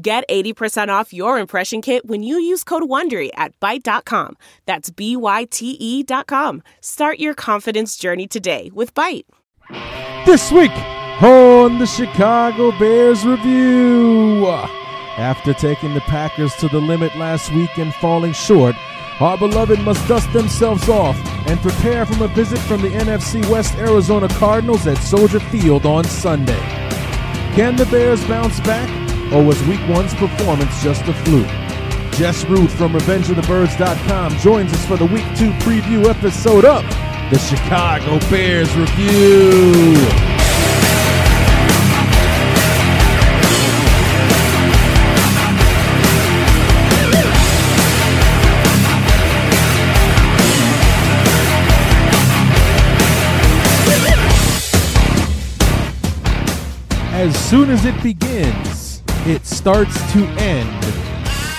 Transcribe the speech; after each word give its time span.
Get 0.00 0.22
80% 0.28 0.88
off 0.90 1.12
your 1.12 1.40
impression 1.40 1.82
kit 1.82 2.06
when 2.06 2.22
you 2.22 2.38
use 2.38 2.62
code 2.62 2.84
WONDERY 2.84 3.30
at 3.34 3.58
Byte.com. 3.58 4.36
That's 4.64 4.90
B-Y-T-E 4.90 6.04
dot 6.04 6.28
com. 6.28 6.62
Start 6.80 7.18
your 7.18 7.34
confidence 7.34 7.96
journey 7.96 8.28
today 8.28 8.70
with 8.72 8.94
Byte. 8.94 9.24
This 10.24 10.52
week 10.52 10.70
on 11.20 11.80
the 11.80 11.86
Chicago 11.86 12.70
Bears 12.78 13.26
Review. 13.26 14.46
After 14.46 15.52
taking 15.52 15.94
the 15.94 16.00
Packers 16.02 16.54
to 16.56 16.68
the 16.68 16.80
limit 16.80 17.16
last 17.16 17.52
week 17.52 17.76
and 17.76 17.92
falling 17.94 18.32
short, 18.32 18.76
our 19.20 19.36
beloved 19.36 19.80
must 19.80 20.06
dust 20.06 20.32
themselves 20.32 20.88
off 20.88 21.16
and 21.48 21.58
prepare 21.58 22.06
for 22.06 22.22
a 22.24 22.28
visit 22.28 22.60
from 22.60 22.82
the 22.82 22.90
NFC 22.90 23.44
West 23.50 23.74
Arizona 23.74 24.28
Cardinals 24.28 24.86
at 24.86 24.98
Soldier 24.98 25.40
Field 25.40 25.86
on 25.86 26.04
Sunday. 26.04 26.60
Can 27.56 27.74
the 27.74 27.86
Bears 27.86 28.24
bounce 28.28 28.60
back, 28.60 28.88
or 29.32 29.42
was 29.42 29.62
week 29.64 29.80
one's 29.88 30.14
performance 30.14 30.82
just 30.82 31.02
a 31.02 31.14
fluke? 31.24 31.46
Jess 32.14 32.44
Root 32.46 32.70
from 32.70 32.92
RevengeOfTheBirds.com 32.92 34.38
joins 34.38 34.72
us 34.72 34.84
for 34.86 34.96
the 34.96 35.06
week 35.06 35.26
two 35.36 35.50
preview 35.64 36.06
episode 36.06 36.64
of 36.64 36.82
the 37.30 37.38
Chicago 37.38 38.18
Bears 38.30 38.74
Review. 38.76 40.38
as 57.18 57.36
soon 57.50 57.68
as 57.68 57.84
it 57.84 58.00
begins, 58.00 58.77
it 59.28 59.44
starts 59.44 59.94
to 60.12 60.26
end. 60.38 60.84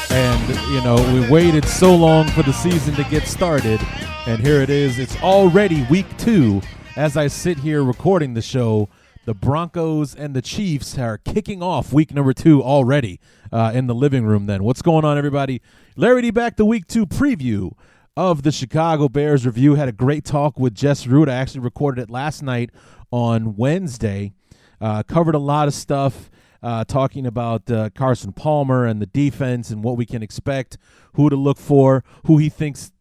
And, 0.09 0.49
you 0.71 0.81
know, 0.81 0.95
we 1.13 1.29
waited 1.29 1.65
so 1.65 1.95
long 1.95 2.27
for 2.29 2.41
the 2.41 2.51
season 2.51 2.95
to 2.95 3.03
get 3.03 3.27
started. 3.27 3.79
And 4.25 4.39
here 4.41 4.61
it 4.61 4.71
is. 4.71 4.97
It's 4.97 5.15
already 5.21 5.85
week 5.89 6.07
two. 6.17 6.61
As 6.97 7.15
I 7.15 7.27
sit 7.27 7.59
here 7.59 7.83
recording 7.83 8.33
the 8.33 8.41
show, 8.41 8.89
the 9.25 9.35
Broncos 9.35 10.15
and 10.15 10.35
the 10.35 10.41
Chiefs 10.41 10.97
are 10.97 11.19
kicking 11.19 11.61
off 11.61 11.93
week 11.93 12.11
number 12.11 12.33
two 12.33 12.63
already 12.63 13.19
uh, 13.51 13.71
in 13.75 13.85
the 13.85 13.93
living 13.93 14.25
room. 14.25 14.47
Then, 14.47 14.63
what's 14.63 14.81
going 14.81 15.05
on, 15.05 15.19
everybody? 15.19 15.61
Larry 15.95 16.23
D 16.23 16.31
back, 16.31 16.57
the 16.57 16.65
week 16.65 16.87
two 16.87 17.05
preview 17.05 17.73
of 18.17 18.41
the 18.41 18.51
Chicago 18.51 19.07
Bears 19.07 19.45
review. 19.45 19.75
Had 19.75 19.87
a 19.87 19.93
great 19.93 20.25
talk 20.25 20.57
with 20.57 20.73
Jess 20.73 21.05
Root. 21.05 21.29
I 21.29 21.35
actually 21.35 21.61
recorded 21.61 22.01
it 22.01 22.09
last 22.09 22.41
night 22.41 22.71
on 23.11 23.55
Wednesday. 23.55 24.33
Uh, 24.81 25.03
covered 25.03 25.35
a 25.35 25.39
lot 25.39 25.67
of 25.67 25.75
stuff, 25.75 26.31
uh, 26.61 26.83
talking 26.85 27.25
about 27.25 27.69
uh, 27.69 27.89
Carson 27.91 28.31
Palmer 28.31 28.85
and 28.85 29.01
the 29.01 29.05
defense 29.05 29.69
and 29.69 29.83
what 29.83 29.97
we 29.97 30.05
can 30.05 30.23
expect, 30.23 30.77
who 31.13 31.29
to 31.29 31.35
look 31.35 31.57
for, 31.57 32.03
who 32.25 32.37
he 32.37 32.49
thinks, 32.49 32.91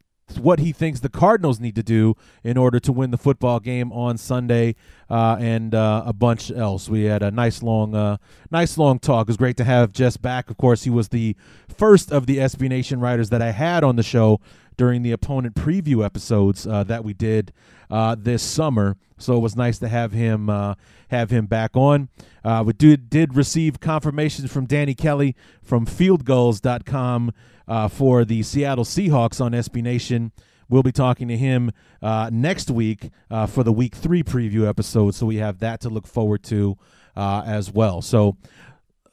what 0.41 0.59
he 0.59 0.73
thinks 0.73 1.01
the 1.01 1.09
Cardinals 1.09 1.59
need 1.59 1.75
to 1.75 1.83
do 1.83 2.15
in 2.45 2.57
order 2.57 2.79
to 2.81 2.93
win 2.93 3.11
the 3.11 3.19
football 3.19 3.61
game 3.61 3.93
on 3.93 4.19
Sunday, 4.19 4.75
uh, 5.09 5.37
and 5.41 5.75
uh, 5.75 6.03
a 6.07 6.13
bunch 6.13 6.51
else. 6.51 6.89
We 6.89 7.05
had 7.05 7.23
a 7.23 7.31
nice 7.31 7.63
long, 7.63 7.95
uh, 7.95 8.19
nice 8.51 8.77
long 8.77 8.99
talk. 8.99 9.23
It 9.23 9.29
was 9.29 9.37
great 9.37 9.57
to 9.57 9.65
have 9.65 9.93
Jess 9.93 10.17
back. 10.17 10.51
Of 10.51 10.57
course, 10.59 10.85
he 10.85 10.91
was 10.91 11.09
the 11.09 11.35
first 11.69 12.13
of 12.13 12.27
the 12.27 12.39
SB 12.39 12.69
Nation 12.69 13.01
writers 13.01 13.31
that 13.31 13.43
I 13.43 13.53
had 13.53 13.85
on 13.85 13.97
the 13.97 14.03
show 14.03 14.41
during 14.79 15.03
the 15.03 15.13
opponent 15.13 15.55
preview 15.55 16.03
episodes 16.03 16.67
uh, 16.67 16.83
that 16.85 17.05
we 17.05 17.13
did 17.13 17.53
uh, 17.91 18.17
this 18.19 18.43
summer. 18.43 18.97
So 19.19 19.37
it 19.37 19.41
was 19.41 19.57
nice 19.57 19.79
to 19.81 19.89
have 19.89 20.13
him 20.13 20.49
uh, 20.49 20.77
have 21.09 21.31
him 21.31 21.47
back 21.47 21.77
on. 21.77 22.09
Uh, 22.43 22.63
we 22.65 22.73
did 22.73 23.11
did 23.11 23.35
receive 23.35 23.81
confirmations 23.81 24.51
from 24.51 24.65
Danny 24.65 24.95
Kelly 24.95 25.37
from 25.63 25.85
FieldGulls.com 25.85 27.33
uh, 27.67 27.89
for 27.89 28.25
the 28.25 28.43
Seattle 28.43 28.85
Seahawks 28.85 29.45
on 29.45 29.53
SB 29.53 29.83
Nation. 29.83 30.33
We'll 30.71 30.83
be 30.83 30.93
talking 30.93 31.29
to 31.29 31.37
him 31.37 31.73
uh, 32.01 32.31
next 32.33 32.71
week 32.71 33.11
for 33.49 33.65
the 33.65 33.73
Week 33.73 33.95
Three 33.95 34.23
preview 34.23 34.69
episode. 34.69 35.15
So 35.15 35.27
we 35.27 35.37
have 35.37 35.59
that 35.59 35.81
to 35.81 35.89
look 35.89 36.07
forward 36.07 36.43
to 36.45 36.79
as 37.17 37.73
well. 37.73 38.01
So 38.01 38.37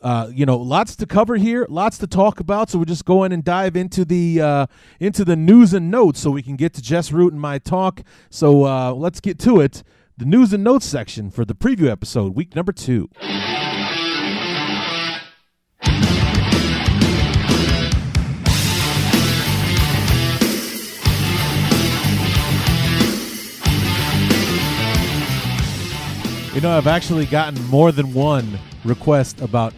uh, 0.06 0.30
you 0.32 0.46
know, 0.46 0.56
lots 0.56 0.96
to 0.96 1.08
cover 1.08 1.36
here, 1.36 1.66
lots 1.68 1.98
to 1.98 2.06
talk 2.06 2.40
about. 2.40 2.70
So 2.70 2.78
we're 2.78 2.86
just 2.86 3.06
going 3.06 3.32
and 3.32 3.44
dive 3.44 3.76
into 3.76 4.06
the 4.06 4.40
uh, 4.40 4.68
into 5.00 5.26
the 5.26 5.36
news 5.36 5.74
and 5.74 5.90
notes, 5.90 6.20
so 6.20 6.30
we 6.30 6.44
can 6.44 6.56
get 6.56 6.76
to 6.76 6.82
Jess 6.84 7.12
Root 7.12 7.34
and 7.34 7.42
my 7.42 7.58
talk. 7.58 8.04
So 8.30 8.66
uh, 8.66 8.94
let's 8.94 9.20
get 9.20 9.40
to 9.40 9.60
it. 9.62 9.82
The 10.16 10.26
news 10.26 10.54
and 10.54 10.64
notes 10.64 10.86
section 10.86 11.32
for 11.32 11.44
the 11.44 11.56
preview 11.56 11.90
episode, 11.90 12.36
week 12.36 12.56
number 12.56 12.72
two. 12.72 13.10
You 26.54 26.62
know, 26.62 26.78
I've 26.78 26.86
actually 26.86 27.26
gotten 27.26 27.60
more 27.66 27.92
than 27.92 28.14
one 28.14 28.60
request 28.86 29.42
about 29.42 29.74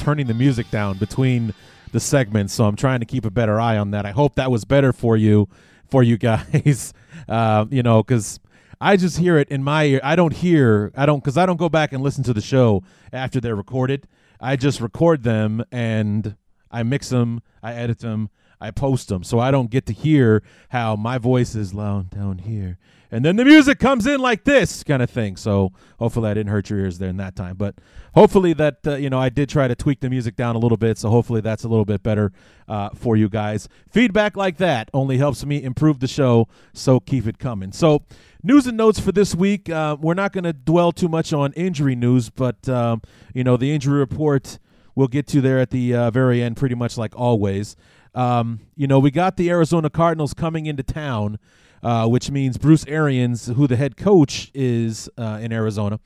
turning 0.00 0.26
the 0.26 0.34
music 0.34 0.70
down 0.70 0.96
between 0.98 1.54
the 1.92 2.00
segments, 2.00 2.54
so 2.54 2.64
I'm 2.64 2.76
trying 2.76 3.00
to 3.00 3.06
keep 3.06 3.24
a 3.24 3.30
better 3.30 3.60
eye 3.60 3.76
on 3.76 3.90
that. 3.92 4.06
I 4.06 4.10
hope 4.10 4.34
that 4.36 4.50
was 4.50 4.64
better 4.64 4.92
for 4.92 5.16
you, 5.16 5.48
for 5.88 6.02
you 6.02 6.16
guys. 6.30 6.92
Uh, 7.28 7.66
you 7.70 7.82
know, 7.82 8.02
because 8.02 8.40
I 8.80 8.96
just 8.96 9.18
hear 9.18 9.38
it 9.38 9.48
in 9.48 9.62
my 9.62 9.84
ear. 9.84 10.00
I 10.02 10.16
don't 10.16 10.32
hear. 10.32 10.90
I 10.96 11.06
don't 11.06 11.22
because 11.22 11.36
I 11.36 11.46
don't 11.46 11.58
go 11.58 11.68
back 11.68 11.92
and 11.92 12.02
listen 12.02 12.24
to 12.24 12.32
the 12.32 12.40
show 12.40 12.82
after 13.12 13.40
they're 13.40 13.54
recorded. 13.54 14.08
I 14.40 14.56
just 14.56 14.80
record 14.80 15.22
them 15.22 15.62
and 15.70 16.36
I 16.70 16.82
mix 16.82 17.10
them, 17.10 17.42
I 17.62 17.74
edit 17.74 17.98
them, 17.98 18.30
I 18.58 18.70
post 18.70 19.08
them, 19.08 19.22
so 19.22 19.38
I 19.38 19.50
don't 19.50 19.70
get 19.70 19.84
to 19.86 19.92
hear 19.92 20.42
how 20.70 20.96
my 20.96 21.18
voice 21.18 21.54
is 21.54 21.74
loud 21.74 22.10
down 22.10 22.38
here 22.38 22.78
and 23.10 23.24
then 23.24 23.36
the 23.36 23.44
music 23.44 23.78
comes 23.78 24.06
in 24.06 24.20
like 24.20 24.44
this 24.44 24.82
kind 24.82 25.02
of 25.02 25.10
thing. 25.10 25.36
So 25.36 25.72
hopefully 25.98 26.30
I 26.30 26.34
didn't 26.34 26.50
hurt 26.50 26.70
your 26.70 26.78
ears 26.78 26.98
there 26.98 27.08
in 27.08 27.16
that 27.16 27.36
time, 27.36 27.56
but 27.56 27.76
hopefully 28.14 28.52
that 28.54 28.78
uh, 28.86 28.96
you 28.96 29.10
know 29.10 29.18
I 29.18 29.28
did 29.28 29.48
try 29.48 29.68
to 29.68 29.74
tweak 29.74 30.00
the 30.00 30.10
music 30.10 30.36
down 30.36 30.56
a 30.56 30.58
little 30.58 30.76
bit. 30.76 30.98
So 30.98 31.10
hopefully 31.10 31.40
that's 31.40 31.64
a 31.64 31.68
little 31.68 31.84
bit 31.84 32.02
better 32.02 32.32
uh, 32.68 32.90
for 32.94 33.16
you 33.16 33.28
guys. 33.28 33.68
Feedback 33.90 34.36
like 34.36 34.56
that 34.58 34.90
only 34.94 35.18
helps 35.18 35.44
me 35.44 35.62
improve 35.62 36.00
the 36.00 36.08
show. 36.08 36.48
So 36.72 37.00
keep 37.00 37.26
it 37.26 37.38
coming. 37.38 37.72
So 37.72 38.04
news 38.42 38.66
and 38.66 38.76
notes 38.76 39.00
for 39.00 39.12
this 39.12 39.34
week. 39.34 39.68
Uh, 39.68 39.96
we're 40.00 40.14
not 40.14 40.32
going 40.32 40.44
to 40.44 40.52
dwell 40.52 40.92
too 40.92 41.08
much 41.08 41.32
on 41.32 41.52
injury 41.54 41.96
news, 41.96 42.30
but 42.30 42.68
um, 42.68 43.02
you 43.34 43.44
know 43.44 43.56
the 43.56 43.72
injury 43.72 43.98
report 43.98 44.58
we'll 44.94 45.08
get 45.08 45.26
to 45.28 45.40
there 45.40 45.58
at 45.58 45.70
the 45.70 45.94
uh, 45.94 46.10
very 46.10 46.42
end, 46.42 46.56
pretty 46.56 46.74
much 46.74 46.98
like 46.98 47.14
always. 47.16 47.76
Um, 48.14 48.60
you 48.76 48.86
know, 48.86 48.98
we 48.98 49.10
got 49.10 49.36
the 49.36 49.48
Arizona 49.50 49.88
Cardinals 49.88 50.34
coming 50.34 50.66
into 50.66 50.82
town 50.82 51.38
uh, 51.82 52.06
which 52.06 52.30
means 52.30 52.58
Bruce 52.58 52.84
Arians, 52.86 53.46
who 53.46 53.66
the 53.66 53.76
head 53.76 53.96
coach 53.96 54.50
is 54.54 55.08
uh, 55.16 55.38
in 55.40 55.52
Arizona, 55.52 56.00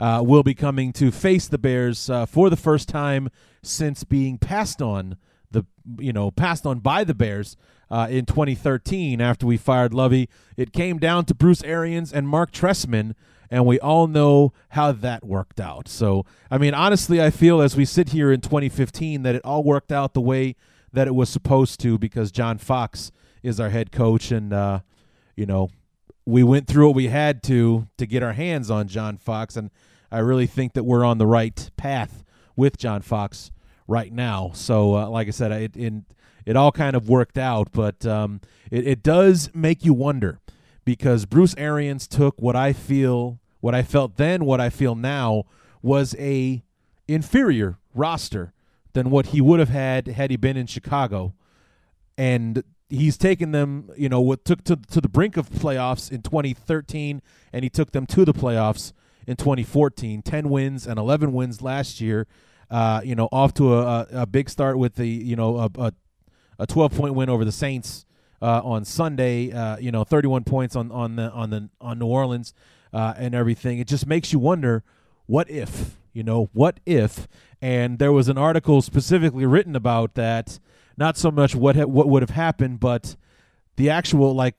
uh, 0.00 0.22
will 0.24 0.42
be 0.42 0.54
coming 0.54 0.92
to 0.94 1.10
face 1.10 1.48
the 1.48 1.58
Bears 1.58 2.08
uh, 2.08 2.26
for 2.26 2.50
the 2.50 2.56
first 2.56 2.88
time 2.88 3.28
since 3.62 4.04
being 4.04 4.38
passed 4.38 4.80
on 4.80 5.16
the 5.50 5.64
you 5.98 6.12
know 6.12 6.30
passed 6.30 6.66
on 6.66 6.78
by 6.78 7.04
the 7.04 7.14
Bears 7.14 7.56
uh, 7.90 8.06
in 8.10 8.26
2013 8.26 9.20
after 9.20 9.46
we 9.46 9.56
fired 9.56 9.94
Lovie. 9.94 10.28
It 10.56 10.72
came 10.72 10.98
down 10.98 11.24
to 11.26 11.34
Bruce 11.34 11.62
Arians 11.62 12.12
and 12.12 12.28
Marc 12.28 12.52
Trestman. 12.52 13.14
And 13.50 13.64
we 13.64 13.80
all 13.80 14.08
know 14.08 14.52
how 14.70 14.92
that 14.92 15.24
worked 15.24 15.58
out. 15.58 15.88
So, 15.88 16.26
I 16.50 16.58
mean, 16.58 16.74
honestly, 16.74 17.22
I 17.22 17.30
feel 17.30 17.62
as 17.62 17.74
we 17.74 17.86
sit 17.86 18.10
here 18.10 18.30
in 18.30 18.42
2015 18.42 19.22
that 19.22 19.34
it 19.34 19.42
all 19.42 19.64
worked 19.64 19.90
out 19.90 20.12
the 20.12 20.20
way 20.20 20.54
that 20.92 21.08
it 21.08 21.14
was 21.14 21.30
supposed 21.30 21.80
to 21.80 21.96
because 21.96 22.30
John 22.30 22.58
Fox 22.58 23.10
is 23.42 23.58
our 23.58 23.70
head 23.70 23.90
coach. 23.90 24.30
And, 24.30 24.52
uh, 24.52 24.80
you 25.38 25.46
know, 25.46 25.70
we 26.26 26.42
went 26.42 26.66
through 26.66 26.88
what 26.88 26.96
we 26.96 27.06
had 27.06 27.42
to 27.44 27.86
to 27.96 28.06
get 28.06 28.24
our 28.24 28.32
hands 28.32 28.70
on 28.70 28.88
John 28.88 29.16
Fox, 29.16 29.56
and 29.56 29.70
I 30.10 30.18
really 30.18 30.46
think 30.46 30.72
that 30.72 30.82
we're 30.82 31.04
on 31.04 31.18
the 31.18 31.26
right 31.26 31.70
path 31.76 32.24
with 32.56 32.76
John 32.76 33.02
Fox 33.02 33.52
right 33.86 34.12
now. 34.12 34.50
So, 34.52 34.96
uh, 34.96 35.08
like 35.08 35.28
I 35.28 35.30
said, 35.30 35.52
it, 35.52 35.76
it 35.76 35.94
it 36.44 36.56
all 36.56 36.72
kind 36.72 36.96
of 36.96 37.08
worked 37.08 37.38
out, 37.38 37.68
but 37.72 38.04
um, 38.04 38.40
it, 38.70 38.86
it 38.86 39.02
does 39.04 39.48
make 39.54 39.84
you 39.84 39.94
wonder 39.94 40.40
because 40.84 41.24
Bruce 41.24 41.54
Arians 41.56 42.08
took 42.08 42.40
what 42.40 42.56
I 42.56 42.72
feel, 42.72 43.38
what 43.60 43.74
I 43.74 43.82
felt 43.82 44.16
then, 44.16 44.44
what 44.44 44.60
I 44.60 44.70
feel 44.70 44.96
now 44.96 45.44
was 45.82 46.16
a 46.18 46.64
inferior 47.06 47.78
roster 47.94 48.52
than 48.92 49.10
what 49.10 49.26
he 49.26 49.40
would 49.40 49.60
have 49.60 49.68
had 49.68 50.08
had 50.08 50.30
he 50.32 50.36
been 50.36 50.56
in 50.56 50.66
Chicago. 50.66 51.34
And 52.16 52.64
he's 52.88 53.16
taken 53.16 53.52
them, 53.52 53.90
you 53.96 54.08
know, 54.08 54.20
what 54.20 54.44
took 54.44 54.64
to 54.64 54.76
to 54.76 55.00
the 55.00 55.08
brink 55.08 55.36
of 55.36 55.48
playoffs 55.50 56.10
in 56.10 56.22
2013 56.22 57.22
and 57.52 57.62
he 57.62 57.70
took 57.70 57.92
them 57.92 58.06
to 58.06 58.24
the 58.24 58.32
playoffs 58.32 58.92
in 59.26 59.36
2014, 59.36 60.22
10 60.22 60.48
wins 60.48 60.86
and 60.86 60.98
11 60.98 61.32
wins 61.32 61.60
last 61.60 62.00
year. 62.00 62.26
Uh, 62.70 63.00
you 63.02 63.14
know, 63.14 63.28
off 63.32 63.54
to 63.54 63.74
a, 63.74 64.06
a, 64.12 64.26
big 64.26 64.50
start 64.50 64.76
with 64.78 64.96
the, 64.96 65.08
you 65.08 65.34
know, 65.34 65.56
a, 65.56 65.70
a, 65.78 65.92
a 66.58 66.66
12 66.66 66.94
point 66.94 67.14
win 67.14 67.30
over 67.30 67.42
the 67.42 67.52
Saints 67.52 68.04
uh, 68.42 68.60
on 68.62 68.84
Sunday. 68.84 69.50
Uh, 69.50 69.78
you 69.78 69.90
know, 69.90 70.04
31 70.04 70.44
points 70.44 70.76
on 70.76 70.92
on 70.92 71.16
the 71.16 71.30
on 71.30 71.48
the 71.50 71.70
on 71.80 71.98
New 71.98 72.06
Orleans 72.06 72.52
uh, 72.92 73.14
and 73.16 73.34
everything. 73.34 73.78
It 73.78 73.86
just 73.86 74.06
makes 74.06 74.32
you 74.32 74.38
wonder, 74.38 74.84
what 75.26 75.48
if? 75.50 75.97
You 76.12 76.22
know, 76.22 76.50
what 76.52 76.80
if? 76.86 77.28
And 77.60 77.98
there 77.98 78.12
was 78.12 78.28
an 78.28 78.38
article 78.38 78.82
specifically 78.82 79.46
written 79.46 79.76
about 79.76 80.14
that. 80.14 80.58
Not 80.96 81.16
so 81.16 81.30
much 81.30 81.54
what 81.54 81.76
ha- 81.76 81.86
what 81.86 82.08
would 82.08 82.22
have 82.22 82.30
happened, 82.30 82.80
but 82.80 83.16
the 83.76 83.90
actual 83.90 84.34
like 84.34 84.56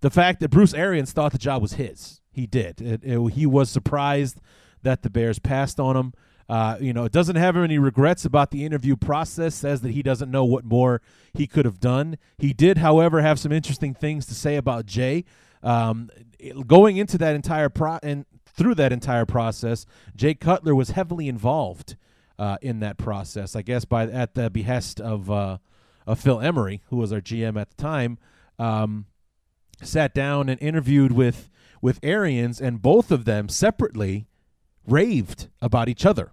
the 0.00 0.10
fact 0.10 0.40
that 0.40 0.50
Bruce 0.50 0.74
Arians 0.74 1.12
thought 1.12 1.32
the 1.32 1.38
job 1.38 1.60
was 1.60 1.74
his. 1.74 2.20
He 2.30 2.46
did. 2.46 2.80
It, 2.80 3.02
it, 3.02 3.32
he 3.32 3.46
was 3.46 3.68
surprised 3.68 4.40
that 4.82 5.02
the 5.02 5.10
Bears 5.10 5.38
passed 5.38 5.80
on 5.80 5.96
him. 5.96 6.12
Uh, 6.48 6.78
you 6.80 6.94
know, 6.94 7.04
it 7.04 7.12
doesn't 7.12 7.36
have 7.36 7.56
any 7.56 7.78
regrets 7.78 8.24
about 8.24 8.50
the 8.50 8.64
interview 8.64 8.96
process. 8.96 9.54
Says 9.54 9.82
that 9.82 9.90
he 9.90 10.02
doesn't 10.02 10.30
know 10.30 10.44
what 10.44 10.64
more 10.64 11.02
he 11.34 11.46
could 11.46 11.66
have 11.66 11.80
done. 11.80 12.16
He 12.38 12.52
did, 12.54 12.78
however, 12.78 13.20
have 13.20 13.38
some 13.38 13.52
interesting 13.52 13.92
things 13.92 14.24
to 14.26 14.34
say 14.34 14.56
about 14.56 14.86
Jay. 14.86 15.24
Um, 15.62 16.08
going 16.66 16.96
into 16.96 17.18
that 17.18 17.34
entire 17.34 17.68
pro 17.68 17.98
and 18.02 18.24
through 18.58 18.74
that 18.74 18.92
entire 18.92 19.24
process, 19.24 19.86
Jay 20.16 20.34
Cutler 20.34 20.74
was 20.74 20.90
heavily 20.90 21.28
involved 21.28 21.96
uh, 22.38 22.58
in 22.60 22.80
that 22.80 22.98
process. 22.98 23.56
I 23.56 23.62
guess 23.62 23.84
by 23.84 24.04
at 24.04 24.34
the 24.34 24.50
behest 24.50 25.00
of 25.00 25.30
uh, 25.30 25.58
of 26.06 26.20
Phil 26.20 26.40
Emery, 26.40 26.82
who 26.90 26.96
was 26.96 27.12
our 27.12 27.20
GM 27.20 27.58
at 27.58 27.70
the 27.70 27.76
time, 27.76 28.18
um, 28.58 29.06
sat 29.82 30.12
down 30.12 30.48
and 30.48 30.60
interviewed 30.60 31.12
with 31.12 31.48
with 31.80 32.00
Arians, 32.02 32.60
and 32.60 32.82
both 32.82 33.10
of 33.12 33.24
them 33.24 33.48
separately 33.48 34.26
raved 34.86 35.48
about 35.62 35.88
each 35.88 36.04
other. 36.04 36.32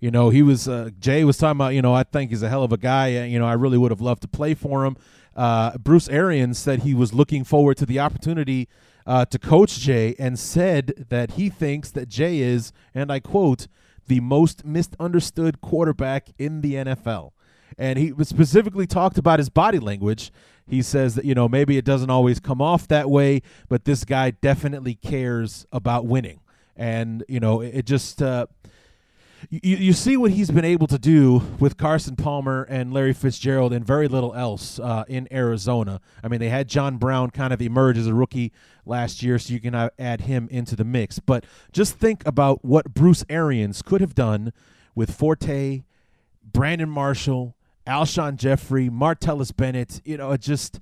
You 0.00 0.10
know, 0.10 0.30
he 0.30 0.42
was 0.42 0.66
uh, 0.66 0.90
Jay 0.98 1.22
was 1.22 1.38
talking 1.38 1.58
about. 1.58 1.74
You 1.74 1.82
know, 1.82 1.94
I 1.94 2.02
think 2.02 2.30
he's 2.30 2.42
a 2.42 2.48
hell 2.48 2.64
of 2.64 2.72
a 2.72 2.76
guy. 2.76 3.24
You 3.24 3.38
know, 3.38 3.46
I 3.46 3.52
really 3.52 3.78
would 3.78 3.92
have 3.92 4.00
loved 4.00 4.22
to 4.22 4.28
play 4.28 4.54
for 4.54 4.84
him. 4.84 4.96
Uh, 5.36 5.78
Bruce 5.78 6.08
Arians 6.08 6.58
said 6.58 6.80
he 6.80 6.92
was 6.92 7.14
looking 7.14 7.44
forward 7.44 7.76
to 7.78 7.86
the 7.86 8.00
opportunity 8.00 8.68
uh, 9.06 9.24
to 9.26 9.38
coach 9.38 9.78
Jay, 9.78 10.14
and 10.18 10.38
said 10.38 11.06
that 11.08 11.32
he 11.32 11.48
thinks 11.48 11.90
that 11.90 12.08
Jay 12.08 12.40
is, 12.40 12.72
and 12.94 13.10
I 13.10 13.20
quote, 13.20 13.66
the 14.06 14.20
most 14.20 14.64
misunderstood 14.64 15.60
quarterback 15.60 16.28
in 16.38 16.60
the 16.60 16.74
NFL. 16.74 17.32
And 17.78 17.98
he 17.98 18.12
specifically 18.22 18.86
talked 18.86 19.18
about 19.18 19.38
his 19.38 19.48
body 19.48 19.78
language. 19.78 20.32
He 20.66 20.82
says 20.82 21.14
that, 21.14 21.24
you 21.24 21.34
know, 21.34 21.48
maybe 21.48 21.76
it 21.76 21.84
doesn't 21.84 22.10
always 22.10 22.38
come 22.38 22.60
off 22.60 22.86
that 22.88 23.10
way, 23.10 23.42
but 23.68 23.84
this 23.84 24.04
guy 24.04 24.30
definitely 24.30 24.94
cares 24.94 25.66
about 25.72 26.06
winning. 26.06 26.40
And, 26.76 27.24
you 27.28 27.40
know, 27.40 27.60
it, 27.60 27.84
just, 27.86 28.22
uh, 28.22 28.46
you, 29.50 29.76
you 29.76 29.92
see 29.92 30.16
what 30.16 30.30
he's 30.30 30.50
been 30.50 30.64
able 30.64 30.86
to 30.86 30.98
do 30.98 31.42
with 31.58 31.76
Carson 31.76 32.16
Palmer 32.16 32.64
and 32.64 32.92
Larry 32.92 33.12
Fitzgerald 33.12 33.72
and 33.72 33.84
very 33.84 34.08
little 34.08 34.34
else 34.34 34.78
uh, 34.78 35.04
in 35.08 35.28
Arizona. 35.32 36.00
I 36.22 36.28
mean, 36.28 36.40
they 36.40 36.48
had 36.48 36.68
John 36.68 36.96
Brown 36.96 37.30
kind 37.30 37.52
of 37.52 37.60
emerge 37.60 37.98
as 37.98 38.06
a 38.06 38.14
rookie 38.14 38.52
last 38.84 39.22
year, 39.22 39.38
so 39.38 39.52
you 39.52 39.60
can 39.60 39.90
add 39.98 40.22
him 40.22 40.48
into 40.50 40.76
the 40.76 40.84
mix. 40.84 41.18
But 41.18 41.44
just 41.72 41.98
think 41.98 42.26
about 42.26 42.64
what 42.64 42.94
Bruce 42.94 43.24
Arians 43.28 43.82
could 43.82 44.00
have 44.00 44.14
done 44.14 44.52
with 44.94 45.12
Forte, 45.12 45.82
Brandon 46.44 46.88
Marshall, 46.88 47.56
Alshon 47.86 48.36
Jeffery, 48.36 48.88
Martellus 48.88 49.54
Bennett. 49.54 50.00
You 50.04 50.16
know, 50.16 50.32
it 50.32 50.40
just, 50.40 50.80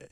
uh, 0.00 0.06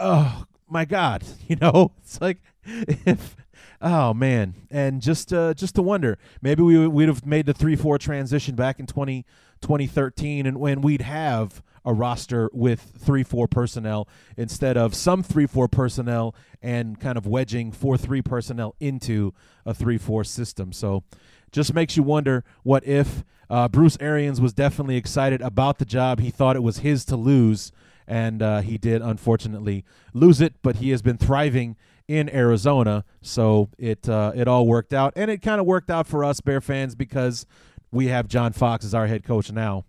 oh 0.00 0.44
my 0.68 0.84
God, 0.84 1.24
you 1.46 1.56
know, 1.56 1.92
it's 1.98 2.20
like 2.20 2.38
if 2.64 3.36
Oh 3.80 4.12
man, 4.12 4.54
and 4.70 5.00
just 5.00 5.32
uh, 5.32 5.54
just 5.54 5.76
to 5.76 5.82
wonder, 5.82 6.18
maybe 6.42 6.62
we 6.62 6.86
would 6.86 7.08
have 7.08 7.24
made 7.24 7.46
the 7.46 7.54
three 7.54 7.76
four 7.76 7.96
transition 7.96 8.56
back 8.56 8.80
in 8.80 8.86
20, 8.86 9.24
2013, 9.60 10.46
and 10.46 10.58
when 10.58 10.80
we'd 10.80 11.02
have 11.02 11.62
a 11.84 11.92
roster 11.92 12.50
with 12.52 12.80
three 12.98 13.22
four 13.22 13.46
personnel 13.46 14.08
instead 14.36 14.76
of 14.76 14.94
some 14.94 15.22
three 15.22 15.46
four 15.46 15.68
personnel 15.68 16.34
and 16.60 16.98
kind 16.98 17.16
of 17.16 17.26
wedging 17.26 17.70
four 17.70 17.96
three 17.96 18.20
personnel 18.20 18.74
into 18.80 19.32
a 19.64 19.72
three 19.72 19.98
four 19.98 20.24
system. 20.24 20.72
So, 20.72 21.04
just 21.52 21.72
makes 21.72 21.96
you 21.96 22.02
wonder 22.02 22.44
what 22.64 22.84
if 22.84 23.24
uh, 23.48 23.68
Bruce 23.68 23.96
Arians 24.00 24.40
was 24.40 24.52
definitely 24.52 24.96
excited 24.96 25.40
about 25.40 25.78
the 25.78 25.84
job. 25.84 26.18
He 26.18 26.30
thought 26.30 26.56
it 26.56 26.62
was 26.62 26.78
his 26.78 27.04
to 27.06 27.16
lose, 27.16 27.70
and 28.08 28.42
uh, 28.42 28.60
he 28.60 28.76
did 28.76 29.02
unfortunately 29.02 29.84
lose 30.12 30.40
it. 30.40 30.54
But 30.62 30.76
he 30.76 30.90
has 30.90 31.00
been 31.00 31.16
thriving 31.16 31.76
in 32.08 32.34
Arizona. 32.34 33.04
So 33.20 33.68
it 33.78 34.08
uh, 34.08 34.32
it 34.34 34.48
all 34.48 34.66
worked 34.66 34.92
out, 34.92 35.12
and 35.14 35.30
it 35.30 35.42
kind 35.42 35.60
of 35.60 35.66
worked 35.66 35.90
out 35.90 36.06
for 36.06 36.24
us 36.24 36.40
Bear 36.40 36.60
fans 36.60 36.94
because 36.94 37.46
we 37.92 38.08
have 38.08 38.26
John 38.26 38.52
Fox 38.52 38.84
as 38.84 38.94
our 38.94 39.06
head 39.06 39.22
coach 39.22 39.52
now, 39.52 39.84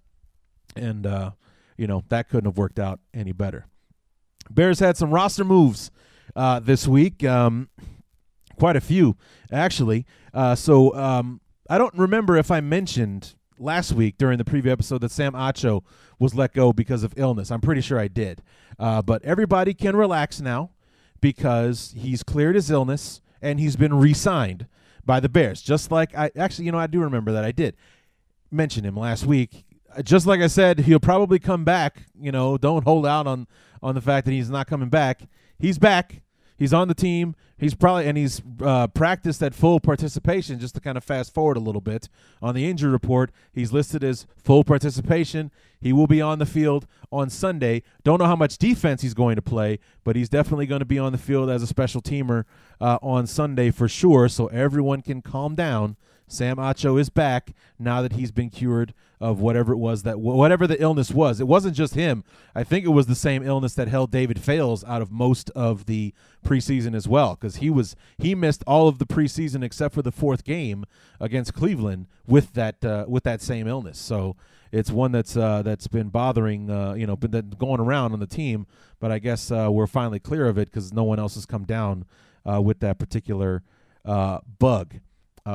and 0.75 1.07
uh, 1.07 1.31
you 1.77 1.87
know 1.87 2.03
that 2.09 2.29
couldn't 2.29 2.45
have 2.45 2.57
worked 2.57 2.77
out 2.77 2.99
any 3.13 3.31
better. 3.31 3.65
Bears 4.51 4.79
had 4.79 4.97
some 4.97 5.11
roster 5.11 5.43
moves 5.43 5.91
uh, 6.35 6.59
this 6.59 6.87
week, 6.87 7.23
um, 7.23 7.69
quite 8.57 8.75
a 8.75 8.81
few 8.81 9.15
actually. 9.51 10.05
Uh, 10.33 10.55
so 10.55 10.93
um, 10.95 11.41
I 11.69 11.77
don't 11.77 11.93
remember 11.95 12.35
if 12.35 12.51
I 12.51 12.61
mentioned 12.61 13.35
last 13.57 13.91
week 13.91 14.17
during 14.17 14.37
the 14.37 14.43
preview 14.43 14.67
episode 14.67 15.01
that 15.01 15.11
Sam 15.11 15.33
Acho 15.33 15.83
was 16.17 16.33
let 16.33 16.53
go 16.53 16.73
because 16.73 17.03
of 17.03 17.13
illness. 17.17 17.51
I'm 17.51 17.61
pretty 17.61 17.81
sure 17.81 17.99
I 17.99 18.07
did. 18.07 18.41
Uh, 18.77 19.01
but 19.01 19.23
everybody 19.23 19.73
can 19.73 19.95
relax 19.95 20.39
now 20.39 20.71
because 21.21 21.93
he's 21.97 22.23
cleared 22.23 22.55
his 22.55 22.71
illness 22.71 23.21
and 23.41 23.59
he's 23.59 23.75
been 23.75 23.93
re-signed 23.93 24.67
by 25.05 25.19
the 25.19 25.29
Bears. 25.29 25.61
Just 25.61 25.91
like 25.91 26.15
I 26.17 26.31
actually, 26.37 26.65
you 26.65 26.71
know, 26.71 26.79
I 26.79 26.87
do 26.87 26.99
remember 27.01 27.31
that 27.31 27.43
I 27.43 27.51
did 27.51 27.75
mention 28.51 28.83
him 28.83 28.95
last 28.95 29.25
week. 29.25 29.65
Uh, 29.95 30.01
just 30.01 30.27
like 30.27 30.41
I 30.41 30.47
said, 30.47 30.79
he'll 30.79 30.99
probably 30.99 31.39
come 31.39 31.63
back. 31.63 32.03
You 32.19 32.31
know, 32.31 32.57
don't 32.57 32.83
hold 32.83 33.05
out 33.05 33.27
on 33.27 33.47
on 33.81 33.95
the 33.95 34.01
fact 34.01 34.25
that 34.25 34.31
he's 34.31 34.49
not 34.49 34.67
coming 34.67 34.89
back. 34.89 35.21
He's 35.57 35.77
back. 35.77 36.21
He's 36.59 36.73
on 36.73 36.89
the 36.89 36.93
team. 36.93 37.35
He's 37.57 37.73
probably 37.73 38.05
and 38.05 38.17
he's 38.17 38.41
uh, 38.61 38.87
practiced 38.87 39.41
at 39.41 39.55
full 39.55 39.79
participation. 39.79 40.59
Just 40.59 40.75
to 40.75 40.81
kind 40.81 40.97
of 40.97 41.03
fast 41.03 41.33
forward 41.33 41.55
a 41.55 41.61
little 41.61 41.81
bit 41.81 42.09
on 42.41 42.53
the 42.53 42.69
injury 42.69 42.91
report, 42.91 43.31
he's 43.53 43.71
listed 43.71 44.03
as 44.03 44.27
full 44.43 44.65
participation. 44.65 45.51
He 45.79 45.93
will 45.93 46.07
be 46.07 46.21
on 46.21 46.39
the 46.39 46.45
field 46.45 46.85
on 47.11 47.29
Sunday. 47.29 47.81
Don't 48.03 48.19
know 48.19 48.25
how 48.25 48.35
much 48.35 48.57
defense 48.57 49.01
he's 49.01 49.13
going 49.13 49.37
to 49.37 49.41
play, 49.41 49.79
but 50.03 50.17
he's 50.17 50.27
definitely 50.27 50.65
going 50.65 50.79
to 50.79 50.85
be 50.85 50.99
on 50.99 51.13
the 51.13 51.17
field 51.17 51.49
as 51.49 51.63
a 51.63 51.67
special 51.67 52.01
teamer 52.01 52.43
uh, 52.81 52.99
on 53.01 53.25
Sunday 53.25 53.71
for 53.71 53.87
sure. 53.87 54.27
So 54.27 54.47
everyone 54.47 55.01
can 55.01 55.21
calm 55.21 55.55
down. 55.55 55.95
Sam 56.27 56.57
Acho 56.57 56.99
is 56.99 57.09
back 57.09 57.55
now 57.79 58.01
that 58.01 58.13
he's 58.13 58.31
been 58.31 58.49
cured 58.49 58.93
of 59.21 59.41
whatever 59.41 59.73
it 59.73 59.77
was 59.77 60.03
that 60.03 60.19
whatever 60.19 60.65
the 60.65 60.81
illness 60.81 61.11
was. 61.11 61.41
It 61.41 61.47
wasn't 61.47 61.75
just 61.75 61.95
him. 61.95 62.23
I 62.55 62.63
think 62.63 62.85
it 62.85 62.89
was 62.89 63.07
the 63.07 63.15
same 63.15 63.43
illness 63.43 63.73
that 63.75 63.89
held 63.89 64.11
David 64.11 64.39
Fales 64.39 64.83
out 64.85 65.01
of 65.01 65.11
most 65.11 65.49
of 65.51 65.87
the 65.87 66.13
preseason 66.45 66.95
as 66.95 67.07
well 67.07 67.35
because 67.35 67.57
he 67.57 67.69
was 67.69 67.95
he 68.17 68.33
missed 68.33 68.63
all 68.65 68.87
of 68.87 68.97
the 68.97 69.05
preseason 69.05 69.63
except 69.63 69.93
for 69.93 70.01
the 70.01 70.11
fourth 70.11 70.45
game 70.45 70.85
against 71.19 71.53
Cleveland 71.53 72.07
with 72.27 72.53
that 72.53 72.83
uh, 72.85 73.05
with 73.09 73.23
that 73.23 73.41
same 73.41 73.67
illness. 73.67 73.99
So 73.99 74.37
it's 74.71 74.91
one 74.91 75.11
that's 75.11 75.35
uh, 75.35 75.63
that's 75.63 75.87
been 75.87 76.09
bothering 76.09 76.69
uh, 76.69 76.93
you 76.93 77.05
know 77.05 77.17
been 77.17 77.53
going 77.57 77.81
around 77.81 78.13
on 78.13 78.19
the 78.19 78.27
team. 78.27 78.67
But 78.99 79.11
I 79.11 79.19
guess 79.19 79.51
uh, 79.51 79.69
we're 79.69 79.87
finally 79.87 80.19
clear 80.19 80.47
of 80.47 80.57
it 80.57 80.69
because 80.69 80.93
no 80.93 81.03
one 81.03 81.19
else 81.19 81.35
has 81.35 81.45
come 81.45 81.65
down 81.65 82.05
uh, 82.49 82.61
with 82.61 82.79
that 82.79 82.99
particular 82.99 83.63
uh, 84.05 84.39
bug. 84.59 84.95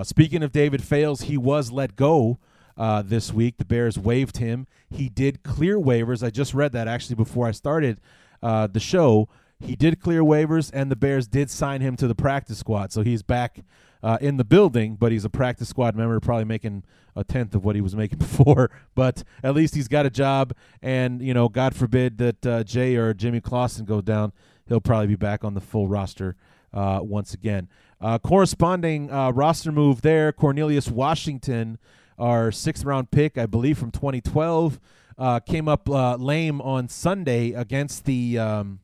speaking 0.03 0.43
of 0.43 0.53
David 0.53 0.83
Fales, 0.83 1.23
he 1.23 1.39
was 1.39 1.71
let 1.71 1.97
go 1.97 2.39
uh, 2.77 3.03
this 3.03 3.33
week. 3.33 3.59
The 3.59 3.65
Bears 3.65 3.99
waived 3.99 4.39
him. 4.39 4.67
He 4.91 5.09
did 5.09 5.43
clear 5.43 5.79
waivers. 5.79 6.25
I 6.25 6.31
just 6.31 6.55
read 6.55 6.73
that 6.73 6.89
actually 6.89 7.17
before 7.17 7.47
I 7.47 7.53
started 7.53 8.01
uh, 8.43 8.67
the 8.67 8.81
show. 8.81 9.29
He 9.61 9.77
did 9.77 10.01
clear 10.01 10.23
waivers, 10.23 10.71
and 10.75 10.91
the 10.91 10.97
Bears 10.97 11.27
did 11.27 11.51
sign 11.51 11.81
him 11.81 11.97
to 11.97 12.09
the 12.09 12.15
practice 12.15 12.59
squad. 12.59 12.93
So 12.93 13.03
he's 13.03 13.23
back 13.23 13.65
uh, 14.03 14.19
in 14.21 14.37
the 14.37 14.45
building, 14.45 14.97
but 14.97 15.13
he's 15.13 15.25
a 15.25 15.31
practice 15.31 15.69
squad 15.69 15.97
member, 15.97 16.19
probably 16.21 16.45
making 16.45 16.85
a 17.17 17.25
tenth 17.25 17.55
of 17.55 17.65
what 17.65 17.75
he 17.75 17.81
was 17.81 17.95
making 17.95 18.19
before. 18.19 18.71
But 18.95 19.23
at 19.43 19.55
least 19.55 19.75
he's 19.75 19.89
got 19.89 20.07
a 20.07 20.11
job, 20.11 20.53
and 20.83 21.23
you 21.23 21.33
know, 21.33 21.49
God 21.49 21.75
forbid 21.75 22.19
that 22.19 22.47
uh, 22.47 22.65
Jay 22.65 22.97
or 22.97 23.15
Jimmy 23.15 23.41
Clausen 23.41 23.85
go 23.85 24.01
down, 24.01 24.33
he'll 24.69 24.81
probably 24.81 25.07
be 25.07 25.17
back 25.17 25.45
on 25.45 25.55
the 25.55 25.61
full 25.61 25.89
roster 25.89 26.37
uh, 26.73 27.01
once 27.03 27.33
again. 27.33 27.69
Uh, 28.01 28.19
corresponding 28.19 29.11
uh, 29.11 29.31
roster 29.31 29.73
move 29.73 30.03
there, 30.03 30.33
Cornelius 30.33 30.89
Washington 30.89 31.79
our 32.19 32.53
sixth 32.53 32.85
round 32.85 33.11
pick, 33.11 33.39
I 33.39 33.47
believe, 33.47 33.79
from 33.79 33.91
2012, 33.91 34.81
uh, 35.19 35.41
came 35.41 35.69
up 35.69 35.89
uh, 35.89 36.17
lame 36.17 36.61
on 36.61 36.89
Sunday 36.89 37.53
against 37.53 38.05
the 38.05 38.39
um, 38.39 38.81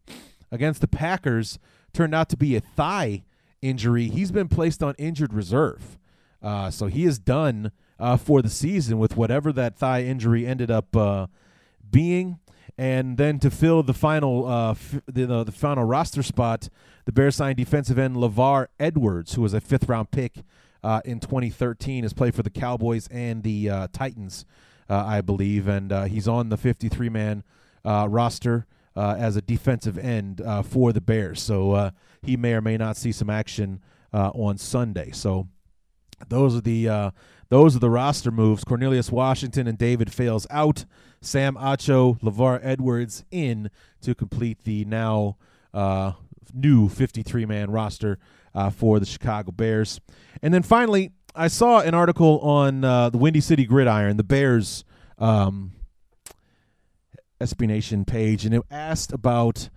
against 0.51 0.81
the 0.81 0.89
Packers. 0.89 1.59
Turned 1.93 2.15
out 2.15 2.29
to 2.29 2.37
be 2.37 2.57
a 2.57 2.61
thigh 2.61 3.25
injury. 3.63 4.09
He's 4.09 4.31
been 4.31 4.49
placed 4.49 4.83
on 4.83 4.95
injured 4.97 5.35
reserve, 5.35 5.99
uh, 6.43 6.71
so 6.71 6.87
he 6.87 7.05
is 7.05 7.19
done 7.19 7.73
uh, 7.99 8.17
for 8.17 8.43
the 8.43 8.51
season 8.51 8.99
with 8.99 9.17
whatever 9.17 9.53
that 9.53 9.77
thigh 9.77 10.03
injury 10.03 10.47
ended 10.47 10.71
up 10.71 10.97
uh, 10.97 11.27
being. 11.91 12.39
And 12.79 13.19
then 13.19 13.39
to 13.41 13.51
fill 13.51 13.83
the 13.83 13.93
final 13.93 14.47
uh, 14.47 14.71
f- 14.71 15.01
the, 15.07 15.45
the, 15.45 15.53
final 15.53 15.85
roster 15.85 16.23
spot, 16.23 16.71
the 17.05 17.13
Bears 17.13 17.37
signed 17.37 17.59
defensive 17.59 17.99
end 17.99 18.17
Lavar 18.17 18.69
Edwards, 18.79 19.35
who 19.35 19.43
was 19.43 19.53
a 19.53 19.61
fifth 19.61 19.89
round 19.89 20.11
pick 20.11 20.37
uh, 20.83 21.01
in 21.05 21.21
2013, 21.21 22.03
has 22.03 22.13
played 22.13 22.35
for 22.35 22.43
the 22.43 22.51
Cowboys 22.51 23.09
and 23.09 23.43
the 23.43 23.71
uh, 23.71 23.89
Titans, 23.93 24.45
uh, 24.89 25.05
I 25.07 25.21
believe, 25.21 25.69
and 25.69 25.93
uh, 25.93 26.05
he's 26.05 26.29
on 26.29 26.49
the 26.49 26.57
53 26.57 27.09
man 27.09 27.45
uh, 27.85 28.07
roster 28.09 28.67
as 28.97 29.35
a 29.35 29.41
defensive 29.41 29.97
end 29.97 30.43
for 30.65 30.93
the 30.93 31.01
Bears. 31.01 31.41
So 31.41 31.93
he 32.23 32.37
may 32.37 32.53
or 32.53 32.61
may 32.61 32.77
not 32.77 32.97
see 32.97 33.13
some 33.13 33.31
action 33.31 33.81
on 34.13 34.59
Sunday. 34.59 35.11
So 35.11 35.49
those 36.29 36.55
are 36.55 36.61
the 36.61 37.13
those 37.51 37.75
are 37.75 37.81
the 37.81 37.91
roster 37.91 38.31
moves. 38.31 38.63
Cornelius 38.63 39.11
Washington 39.11 39.67
and 39.67 39.77
David 39.77 40.13
Fales 40.13 40.47
out. 40.51 40.85
Sam 41.21 41.57
Acho, 41.57 42.19
Lavar 42.21 42.61
Edwards 42.63 43.25
in 43.31 43.71
to 44.01 44.15
complete 44.15 44.63
the 44.65 44.85
now 44.85 45.37
uh, 45.75 46.13
new 46.55 46.89
53 46.89 47.45
man 47.45 47.71
roster 47.71 48.19
uh, 48.55 48.71
for 48.71 48.99
the 48.99 49.07
Chicago 49.07 49.53
Bears. 49.53 50.01
And 50.43 50.53
then 50.53 50.63
finally, 50.63 51.13
I 51.35 51.49
saw 51.49 51.81
an 51.81 51.95
article 51.95 52.41
on 52.41 52.85
uh, 52.85 53.11
the 53.11 53.19
Windy 53.19 53.41
City 53.41 53.65
Gridiron, 53.65 54.17
the 54.17 54.25
Bears 54.25 54.85
um, 55.19 55.73
SB 57.41 57.67
Nation 57.67 58.05
page, 58.05 58.45
and 58.45 58.55
it 58.55 58.63
asked 58.71 59.13
about 59.13 59.69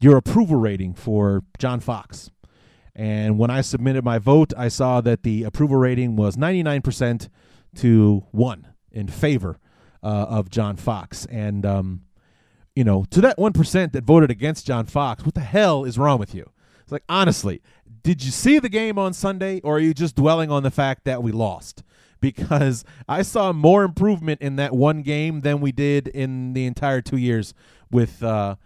your 0.00 0.16
approval 0.16 0.56
rating 0.56 0.94
for 0.94 1.42
John 1.58 1.80
Fox. 1.80 2.30
And 2.94 3.38
when 3.38 3.50
I 3.50 3.60
submitted 3.60 4.04
my 4.04 4.18
vote, 4.18 4.52
I 4.56 4.68
saw 4.68 5.00
that 5.00 5.22
the 5.22 5.42
approval 5.42 5.76
rating 5.76 6.16
was 6.16 6.36
99% 6.36 7.28
to 7.76 8.24
1 8.30 8.68
in 8.92 9.08
favor 9.08 9.58
uh, 10.02 10.26
of 10.28 10.48
John 10.48 10.76
Fox. 10.76 11.26
And, 11.26 11.66
um, 11.66 12.02
you 12.76 12.84
know, 12.84 13.04
to 13.10 13.20
that 13.22 13.36
1% 13.36 13.92
that 13.92 14.04
voted 14.04 14.30
against 14.30 14.66
John 14.66 14.86
Fox, 14.86 15.24
what 15.24 15.34
the 15.34 15.40
hell 15.40 15.84
is 15.84 15.98
wrong 15.98 16.18
with 16.18 16.34
you? 16.34 16.50
It's 16.84 16.92
like, 16.92 17.04
honestly, 17.08 17.62
did 18.02 18.22
you 18.22 18.30
see 18.30 18.58
the 18.58 18.68
game 18.68 18.98
on 18.98 19.14
Sunday 19.14 19.60
or 19.60 19.76
are 19.76 19.80
you 19.80 19.94
just 19.94 20.14
dwelling 20.14 20.50
on 20.50 20.62
the 20.62 20.70
fact 20.70 21.04
that 21.04 21.22
we 21.22 21.32
lost? 21.32 21.82
Because 22.20 22.84
I 23.08 23.22
saw 23.22 23.52
more 23.52 23.82
improvement 23.84 24.40
in 24.42 24.56
that 24.56 24.74
one 24.74 25.02
game 25.02 25.40
than 25.40 25.60
we 25.60 25.72
did 25.72 26.08
in 26.08 26.52
the 26.52 26.66
entire 26.66 27.00
two 27.00 27.16
years 27.16 27.54
with 27.90 28.22
uh, 28.22 28.56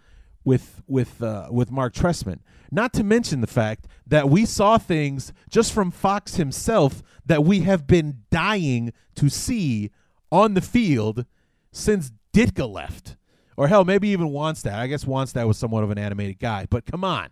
with 0.43 0.81
with 0.87 1.21
uh, 1.23 1.47
with 1.51 1.71
Marc 1.71 1.93
Trestman. 1.93 2.39
Not 2.71 2.93
to 2.93 3.03
mention 3.03 3.41
the 3.41 3.47
fact 3.47 3.87
that 4.05 4.29
we 4.29 4.45
saw 4.45 4.77
things 4.77 5.33
just 5.49 5.73
from 5.73 5.91
Fox 5.91 6.35
himself 6.35 7.01
that 7.25 7.43
we 7.43 7.61
have 7.61 7.87
been 7.87 8.23
dying 8.29 8.93
to 9.15 9.29
see 9.29 9.91
on 10.31 10.53
the 10.53 10.61
field 10.61 11.25
since 11.71 12.11
Ditka 12.33 12.69
left. 12.69 13.15
Or 13.57 13.67
hell, 13.67 13.83
maybe 13.83 14.09
even 14.09 14.29
Wannstedt. 14.29 14.73
I 14.73 14.87
guess 14.87 15.03
Wannstedt 15.03 15.47
was 15.47 15.57
somewhat 15.57 15.83
of 15.83 15.91
an 15.91 15.97
animated 15.97 16.39
guy, 16.39 16.65
but 16.69 16.85
come 16.85 17.03
on. 17.03 17.29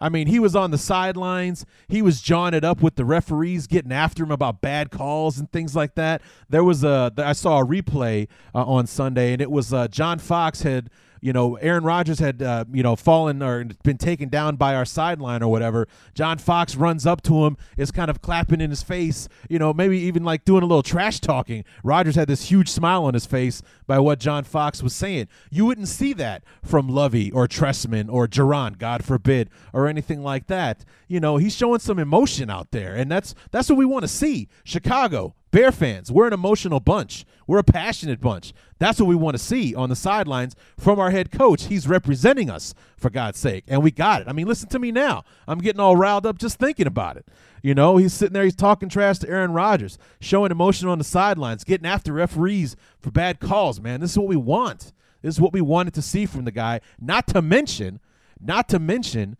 I 0.00 0.08
mean, 0.08 0.26
he 0.26 0.38
was 0.38 0.54
on 0.54 0.70
the 0.70 0.78
sidelines. 0.78 1.64
He 1.88 2.02
was 2.02 2.20
jawing 2.20 2.54
it 2.54 2.64
up 2.64 2.82
with 2.82 2.96
the 2.96 3.04
referees, 3.04 3.66
getting 3.66 3.92
after 3.92 4.24
him 4.24 4.30
about 4.30 4.60
bad 4.60 4.90
calls 4.90 5.38
and 5.38 5.50
things 5.50 5.74
like 5.74 5.94
that. 5.94 6.22
There 6.48 6.64
was 6.64 6.84
a, 6.84 7.12
I 7.16 7.32
saw 7.32 7.60
a 7.60 7.64
replay 7.64 8.28
uh, 8.54 8.64
on 8.64 8.86
Sunday, 8.86 9.32
and 9.32 9.42
it 9.42 9.50
was 9.50 9.72
uh, 9.72 9.88
John 9.88 10.18
Fox 10.18 10.62
had 10.62 10.90
you 11.26 11.32
know, 11.32 11.56
Aaron 11.56 11.82
Rodgers 11.82 12.20
had, 12.20 12.40
uh, 12.40 12.64
you 12.72 12.84
know, 12.84 12.94
fallen 12.94 13.42
or 13.42 13.64
been 13.82 13.98
taken 13.98 14.28
down 14.28 14.54
by 14.54 14.76
our 14.76 14.84
sideline 14.84 15.42
or 15.42 15.50
whatever. 15.50 15.88
John 16.14 16.38
Fox 16.38 16.76
runs 16.76 17.04
up 17.04 17.20
to 17.22 17.46
him, 17.46 17.56
is 17.76 17.90
kind 17.90 18.08
of 18.08 18.22
clapping 18.22 18.60
in 18.60 18.70
his 18.70 18.84
face, 18.84 19.28
you 19.50 19.58
know, 19.58 19.72
maybe 19.72 19.98
even 19.98 20.22
like 20.22 20.44
doing 20.44 20.62
a 20.62 20.66
little 20.66 20.84
trash 20.84 21.18
talking. 21.18 21.64
Rodgers 21.82 22.14
had 22.14 22.28
this 22.28 22.48
huge 22.48 22.68
smile 22.68 23.02
on 23.02 23.14
his 23.14 23.26
face 23.26 23.60
by 23.88 23.98
what 23.98 24.20
John 24.20 24.44
Fox 24.44 24.84
was 24.84 24.94
saying. 24.94 25.26
You 25.50 25.66
wouldn't 25.66 25.88
see 25.88 26.12
that 26.12 26.44
from 26.62 26.88
Lovie 26.88 27.32
or 27.32 27.48
Trestman 27.48 28.08
or 28.08 28.28
Jauron, 28.28 28.78
God 28.78 29.04
forbid, 29.04 29.50
or 29.72 29.88
anything 29.88 30.22
like 30.22 30.46
that. 30.46 30.84
You 31.08 31.18
know, 31.18 31.38
he's 31.38 31.56
showing 31.56 31.80
some 31.80 31.98
emotion 31.98 32.50
out 32.50 32.70
there, 32.70 32.94
and 32.94 33.10
that's 33.10 33.34
that's 33.50 33.68
what 33.68 33.78
we 33.78 33.84
want 33.84 34.02
to 34.02 34.08
see. 34.08 34.48
Chicago, 34.62 35.34
Bear 35.50 35.72
fans, 35.72 36.10
we're 36.10 36.26
an 36.26 36.32
emotional 36.32 36.80
bunch. 36.80 37.24
We're 37.46 37.58
a 37.58 37.64
passionate 37.64 38.20
bunch. 38.20 38.52
That's 38.78 38.98
what 38.98 39.06
we 39.06 39.14
want 39.14 39.36
to 39.36 39.42
see 39.42 39.74
on 39.74 39.88
the 39.88 39.96
sidelines 39.96 40.56
from 40.76 40.98
our 40.98 41.10
head 41.10 41.30
coach. 41.30 41.64
He's 41.66 41.86
representing 41.88 42.50
us, 42.50 42.74
for 42.96 43.10
God's 43.10 43.38
sake. 43.38 43.64
And 43.68 43.82
we 43.82 43.90
got 43.90 44.22
it. 44.22 44.28
I 44.28 44.32
mean, 44.32 44.46
listen 44.46 44.68
to 44.70 44.78
me 44.78 44.90
now. 44.90 45.22
I'm 45.46 45.58
getting 45.58 45.80
all 45.80 45.96
riled 45.96 46.26
up 46.26 46.38
just 46.38 46.58
thinking 46.58 46.86
about 46.86 47.16
it. 47.16 47.26
You 47.62 47.74
know, 47.74 47.96
he's 47.96 48.12
sitting 48.12 48.32
there, 48.32 48.44
he's 48.44 48.56
talking 48.56 48.88
trash 48.88 49.18
to 49.18 49.28
Aaron 49.28 49.52
Rodgers, 49.52 49.98
showing 50.20 50.50
emotion 50.50 50.88
on 50.88 50.98
the 50.98 51.04
sidelines, 51.04 51.64
getting 51.64 51.86
after 51.86 52.12
referees 52.12 52.76
for 53.00 53.10
bad 53.10 53.40
calls, 53.40 53.80
man. 53.80 54.00
This 54.00 54.12
is 54.12 54.18
what 54.18 54.28
we 54.28 54.36
want. 54.36 54.92
This 55.22 55.36
is 55.36 55.40
what 55.40 55.52
we 55.52 55.60
wanted 55.60 55.94
to 55.94 56.02
see 56.02 56.26
from 56.26 56.44
the 56.44 56.52
guy. 56.52 56.80
Not 57.00 57.26
to 57.28 57.42
mention, 57.42 58.00
not 58.40 58.68
to 58.68 58.78
mention 58.78 59.36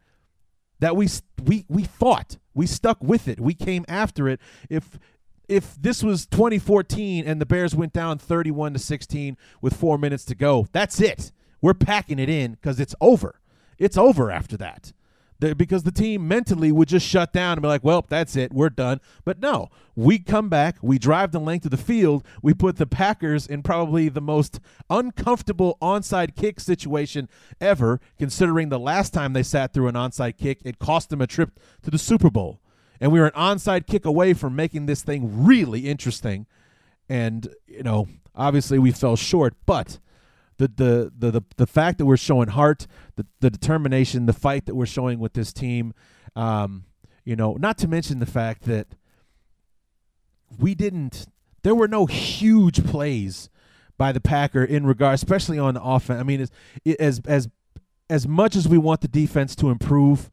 that 0.80 0.96
we 0.96 1.08
we 1.44 1.64
we 1.68 1.84
fought. 1.84 2.38
We 2.54 2.66
stuck 2.66 3.02
with 3.02 3.28
it. 3.28 3.38
We 3.38 3.54
came 3.54 3.84
after 3.88 4.28
it. 4.28 4.40
If 4.68 4.98
if 5.48 5.76
this 5.80 6.02
was 6.02 6.26
2014 6.26 7.26
and 7.26 7.40
the 7.40 7.46
Bears 7.46 7.74
went 7.74 7.92
down 7.92 8.18
31 8.18 8.72
to 8.74 8.78
16 8.78 9.36
with 9.60 9.76
four 9.76 9.98
minutes 9.98 10.24
to 10.26 10.34
go, 10.34 10.66
that's 10.72 11.00
it. 11.00 11.32
We're 11.60 11.74
packing 11.74 12.18
it 12.18 12.28
in 12.28 12.52
because 12.52 12.80
it's 12.80 12.94
over. 13.00 13.40
It's 13.78 13.96
over 13.96 14.30
after 14.30 14.56
that. 14.58 14.92
The, 15.38 15.54
because 15.54 15.82
the 15.82 15.92
team 15.92 16.26
mentally 16.26 16.72
would 16.72 16.88
just 16.88 17.06
shut 17.06 17.32
down 17.32 17.52
and 17.52 17.62
be 17.62 17.68
like, 17.68 17.84
well, 17.84 18.06
that's 18.08 18.36
it. 18.36 18.54
We're 18.54 18.70
done. 18.70 19.02
But 19.24 19.38
no, 19.38 19.68
we 19.94 20.18
come 20.18 20.48
back. 20.48 20.76
We 20.80 20.98
drive 20.98 21.30
the 21.32 21.40
length 21.40 21.66
of 21.66 21.70
the 21.70 21.76
field. 21.76 22.24
We 22.40 22.54
put 22.54 22.76
the 22.76 22.86
Packers 22.86 23.46
in 23.46 23.62
probably 23.62 24.08
the 24.08 24.22
most 24.22 24.60
uncomfortable 24.88 25.76
onside 25.82 26.36
kick 26.36 26.58
situation 26.58 27.28
ever, 27.60 28.00
considering 28.18 28.70
the 28.70 28.78
last 28.78 29.12
time 29.12 29.34
they 29.34 29.42
sat 29.42 29.74
through 29.74 29.88
an 29.88 29.94
onside 29.94 30.38
kick, 30.38 30.60
it 30.64 30.78
cost 30.78 31.10
them 31.10 31.20
a 31.20 31.26
trip 31.26 31.60
to 31.82 31.90
the 31.90 31.98
Super 31.98 32.30
Bowl 32.30 32.60
and 33.00 33.12
we 33.12 33.20
were 33.20 33.26
an 33.26 33.32
onside 33.32 33.86
kick 33.86 34.04
away 34.04 34.32
from 34.34 34.56
making 34.56 34.86
this 34.86 35.02
thing 35.02 35.44
really 35.44 35.88
interesting. 35.88 36.46
And 37.08 37.48
you 37.66 37.82
know, 37.82 38.08
obviously 38.34 38.78
we 38.78 38.92
fell 38.92 39.16
short, 39.16 39.54
but 39.66 39.98
the 40.58 40.68
the 40.68 41.12
the 41.16 41.30
the, 41.32 41.42
the 41.56 41.66
fact 41.66 41.98
that 41.98 42.06
we're 42.06 42.16
showing 42.16 42.48
heart, 42.48 42.86
the 43.16 43.26
the 43.40 43.50
determination, 43.50 44.26
the 44.26 44.32
fight 44.32 44.66
that 44.66 44.74
we're 44.74 44.86
showing 44.86 45.18
with 45.18 45.34
this 45.34 45.52
team, 45.52 45.94
um, 46.34 46.84
you 47.24 47.36
know, 47.36 47.54
not 47.54 47.78
to 47.78 47.88
mention 47.88 48.18
the 48.18 48.26
fact 48.26 48.62
that 48.62 48.88
we 50.58 50.74
didn't. 50.74 51.26
There 51.62 51.74
were 51.74 51.88
no 51.88 52.06
huge 52.06 52.84
plays 52.84 53.50
by 53.98 54.12
the 54.12 54.20
Packer 54.20 54.62
in 54.62 54.86
regard, 54.86 55.14
especially 55.14 55.58
on 55.58 55.74
the 55.74 55.82
offense. 55.82 56.20
I 56.20 56.22
mean, 56.22 56.40
as 56.40 56.50
as 56.98 57.20
as 57.26 57.48
as 58.08 58.28
much 58.28 58.54
as 58.54 58.68
we 58.68 58.78
want 58.78 59.00
the 59.00 59.08
defense 59.08 59.56
to 59.56 59.70
improve, 59.70 60.30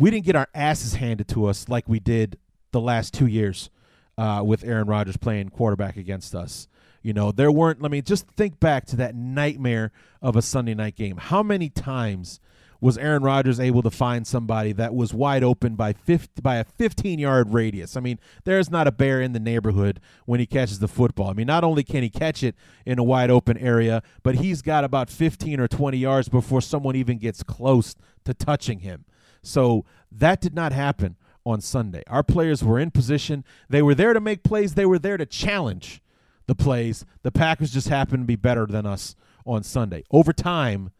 we 0.00 0.10
didn't 0.10 0.24
get 0.24 0.34
our 0.34 0.48
asses 0.54 0.94
handed 0.94 1.28
to 1.28 1.44
us 1.44 1.68
like 1.68 1.86
we 1.86 2.00
did 2.00 2.38
the 2.72 2.80
last 2.80 3.12
two 3.12 3.26
years 3.26 3.68
uh, 4.16 4.42
with 4.44 4.64
Aaron 4.64 4.88
Rodgers 4.88 5.18
playing 5.18 5.50
quarterback 5.50 5.98
against 5.98 6.34
us. 6.34 6.68
You 7.02 7.12
know, 7.12 7.32
there 7.32 7.52
weren't. 7.52 7.82
Let 7.82 7.90
me 7.90 8.00
just 8.00 8.26
think 8.28 8.58
back 8.60 8.86
to 8.86 8.96
that 8.96 9.14
nightmare 9.14 9.92
of 10.22 10.36
a 10.36 10.42
Sunday 10.42 10.74
night 10.74 10.96
game. 10.96 11.18
How 11.18 11.42
many 11.42 11.68
times 11.68 12.40
was 12.80 12.96
Aaron 12.96 13.22
Rodgers 13.22 13.60
able 13.60 13.82
to 13.82 13.90
find 13.90 14.26
somebody 14.26 14.72
that 14.72 14.94
was 14.94 15.12
wide 15.12 15.44
open 15.44 15.74
by 15.74 15.92
50, 15.92 16.40
by 16.40 16.56
a 16.56 16.64
15 16.64 17.18
yard 17.18 17.52
radius? 17.52 17.94
I 17.94 18.00
mean, 18.00 18.18
there's 18.44 18.70
not 18.70 18.86
a 18.86 18.92
bear 18.92 19.20
in 19.20 19.32
the 19.34 19.40
neighborhood 19.40 20.00
when 20.24 20.40
he 20.40 20.46
catches 20.46 20.78
the 20.78 20.88
football. 20.88 21.28
I 21.28 21.34
mean, 21.34 21.46
not 21.46 21.62
only 21.62 21.84
can 21.84 22.02
he 22.02 22.08
catch 22.08 22.42
it 22.42 22.54
in 22.86 22.98
a 22.98 23.04
wide 23.04 23.30
open 23.30 23.58
area, 23.58 24.02
but 24.22 24.36
he's 24.36 24.62
got 24.62 24.82
about 24.82 25.10
15 25.10 25.60
or 25.60 25.68
20 25.68 25.98
yards 25.98 26.30
before 26.30 26.62
someone 26.62 26.96
even 26.96 27.18
gets 27.18 27.42
close 27.42 27.96
to 28.24 28.32
touching 28.32 28.78
him. 28.80 29.04
So 29.42 29.84
that 30.12 30.40
did 30.40 30.54
not 30.54 30.72
happen 30.72 31.16
on 31.44 31.60
Sunday. 31.60 32.02
Our 32.06 32.22
players 32.22 32.62
were 32.62 32.78
in 32.78 32.90
position. 32.90 33.44
They 33.68 33.82
were 33.82 33.94
there 33.94 34.12
to 34.12 34.20
make 34.20 34.42
plays. 34.42 34.74
They 34.74 34.86
were 34.86 34.98
there 34.98 35.16
to 35.16 35.26
challenge 35.26 36.02
the 36.46 36.54
plays. 36.54 37.04
The 37.22 37.32
Packers 37.32 37.72
just 37.72 37.88
happened 37.88 38.24
to 38.24 38.26
be 38.26 38.36
better 38.36 38.66
than 38.66 38.86
us 38.86 39.14
on 39.46 39.62
Sunday. 39.62 40.04
Over 40.10 40.32
time, 40.32 40.90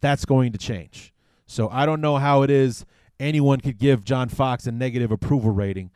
that's 0.00 0.24
going 0.24 0.52
to 0.52 0.58
change. 0.58 1.12
So 1.46 1.68
I 1.70 1.86
don't 1.86 2.00
know 2.00 2.16
how 2.16 2.42
it 2.42 2.50
is 2.50 2.84
anyone 3.18 3.60
could 3.60 3.78
give 3.78 4.04
John 4.04 4.28
Fox 4.28 4.66
a 4.66 4.72
negative 4.72 5.10
approval 5.10 5.50
rating 5.50 5.90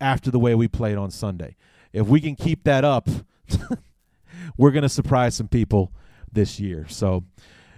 after 0.00 0.30
the 0.30 0.38
way 0.38 0.54
we 0.54 0.68
played 0.68 0.96
on 0.96 1.10
Sunday. 1.10 1.56
If 1.92 2.06
we 2.06 2.20
can 2.20 2.36
keep 2.36 2.64
that 2.64 2.84
up, 2.84 3.08
we're 4.56 4.70
going 4.70 4.82
to 4.82 4.88
surprise 4.88 5.34
some 5.34 5.48
people 5.48 5.92
this 6.30 6.58
year. 6.58 6.86
So 6.88 7.24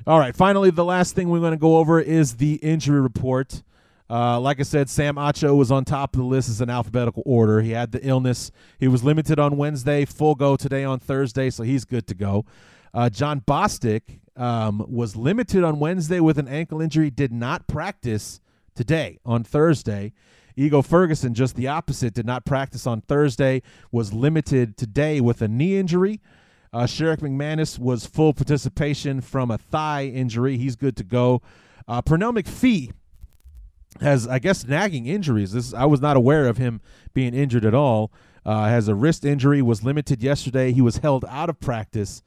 all 0.07 0.19
right. 0.19 0.37
Finally, 0.37 0.71
the 0.71 0.85
last 0.85 1.15
thing 1.15 1.31
we're 1.31 1.41
going 1.41 1.53
to 1.53 1.57
go 1.57 1.79
over 1.79 2.01
is 2.01 2.37
the 2.37 2.55
injury 2.57 3.01
report. 3.01 3.63
Uh, 4.11 4.39
like 4.39 4.61
I 4.61 4.65
said, 4.65 4.91
Sam 4.91 5.17
Acho 5.17 5.57
was 5.57 5.73
on 5.73 5.85
top 5.85 6.15
of 6.15 6.19
the 6.19 6.27
list 6.27 6.51
as 6.51 6.61
an 6.61 6.69
alphabetical 6.69 7.23
order. 7.25 7.63
He 7.63 7.71
had 7.71 7.93
the 7.93 8.07
illness. 8.07 8.51
He 8.79 8.87
was 8.87 9.03
limited 9.03 9.39
on 9.39 9.57
Wednesday, 9.57 10.05
full 10.05 10.35
go 10.35 10.57
today 10.57 10.85
on 10.85 10.99
Thursday, 10.99 11.49
so 11.49 11.63
he's 11.63 11.87
good 11.87 12.07
to 12.09 12.15
go. 12.15 12.45
Uh, 12.93 13.09
Jon 13.09 13.41
Bostic 13.41 14.21
um, 14.37 14.85
was 14.89 15.17
limited 15.17 15.65
on 15.65 15.79
Wednesday 15.79 16.21
with 16.21 16.39
an 16.39 16.49
ankle 16.49 16.83
injury, 16.83 17.11
did 17.11 17.33
not 17.33 17.67
practice 17.67 18.41
today 18.75 19.19
on 19.25 19.43
Thursday. 19.43 20.13
Ego 20.55 20.83
Ferguson, 20.83 21.35
just 21.35 21.57
the 21.57 21.67
opposite, 21.67 22.15
did 22.15 22.27
not 22.27 22.45
practice 22.45 22.87
on 22.87 23.01
Thursday, 23.01 23.63
was 23.91 24.13
limited 24.13 24.77
today 24.77 25.21
with 25.21 25.43
a 25.43 25.49
knee 25.49 25.77
injury. 25.77 26.21
Uh, 26.75 26.87
Sherrick 26.87 27.19
McManus 27.19 27.79
was 27.79 28.05
full 28.05 28.35
participation 28.35 29.21
from 29.21 29.53
a 29.53 29.59
thigh 29.59 30.07
injury. 30.07 30.59
He's 30.59 30.75
good 30.75 30.97
to 30.97 31.05
go. 31.05 31.41
Uh, 31.87 32.03
Pernell 32.03 32.37
McPhee 32.37 32.91
has, 34.01 34.27
I 34.27 34.41
guess, 34.41 34.67
nagging 34.67 35.07
injuries. 35.07 35.53
This 35.53 35.73
I 35.73 35.85
was 35.85 36.01
not 36.01 36.17
aware 36.17 36.49
of 36.49 36.57
him 36.57 36.81
being 37.13 37.33
injured 37.33 37.65
at 37.65 37.75
all. 37.75 38.13
Uh, 38.45 38.65
has 38.65 38.89
a 38.89 38.95
wrist 38.97 39.25
injury. 39.25 39.63
Was 39.63 39.85
limited 39.85 40.21
yesterday. 40.21 40.73
He 40.73 40.81
was 40.81 40.97
held 40.97 41.25
out 41.29 41.49
of 41.49 41.61
practice 41.61 42.25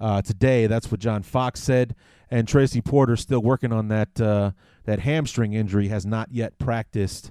uh, 0.00 0.22
today. 0.22 0.66
That's 0.66 0.90
what 0.90 0.98
John 0.98 1.22
Fox 1.22 1.62
said. 1.62 1.94
And 2.32 2.48
Tracy 2.48 2.80
Porter 2.80 3.14
still 3.14 3.42
working 3.42 3.72
on 3.72 3.86
that 3.88 4.20
uh, 4.20 4.50
that 4.86 4.98
hamstring 4.98 5.52
injury. 5.52 5.86
Has 5.86 6.04
not 6.04 6.32
yet 6.32 6.58
practiced 6.58 7.30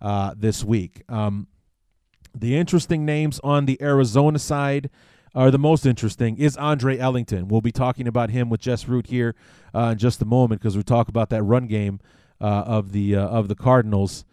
uh, 0.00 0.32
this 0.36 0.62
week. 0.62 1.02
Um, 1.08 1.48
the 2.32 2.56
interesting 2.56 3.04
names 3.04 3.40
on 3.42 3.66
the 3.66 3.82
Arizona 3.82 4.38
side 4.38 4.90
are 5.34 5.50
the 5.50 5.58
most 5.58 5.84
interesting 5.84 6.36
is 6.38 6.56
Andre 6.56 6.98
Ellington. 6.98 7.48
We'll 7.48 7.60
be 7.60 7.72
talking 7.72 8.06
about 8.06 8.30
him 8.30 8.50
with 8.50 8.60
Jess 8.60 8.86
Root 8.86 9.08
here 9.08 9.34
uh, 9.74 9.90
in 9.92 9.98
just 9.98 10.22
a 10.22 10.24
moment 10.24 10.60
because 10.60 10.76
we 10.76 10.82
talk 10.82 11.08
about 11.08 11.30
that 11.30 11.42
run 11.42 11.66
game 11.66 12.00
uh, 12.40 12.64
of 12.66 12.92
the 12.92 13.16
uh, 13.16 13.26
of 13.26 13.48
the 13.48 13.54
Cardinals. 13.54 14.24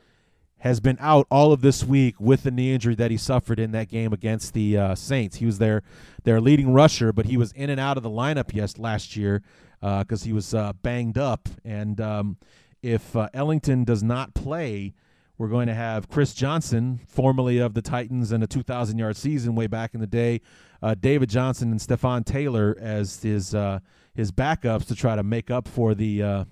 Has 0.60 0.80
been 0.80 0.98
out 1.00 1.26
all 1.32 1.52
of 1.52 1.62
this 1.62 1.84
week 1.84 2.20
with 2.20 2.44
the 2.44 2.52
knee 2.52 2.72
injury 2.72 2.94
that 2.94 3.10
he 3.10 3.18
suffered 3.18 3.60
in 3.60 3.72
that 3.72 3.90
game 3.90 4.14
against 4.14 4.54
the 4.54 4.78
uh, 4.78 4.94
Saints. 4.94 5.38
He 5.38 5.46
was 5.48 5.58
their 5.58 5.82
their 6.24 6.40
leading 6.40 6.72
rusher, 6.72 7.12
but 7.12 7.26
he 7.26 7.36
was 7.36 7.52
in 7.54 7.72
and 7.72 7.80
out 7.80 7.98
of 7.98 8.04
the 8.04 8.12
lineup 8.12 8.54
yes 8.54 8.78
last 8.78 9.16
year 9.16 9.42
because 9.80 10.22
uh, 10.22 10.26
he 10.26 10.32
was 10.32 10.54
uh, 10.54 10.74
banged 10.74 11.18
up. 11.18 11.50
And 11.66 12.00
um, 12.00 12.38
if 12.84 13.16
Ellington 13.34 13.86
does 13.86 14.04
not 14.04 14.36
play, 14.36 14.94
we're 15.42 15.48
going 15.48 15.66
to 15.66 15.74
have 15.74 16.08
Chris 16.08 16.36
Johnson, 16.36 17.00
formerly 17.08 17.58
of 17.58 17.74
the 17.74 17.82
Titans 17.82 18.32
and 18.32 18.44
a 18.44 18.48
2,000 18.48 19.00
yard 19.00 19.18
season 19.18 19.56
way 19.56 19.66
back 19.66 19.96
in 19.96 20.00
the 20.00 20.06
day, 20.06 20.40
uh, 20.84 20.94
David 20.94 21.32
Johnson 21.32 21.72
and 21.72 21.80
Stepfan 21.80 22.24
Taylor 22.24 22.78
as 22.80 23.24
his 23.24 23.56
uh, 23.56 23.80
his 24.14 24.32
backups 24.32 24.86
to 24.86 24.96
try 24.96 25.16
to 25.16 25.24
make 25.24 25.50
up 25.50 25.68
for 25.68 25.96
the 25.96 26.22
uh, 26.22 26.46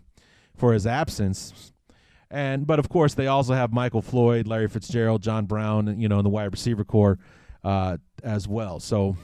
for 0.55 0.73
his 0.73 0.87
absence. 0.87 1.71
And 2.31 2.65
but 2.65 2.79
of 2.79 2.89
course 2.89 3.13
they 3.13 3.27
also 3.27 3.53
have 3.53 3.71
Michael 3.71 4.01
Floyd, 4.01 4.47
Larry 4.47 4.67
Fitzgerald, 4.67 5.21
John 5.21 5.45
Brown, 5.45 5.99
you 6.01 6.09
know, 6.09 6.17
in 6.17 6.23
the 6.23 6.31
wide 6.31 6.51
receiver 6.51 6.83
core 6.83 7.19
uh, 7.63 7.97
as 8.23 8.47
well. 8.47 8.79
So 8.79 9.17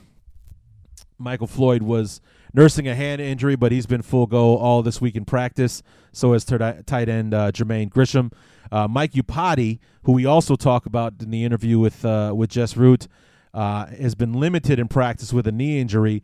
Michael 1.18 1.48
Floyd 1.48 1.82
was 1.82 2.22
nursing 2.54 2.88
a 2.88 2.94
hand 2.94 3.20
injury, 3.20 3.56
but 3.56 3.72
he's 3.72 3.88
been 3.88 4.04
full 4.04 4.28
go 4.28 4.58
all 4.58 4.84
this 4.84 5.02
week 5.02 5.16
in 5.16 5.26
practice. 5.26 5.82
So 6.16 6.34
is 6.34 6.46
tight 6.46 7.10
end 7.10 7.34
uh, 7.34 7.52
Jermaine 7.52 7.90
Gresham. 7.90 8.32
Uh, 8.72 8.88
Mike 8.88 9.12
Iupati, 9.12 9.80
who 10.04 10.14
we 10.14 10.26
also 10.26 10.56
talk 10.56 10.86
about 10.86 11.14
in 11.22 11.30
the 11.30 11.44
interview 11.44 11.78
with 11.78 12.06
uh, 12.06 12.32
with 12.34 12.50
Jess 12.50 12.78
Root, 12.78 13.10
uh, 13.54 13.88
has 13.88 14.16
been 14.16 14.32
limited 14.32 14.80
in 14.80 14.88
practice 14.88 15.34
with 15.34 15.46
a 15.46 15.52
knee 15.52 15.80
injury. 15.80 16.24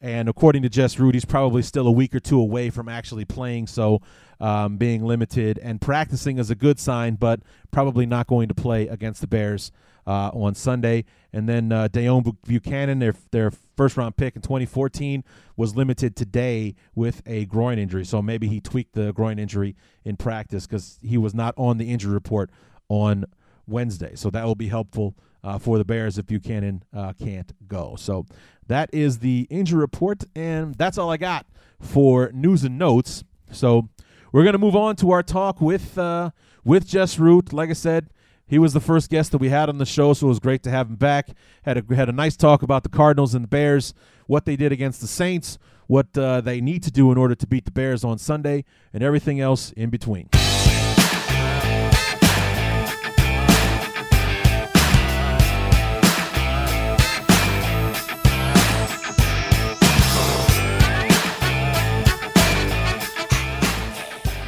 And 0.00 0.28
according 0.28 0.62
to 0.62 0.68
Jess 0.68 0.98
Root, 0.98 1.14
he's 1.14 1.24
probably 1.24 1.62
still 1.62 1.86
a 1.88 1.92
week 1.92 2.14
or 2.14 2.20
two 2.20 2.40
away 2.40 2.70
from 2.70 2.88
actually 2.88 3.24
playing. 3.24 3.66
So 3.66 4.00
um, 4.40 4.76
being 4.76 5.04
limited 5.04 5.58
and 5.58 5.80
practicing 5.80 6.38
is 6.38 6.50
a 6.50 6.56
good 6.56 6.78
sign, 6.78 7.16
but 7.16 7.40
probably 7.70 8.06
not 8.06 8.28
going 8.28 8.48
to 8.48 8.54
play 8.54 8.86
against 8.88 9.20
the 9.20 9.26
Bears 9.26 9.72
uh, 10.06 10.30
on 10.32 10.54
Sunday. 10.54 11.04
And 11.32 11.48
then 11.48 11.72
uh, 11.72 11.88
Deone 11.88 12.36
Bucannon, 12.46 13.00
their 13.00 13.14
their 13.32 13.52
first 13.82 13.96
round 13.96 14.16
pick 14.16 14.36
in 14.36 14.42
2014, 14.42 15.24
was 15.56 15.74
limited 15.74 16.14
today 16.14 16.76
with 16.94 17.20
a 17.26 17.46
groin 17.46 17.80
injury. 17.80 18.04
So 18.04 18.22
maybe 18.22 18.46
he 18.46 18.60
tweaked 18.60 18.92
the 18.92 19.12
groin 19.12 19.40
injury 19.40 19.74
in 20.04 20.16
practice 20.16 20.68
because 20.68 21.00
he 21.02 21.18
was 21.18 21.34
not 21.34 21.52
on 21.56 21.78
the 21.78 21.90
injury 21.90 22.12
report 22.12 22.48
on 22.88 23.24
Wednesday. 23.66 24.14
So 24.14 24.30
that 24.30 24.44
will 24.44 24.54
be 24.54 24.68
helpful 24.68 25.16
uh, 25.42 25.58
for 25.58 25.78
the 25.78 25.84
Bears 25.84 26.16
if 26.16 26.26
Bucannon 26.26 26.82
uh, 26.94 27.12
can't 27.14 27.52
go. 27.66 27.96
So 27.96 28.24
that 28.68 28.88
is 28.92 29.18
the 29.18 29.48
injury 29.50 29.80
report, 29.80 30.22
and 30.36 30.76
that's 30.76 30.96
all 30.96 31.10
I 31.10 31.16
got 31.16 31.44
for 31.80 32.30
news 32.32 32.62
and 32.62 32.78
notes. 32.78 33.24
So 33.50 33.88
we're 34.30 34.44
gonna 34.44 34.58
move 34.58 34.76
on 34.76 34.94
to 34.96 35.10
our 35.10 35.24
talk 35.24 35.60
with 35.60 35.98
uh, 35.98 36.30
with 36.64 36.86
Jess 36.86 37.18
Root. 37.18 37.52
Like 37.52 37.70
I 37.70 37.72
said, 37.72 38.10
he 38.52 38.58
was 38.58 38.74
the 38.74 38.80
first 38.80 39.08
guest 39.08 39.32
that 39.32 39.38
we 39.38 39.48
had 39.48 39.70
on 39.70 39.78
the 39.78 39.86
show, 39.86 40.12
so 40.12 40.26
it 40.26 40.28
was 40.28 40.38
great 40.38 40.62
to 40.64 40.70
have 40.70 40.86
him 40.90 40.96
back. 40.96 41.30
Had 41.62 41.78
a 41.78 41.94
had 41.94 42.10
a 42.10 42.12
nice 42.12 42.36
talk 42.36 42.62
about 42.62 42.82
the 42.82 42.90
Cardinals 42.90 43.34
and 43.34 43.44
the 43.44 43.48
Bears, 43.48 43.94
what 44.26 44.44
they 44.44 44.56
did 44.56 44.72
against 44.72 45.00
the 45.00 45.06
Saints, 45.06 45.58
what 45.86 46.18
uh, 46.18 46.42
they 46.42 46.60
need 46.60 46.82
to 46.82 46.90
do 46.90 47.10
in 47.10 47.16
order 47.16 47.34
to 47.34 47.46
beat 47.46 47.64
the 47.64 47.70
Bears 47.70 48.04
on 48.04 48.18
Sunday, 48.18 48.66
and 48.92 49.02
everything 49.02 49.40
else 49.40 49.72
in 49.72 49.88
between. 49.88 50.28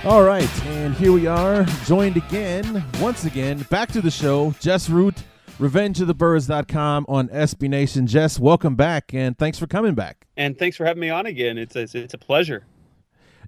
All 0.04 0.22
right, 0.22 0.50
and 0.84 0.94
here 0.96 1.12
we 1.12 1.26
are, 1.26 1.64
joined 1.86 2.18
again, 2.18 2.84
once 3.00 3.24
again, 3.24 3.62
back 3.70 3.90
to 3.90 4.02
the 4.02 4.10
show, 4.10 4.54
Jess 4.60 4.90
Root, 4.90 5.14
RevengeOfTheBirds.com 5.58 7.06
on 7.08 7.28
SB 7.28 7.70
Nation. 7.70 8.06
Jess, 8.06 8.38
welcome 8.38 8.74
back, 8.76 9.14
and 9.14 9.38
thanks 9.38 9.58
for 9.58 9.66
coming 9.66 9.94
back. 9.94 10.26
And 10.36 10.58
thanks 10.58 10.76
for 10.76 10.84
having 10.84 11.00
me 11.00 11.08
on 11.08 11.24
again. 11.24 11.56
It's 11.56 11.74
a, 11.74 11.80
it's 11.94 12.12
a 12.12 12.18
pleasure. 12.18 12.66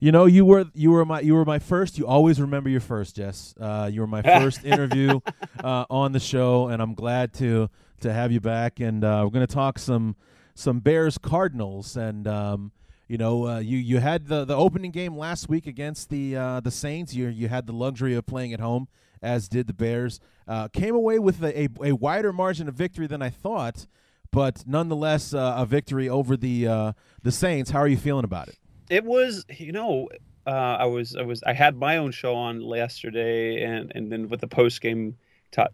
You 0.00 0.12
know, 0.12 0.24
you 0.24 0.46
were 0.46 0.64
you 0.72 0.92
were 0.92 1.04
my 1.04 1.20
you 1.20 1.34
were 1.34 1.44
my 1.44 1.58
first. 1.58 1.98
You 1.98 2.06
always 2.06 2.40
remember 2.40 2.70
your 2.70 2.80
first, 2.80 3.16
Jess. 3.16 3.54
Uh, 3.60 3.90
you 3.92 4.00
were 4.00 4.06
my 4.06 4.22
first 4.22 4.64
interview 4.64 5.20
uh, 5.62 5.84
on 5.90 6.12
the 6.12 6.20
show, 6.20 6.68
and 6.68 6.80
I'm 6.80 6.94
glad 6.94 7.34
to 7.34 7.68
to 8.00 8.12
have 8.14 8.32
you 8.32 8.40
back. 8.40 8.80
And 8.80 9.04
uh, 9.04 9.20
we're 9.24 9.30
going 9.30 9.46
to 9.46 9.54
talk 9.54 9.78
some 9.78 10.16
some 10.54 10.80
Bears 10.80 11.18
Cardinals 11.18 11.98
and. 11.98 12.26
Um, 12.26 12.72
you 13.08 13.18
know, 13.18 13.46
uh, 13.46 13.58
you 13.58 13.78
you 13.78 13.98
had 13.98 14.26
the, 14.26 14.44
the 14.44 14.56
opening 14.56 14.90
game 14.90 15.16
last 15.16 15.48
week 15.48 15.66
against 15.66 16.10
the 16.10 16.36
uh, 16.36 16.60
the 16.60 16.70
Saints. 16.70 17.14
You 17.14 17.28
you 17.28 17.48
had 17.48 17.66
the 17.66 17.72
luxury 17.72 18.14
of 18.14 18.26
playing 18.26 18.52
at 18.52 18.60
home, 18.60 18.88
as 19.22 19.48
did 19.48 19.66
the 19.68 19.72
Bears. 19.72 20.18
Uh, 20.48 20.68
came 20.68 20.94
away 20.94 21.18
with 21.18 21.42
a, 21.42 21.62
a, 21.62 21.68
a, 21.82 21.92
wider 21.92 22.32
margin 22.32 22.68
of 22.68 22.74
victory 22.74 23.06
than 23.06 23.20
I 23.20 23.30
thought, 23.30 23.86
but 24.30 24.64
nonetheless 24.66 25.34
uh, 25.34 25.54
a 25.56 25.66
victory 25.66 26.08
over 26.08 26.36
the 26.36 26.66
uh, 26.66 26.92
the 27.22 27.32
Saints. 27.32 27.70
How 27.70 27.78
are 27.78 27.88
you 27.88 27.96
feeling 27.96 28.24
about 28.24 28.48
it? 28.48 28.58
It 28.88 29.04
was, 29.04 29.44
you 29.50 29.72
know, 29.72 30.08
uh, 30.46 30.50
I 30.50 30.86
was 30.86 31.16
I 31.16 31.22
was 31.22 31.42
I 31.44 31.52
had 31.52 31.76
my 31.76 31.98
own 31.98 32.10
show 32.10 32.34
on 32.34 32.60
yesterday, 32.60 33.62
and 33.62 33.92
and 33.94 34.10
then 34.10 34.28
with 34.28 34.40
the 34.40 34.48
post 34.48 34.80
game 34.80 35.16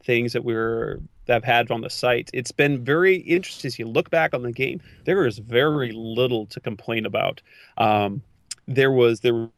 things 0.05 0.33
that 0.33 0.45
we 0.45 0.55
were 0.55 1.01
that 1.27 1.37
I've 1.37 1.45
had 1.45 1.71
on 1.71 1.81
the 1.81 1.91
site. 1.91 2.31
It's 2.33 2.53
been 2.53 2.85
very 2.85 3.17
interesting. 3.17 3.69
As 3.69 3.79
you 3.79 3.87
look 3.87 4.11
back 4.11 4.35
on 4.35 4.43
the 4.43 4.53
game, 4.53 4.81
there 5.05 5.27
is 5.27 5.39
very 5.39 5.93
little 5.93 6.47
to 6.47 6.61
complain 6.61 7.07
about. 7.07 7.41
Um, 7.79 8.23
there 8.67 8.91
was 8.91 9.21
there 9.21 9.35
was 9.35 9.51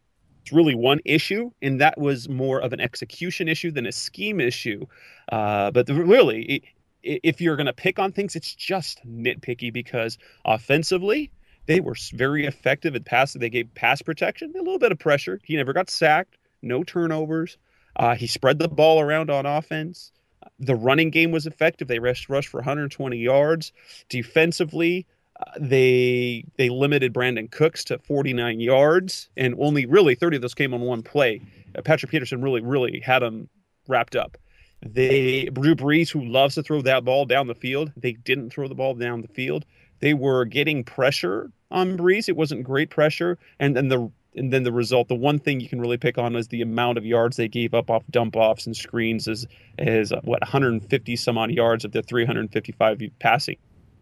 really 0.52 0.74
one 0.74 1.00
issue, 1.04 1.50
and 1.62 1.80
that 1.80 1.98
was 1.98 2.28
more 2.28 2.60
of 2.60 2.72
an 2.72 2.80
execution 2.80 3.48
issue 3.48 3.70
than 3.70 3.86
a 3.86 3.92
scheme 3.92 4.40
issue. 4.40 4.86
Uh, 5.30 5.70
but 5.70 5.88
really, 5.88 6.62
if 7.02 7.40
you're 7.40 7.56
going 7.56 7.66
to 7.66 7.72
pick 7.72 7.98
on 7.98 8.12
things, 8.12 8.36
it's 8.36 8.54
just 8.54 9.00
nitpicky 9.06 9.72
because 9.72 10.18
offensively, 10.44 11.30
they 11.66 11.80
were 11.80 11.96
very 12.12 12.46
effective 12.46 12.94
at 12.94 13.04
pass. 13.04 13.32
They 13.32 13.50
gave 13.50 13.74
pass 13.74 14.02
protection, 14.02 14.52
a 14.54 14.58
little 14.58 14.78
bit 14.78 14.92
of 14.92 14.98
pressure. 14.98 15.40
He 15.44 15.56
never 15.56 15.72
got 15.72 15.90
sacked, 15.90 16.36
no 16.62 16.84
turnovers. 16.84 17.56
Uh, 17.96 18.14
he 18.14 18.26
spread 18.26 18.58
the 18.58 18.68
ball 18.68 19.00
around 19.00 19.30
on 19.30 19.46
offense. 19.46 20.10
The 20.58 20.74
running 20.74 21.10
game 21.10 21.30
was 21.30 21.46
effective. 21.46 21.88
They 21.88 21.98
rushed, 21.98 22.28
rushed 22.28 22.48
for 22.48 22.58
120 22.58 23.16
yards. 23.16 23.72
Defensively, 24.08 25.06
uh, 25.40 25.50
they 25.58 26.44
they 26.56 26.68
limited 26.68 27.12
Brandin 27.12 27.50
Cooks 27.50 27.84
to 27.84 27.98
49 27.98 28.60
yards, 28.60 29.28
and 29.36 29.54
only 29.58 29.86
really 29.86 30.14
30 30.14 30.36
of 30.36 30.42
those 30.42 30.54
came 30.54 30.72
on 30.74 30.80
one 30.80 31.02
play. 31.02 31.40
Uh, 31.76 31.82
Patrick 31.82 32.10
Peterson 32.10 32.40
really 32.40 32.60
really 32.60 33.00
had 33.00 33.20
them 33.20 33.48
wrapped 33.88 34.14
up. 34.16 34.38
They 34.82 35.46
Drew 35.46 35.74
Brees, 35.74 36.10
who 36.10 36.24
loves 36.24 36.54
to 36.56 36.62
throw 36.62 36.82
that 36.82 37.04
ball 37.04 37.24
down 37.24 37.46
the 37.46 37.54
field, 37.54 37.92
they 37.96 38.12
didn't 38.12 38.50
throw 38.50 38.68
the 38.68 38.74
ball 38.74 38.94
down 38.94 39.22
the 39.22 39.28
field. 39.28 39.64
They 40.00 40.14
were 40.14 40.44
getting 40.44 40.84
pressure 40.84 41.50
on 41.70 41.96
Brees. 41.96 42.28
It 42.28 42.36
wasn't 42.36 42.64
great 42.64 42.90
pressure, 42.90 43.38
and 43.58 43.76
then 43.76 43.88
the 43.88 44.10
and 44.36 44.52
then 44.52 44.64
the 44.64 44.72
result, 44.72 45.08
the 45.08 45.14
one 45.14 45.38
thing 45.38 45.60
you 45.60 45.68
can 45.68 45.80
really 45.80 45.96
pick 45.96 46.18
on 46.18 46.34
is 46.34 46.48
the 46.48 46.62
amount 46.62 46.98
of 46.98 47.06
yards 47.06 47.36
they 47.36 47.48
gave 47.48 47.74
up 47.74 47.90
off 47.90 48.02
dump 48.10 48.36
offs 48.36 48.66
and 48.66 48.76
screens 48.76 49.28
is 49.28 49.46
is 49.78 50.12
uh, 50.12 50.20
what 50.24 50.40
150 50.40 51.16
some 51.16 51.38
odd 51.38 51.50
yards 51.50 51.84
of 51.84 51.92
the 51.92 52.02
355 52.02 53.02
passing 53.18 53.56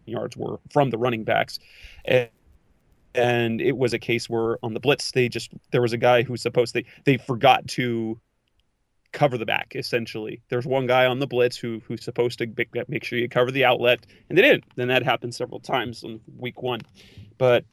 yards 0.05 0.35
were 0.35 0.59
from 0.71 0.89
the 0.89 0.97
running 0.97 1.23
backs. 1.23 1.59
And, 2.05 2.29
and 3.15 3.61
it 3.61 3.77
was 3.77 3.93
a 3.93 3.99
case 3.99 4.29
where 4.29 4.57
on 4.63 4.73
the 4.73 4.79
blitz 4.79 5.11
they 5.11 5.29
just 5.29 5.51
there 5.71 5.81
was 5.81 5.93
a 5.93 5.97
guy 5.97 6.23
who 6.23 6.35
supposed 6.35 6.73
they 6.73 6.85
they 7.05 7.17
forgot 7.17 7.67
to 7.69 8.19
cover 9.11 9.37
the 9.37 9.45
back 9.45 9.73
essentially. 9.75 10.41
There's 10.49 10.65
one 10.65 10.87
guy 10.87 11.05
on 11.05 11.19
the 11.19 11.27
blitz 11.27 11.55
who 11.55 11.79
who's 11.85 12.03
supposed 12.03 12.39
to 12.39 12.47
make 12.87 13.03
sure 13.03 13.19
you 13.19 13.29
cover 13.29 13.51
the 13.51 13.65
outlet 13.65 14.05
and 14.29 14.37
they 14.37 14.41
didn't. 14.41 14.63
Then 14.75 14.87
that 14.87 15.03
happened 15.03 15.35
several 15.35 15.59
times 15.59 16.03
in 16.03 16.19
week 16.37 16.63
one. 16.63 16.81
But 17.37 17.65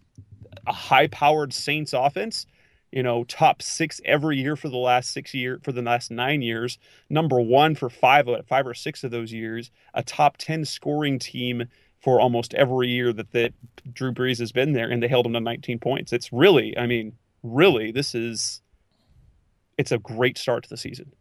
a 0.67 0.73
high 0.73 1.07
powered 1.09 1.53
Saints 1.53 1.93
offense 1.93 2.47
you 2.93 3.03
know, 3.03 3.25
top 3.25 3.63
six 3.63 4.01
every 4.05 4.39
year 4.39 4.57
for 4.57 4.69
the 4.69 4.77
last 4.77 5.13
six 5.13 5.33
year 5.33 5.61
for 5.63 5.73
the 5.73 5.83
last 5.83 6.11
nine 6.11 6.43
years, 6.43 6.79
number 7.09 7.41
one 7.41 7.75
for 7.75 7.89
five 7.89 8.29
five 8.49 8.67
or 8.67 8.75
six 8.75 9.05
of 9.05 9.11
those 9.11 9.33
years, 9.33 9.71
a 9.95 10.03
top 10.03 10.37
ten 10.39 10.65
scoring 10.65 11.19
team 11.19 11.69
for 12.01 12.21
almost 12.21 12.55
every 12.55 12.89
year 12.89 13.13
that 13.13 13.31
that 13.33 13.53
Drew 13.93 14.13
Brees 14.13 14.39
has 14.41 14.51
been 14.51 14.73
there, 14.73 14.91
and 14.91 15.03
they 15.03 15.09
held 15.09 15.27
him 15.27 15.35
to 15.35 15.41
19 15.41 15.79
points. 15.79 16.13
It's 16.13 16.33
really, 16.33 16.77
I 16.77 16.87
mean, 16.87 17.13
really, 17.43 17.93
this 17.93 18.15
is 18.15 18.61
it's 19.79 19.93
a 19.93 19.99
great 19.99 20.37
start 20.37 20.65
to 20.65 20.69
the 20.69 20.77
season. 20.77 21.13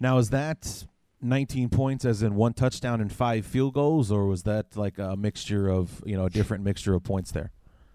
Now, 0.00 0.18
is 0.18 0.30
that 0.30 0.84
19 1.20 1.68
points 1.68 2.04
as 2.04 2.22
in 2.22 2.36
one 2.36 2.52
touchdown 2.52 3.00
and 3.00 3.12
five 3.12 3.44
field 3.44 3.74
goals, 3.74 4.12
or 4.12 4.26
was 4.26 4.44
that 4.44 4.76
like 4.76 4.98
a 4.98 5.16
mixture 5.16 5.68
of 5.68 6.00
you 6.06 6.16
know 6.16 6.26
a 6.26 6.30
different 6.30 6.62
mixture 6.62 6.94
of 6.94 7.02
points 7.02 7.32
there? 7.32 7.50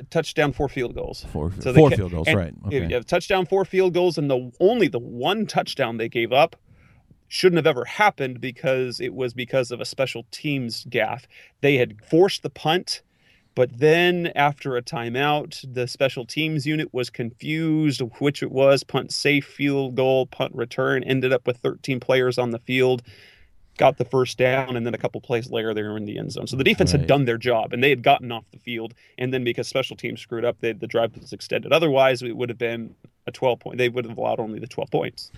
Touchdown, 0.10 0.54
four 0.54 0.70
field 0.70 0.96
goals. 0.96 1.26
Four, 1.32 1.52
so 1.60 1.74
four 1.74 1.92
field 1.92 2.12
goals, 2.12 2.28
right? 2.28 2.54
Okay. 2.68 2.88
Yeah, 2.88 3.00
touchdown, 3.00 3.46
four 3.46 3.66
field 3.66 3.94
goals, 3.94 4.18
and 4.18 4.30
the 4.30 4.52
only 4.60 4.88
the 4.88 5.00
one 5.00 5.46
touchdown 5.46 5.98
they 5.98 6.10
gave 6.10 6.32
up 6.32 6.56
shouldn't 7.28 7.58
have 7.58 7.68
ever 7.68 7.86
happened 7.86 8.42
because 8.42 9.00
it 9.00 9.14
was 9.14 9.34
because 9.34 9.72
of 9.72 9.80
a 9.80 9.86
special 9.86 10.26
teams 10.32 10.86
gaff. 10.90 11.28
They 11.62 11.78
had 11.78 12.04
forced 12.04 12.44
the 12.44 12.50
punt, 12.50 13.02
but 13.56 13.78
then 13.78 14.32
after 14.36 14.76
a 14.76 14.82
timeout, 14.82 15.64
the 15.72 15.88
special 15.88 16.26
teams 16.26 16.66
unit 16.66 16.90
was 16.92 17.10
confused 17.10 18.02
which 18.20 18.42
it 18.42 18.52
was 18.52 18.84
punt 18.84 19.12
safe, 19.12 19.46
field 19.46 19.96
goal, 19.96 20.26
punt 20.26 20.56
return. 20.56 21.04
Ended 21.04 21.32
up 21.32 21.46
with 21.46 21.58
13 21.58 22.00
players 22.00 22.38
on 22.38 22.50
the 22.52 22.60
field 22.60 23.04
got 23.80 23.98
the 23.98 24.06
first 24.06 24.38
down, 24.38 24.76
and 24.76 24.86
then 24.86 24.94
a 24.94 24.98
couple 24.98 25.20
plays 25.22 25.50
later 25.50 25.74
they 25.74 25.82
were 25.82 25.98
in 25.98 26.06
the 26.06 26.20
end 26.20 26.32
zone. 26.34 26.46
So 26.46 26.58
the 26.58 26.64
defense 26.64 26.94
right. 26.94 27.00
had 27.00 27.08
done 27.08 27.26
their 27.26 27.38
job, 27.38 27.74
and 27.74 27.84
they 27.84 27.90
had 27.90 28.04
gotten 28.04 28.32
off 28.32 28.44
the 28.52 28.60
field. 28.60 28.94
And 29.18 29.34
then 29.34 29.44
because 29.44 29.68
special 29.68 29.96
teams 29.96 30.22
screwed 30.22 30.46
up, 30.46 30.58
they, 30.60 30.74
the 30.74 30.86
drive 30.86 31.18
was 31.18 31.34
extended. 31.34 31.72
Otherwise, 31.72 32.22
it 32.22 32.36
would 32.36 32.50
have 32.50 32.58
been 32.58 32.94
a 33.26 33.32
12 33.32 33.60
point. 33.60 33.78
They 33.78 33.90
would 33.90 34.06
have 34.06 34.18
allowed 34.18 34.40
only 34.40 34.60
the 34.60 34.68
12 34.68 34.92
points. 34.92 35.32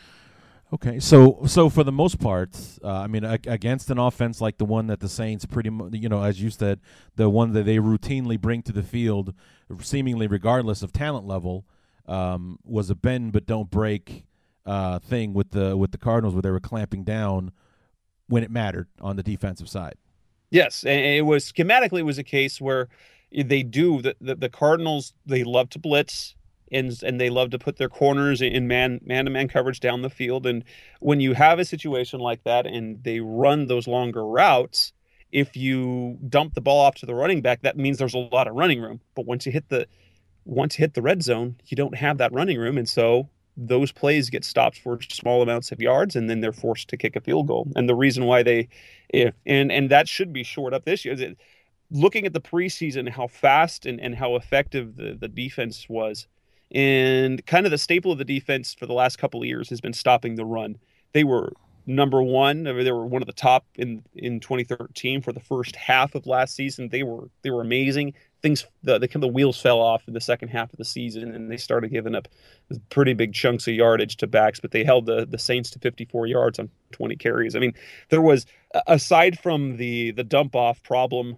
Okay, 0.73 0.99
so 0.99 1.41
so 1.47 1.69
for 1.69 1.83
the 1.83 1.91
most 1.91 2.17
part, 2.17 2.57
uh, 2.81 2.87
I 2.87 3.07
mean, 3.07 3.25
against 3.25 3.89
an 3.89 3.97
offense 3.97 4.39
like 4.39 4.57
the 4.57 4.65
one 4.65 4.87
that 4.87 5.01
the 5.01 5.09
Saints 5.09 5.45
pretty, 5.45 5.69
you 5.91 6.07
know, 6.07 6.23
as 6.23 6.41
you 6.41 6.49
said, 6.49 6.79
the 7.17 7.29
one 7.29 7.51
that 7.53 7.63
they 7.63 7.77
routinely 7.77 8.39
bring 8.39 8.63
to 8.63 8.71
the 8.71 8.81
field, 8.81 9.33
seemingly 9.81 10.27
regardless 10.27 10.81
of 10.81 10.93
talent 10.93 11.27
level, 11.27 11.65
um, 12.07 12.57
was 12.63 12.89
a 12.89 12.95
bend 12.95 13.33
but 13.33 13.45
don't 13.45 13.69
break 13.69 14.25
uh, 14.65 14.99
thing 14.99 15.33
with 15.33 15.51
the 15.51 15.75
with 15.75 15.91
the 15.91 15.97
Cardinals, 15.97 16.33
where 16.33 16.41
they 16.41 16.51
were 16.51 16.61
clamping 16.61 17.03
down 17.03 17.51
when 18.31 18.43
it 18.43 18.49
mattered 18.49 18.87
on 19.01 19.17
the 19.17 19.23
defensive 19.23 19.67
side. 19.67 19.95
Yes, 20.51 20.83
and 20.85 20.99
it 20.99 21.25
was 21.25 21.51
schematically 21.51 21.99
it 21.99 22.05
was 22.05 22.17
a 22.17 22.23
case 22.23 22.61
where 22.61 22.87
they 23.31 23.61
do 23.61 24.01
the, 24.01 24.15
the, 24.21 24.35
the 24.35 24.49
Cardinals 24.49 25.13
they 25.25 25.43
love 25.43 25.69
to 25.71 25.79
blitz 25.79 26.35
and 26.71 26.97
and 27.03 27.19
they 27.19 27.29
love 27.29 27.49
to 27.49 27.59
put 27.59 27.77
their 27.77 27.89
corners 27.89 28.41
in 28.41 28.67
man 28.67 29.01
man 29.03 29.25
to 29.25 29.31
man 29.31 29.49
coverage 29.49 29.81
down 29.81 30.01
the 30.01 30.09
field. 30.09 30.45
And 30.45 30.63
when 31.01 31.19
you 31.19 31.33
have 31.33 31.59
a 31.59 31.65
situation 31.65 32.19
like 32.19 32.43
that 32.45 32.65
and 32.65 33.03
they 33.03 33.19
run 33.19 33.67
those 33.67 33.87
longer 33.87 34.25
routes 34.25 34.93
if 35.31 35.55
you 35.55 36.17
dump 36.27 36.53
the 36.53 36.61
ball 36.61 36.79
off 36.79 36.95
to 36.95 37.05
the 37.05 37.15
running 37.15 37.41
back 37.41 37.61
that 37.61 37.77
means 37.77 37.97
there's 37.97 38.13
a 38.13 38.17
lot 38.17 38.47
of 38.47 38.55
running 38.55 38.81
room. 38.81 39.01
But 39.13 39.25
once 39.25 39.45
you 39.45 39.51
hit 39.51 39.67
the 39.67 39.87
once 40.45 40.77
you 40.77 40.83
hit 40.83 40.93
the 40.93 41.01
red 41.01 41.21
zone 41.21 41.57
you 41.65 41.75
don't 41.75 41.95
have 41.95 42.17
that 42.19 42.31
running 42.31 42.57
room. 42.57 42.77
And 42.77 42.87
so 42.87 43.29
those 43.57 43.91
plays 43.91 44.29
get 44.29 44.43
stopped 44.43 44.79
for 44.79 44.99
small 45.01 45.41
amounts 45.41 45.71
of 45.71 45.81
yards 45.81 46.15
and 46.15 46.29
then 46.29 46.39
they're 46.39 46.53
forced 46.53 46.87
to 46.89 46.97
kick 46.97 47.15
a 47.15 47.21
field 47.21 47.47
goal. 47.47 47.67
And 47.75 47.87
the 47.87 47.95
reason 47.95 48.25
why 48.25 48.43
they 48.43 48.69
if 49.09 49.33
and 49.45 49.71
and 49.71 49.89
that 49.89 50.07
should 50.07 50.31
be 50.33 50.43
shored 50.43 50.73
up 50.73 50.85
this 50.85 51.03
year 51.05 51.13
is 51.13 51.21
it, 51.21 51.37
looking 51.91 52.25
at 52.25 52.33
the 52.33 52.41
preseason 52.41 53.09
how 53.09 53.27
fast 53.27 53.85
and, 53.85 53.99
and 53.99 54.15
how 54.15 54.35
effective 54.35 54.95
the, 54.95 55.17
the 55.19 55.27
defense 55.27 55.87
was 55.89 56.27
and 56.73 57.45
kind 57.45 57.65
of 57.65 57.71
the 57.71 57.77
staple 57.77 58.11
of 58.11 58.17
the 58.17 58.25
defense 58.25 58.73
for 58.73 58.85
the 58.85 58.93
last 58.93 59.17
couple 59.17 59.41
of 59.41 59.47
years 59.47 59.69
has 59.69 59.81
been 59.81 59.93
stopping 59.93 60.35
the 60.35 60.45
run. 60.45 60.77
They 61.13 61.25
were 61.25 61.51
number 61.85 62.23
one. 62.23 62.67
I 62.67 62.71
mean, 62.71 62.85
they 62.85 62.91
were 62.91 63.05
one 63.05 63.21
of 63.21 63.25
the 63.25 63.33
top 63.33 63.65
in 63.75 64.03
in 64.15 64.39
2013 64.39 65.21
for 65.21 65.33
the 65.33 65.39
first 65.39 65.75
half 65.75 66.15
of 66.15 66.25
last 66.25 66.55
season. 66.55 66.89
They 66.89 67.03
were 67.03 67.29
they 67.43 67.49
were 67.49 67.61
amazing 67.61 68.13
things 68.41 68.65
the, 68.83 68.97
the 68.97 69.07
the 69.07 69.27
wheels 69.27 69.61
fell 69.61 69.79
off 69.79 70.07
in 70.07 70.13
the 70.13 70.21
second 70.21 70.49
half 70.49 70.71
of 70.71 70.77
the 70.77 70.85
season 70.85 71.33
and 71.35 71.51
they 71.51 71.57
started 71.57 71.91
giving 71.91 72.15
up 72.15 72.27
pretty 72.89 73.13
big 73.13 73.33
chunks 73.33 73.67
of 73.67 73.73
yardage 73.73 74.17
to 74.17 74.27
backs 74.27 74.59
but 74.59 74.71
they 74.71 74.83
held 74.83 75.05
the 75.05 75.25
the 75.25 75.37
Saints 75.37 75.69
to 75.71 75.79
54 75.79 76.27
yards 76.27 76.59
on 76.59 76.69
20 76.91 77.15
carries. 77.17 77.55
I 77.55 77.59
mean 77.59 77.73
there 78.09 78.21
was 78.21 78.45
aside 78.87 79.39
from 79.39 79.77
the 79.77 80.11
the 80.11 80.23
dump 80.23 80.55
off 80.55 80.81
problem 80.83 81.37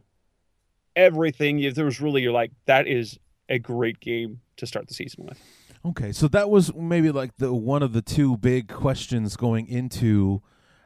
everything 0.95 1.73
there 1.73 1.85
was 1.85 1.99
really 1.99 2.21
you're 2.21 2.31
like 2.31 2.51
that 2.65 2.87
is 2.87 3.19
a 3.49 3.59
great 3.59 3.99
game 3.99 4.39
to 4.57 4.65
start 4.65 4.87
the 4.87 4.93
season 4.93 5.25
with. 5.25 5.39
Okay, 5.85 6.13
so 6.13 6.29
that 6.29 6.49
was 6.49 6.73
maybe 6.73 7.11
like 7.11 7.35
the 7.37 7.53
one 7.53 7.83
of 7.83 7.91
the 7.91 8.01
two 8.01 8.37
big 8.37 8.69
questions 8.69 9.35
going 9.35 9.67
into 9.67 10.41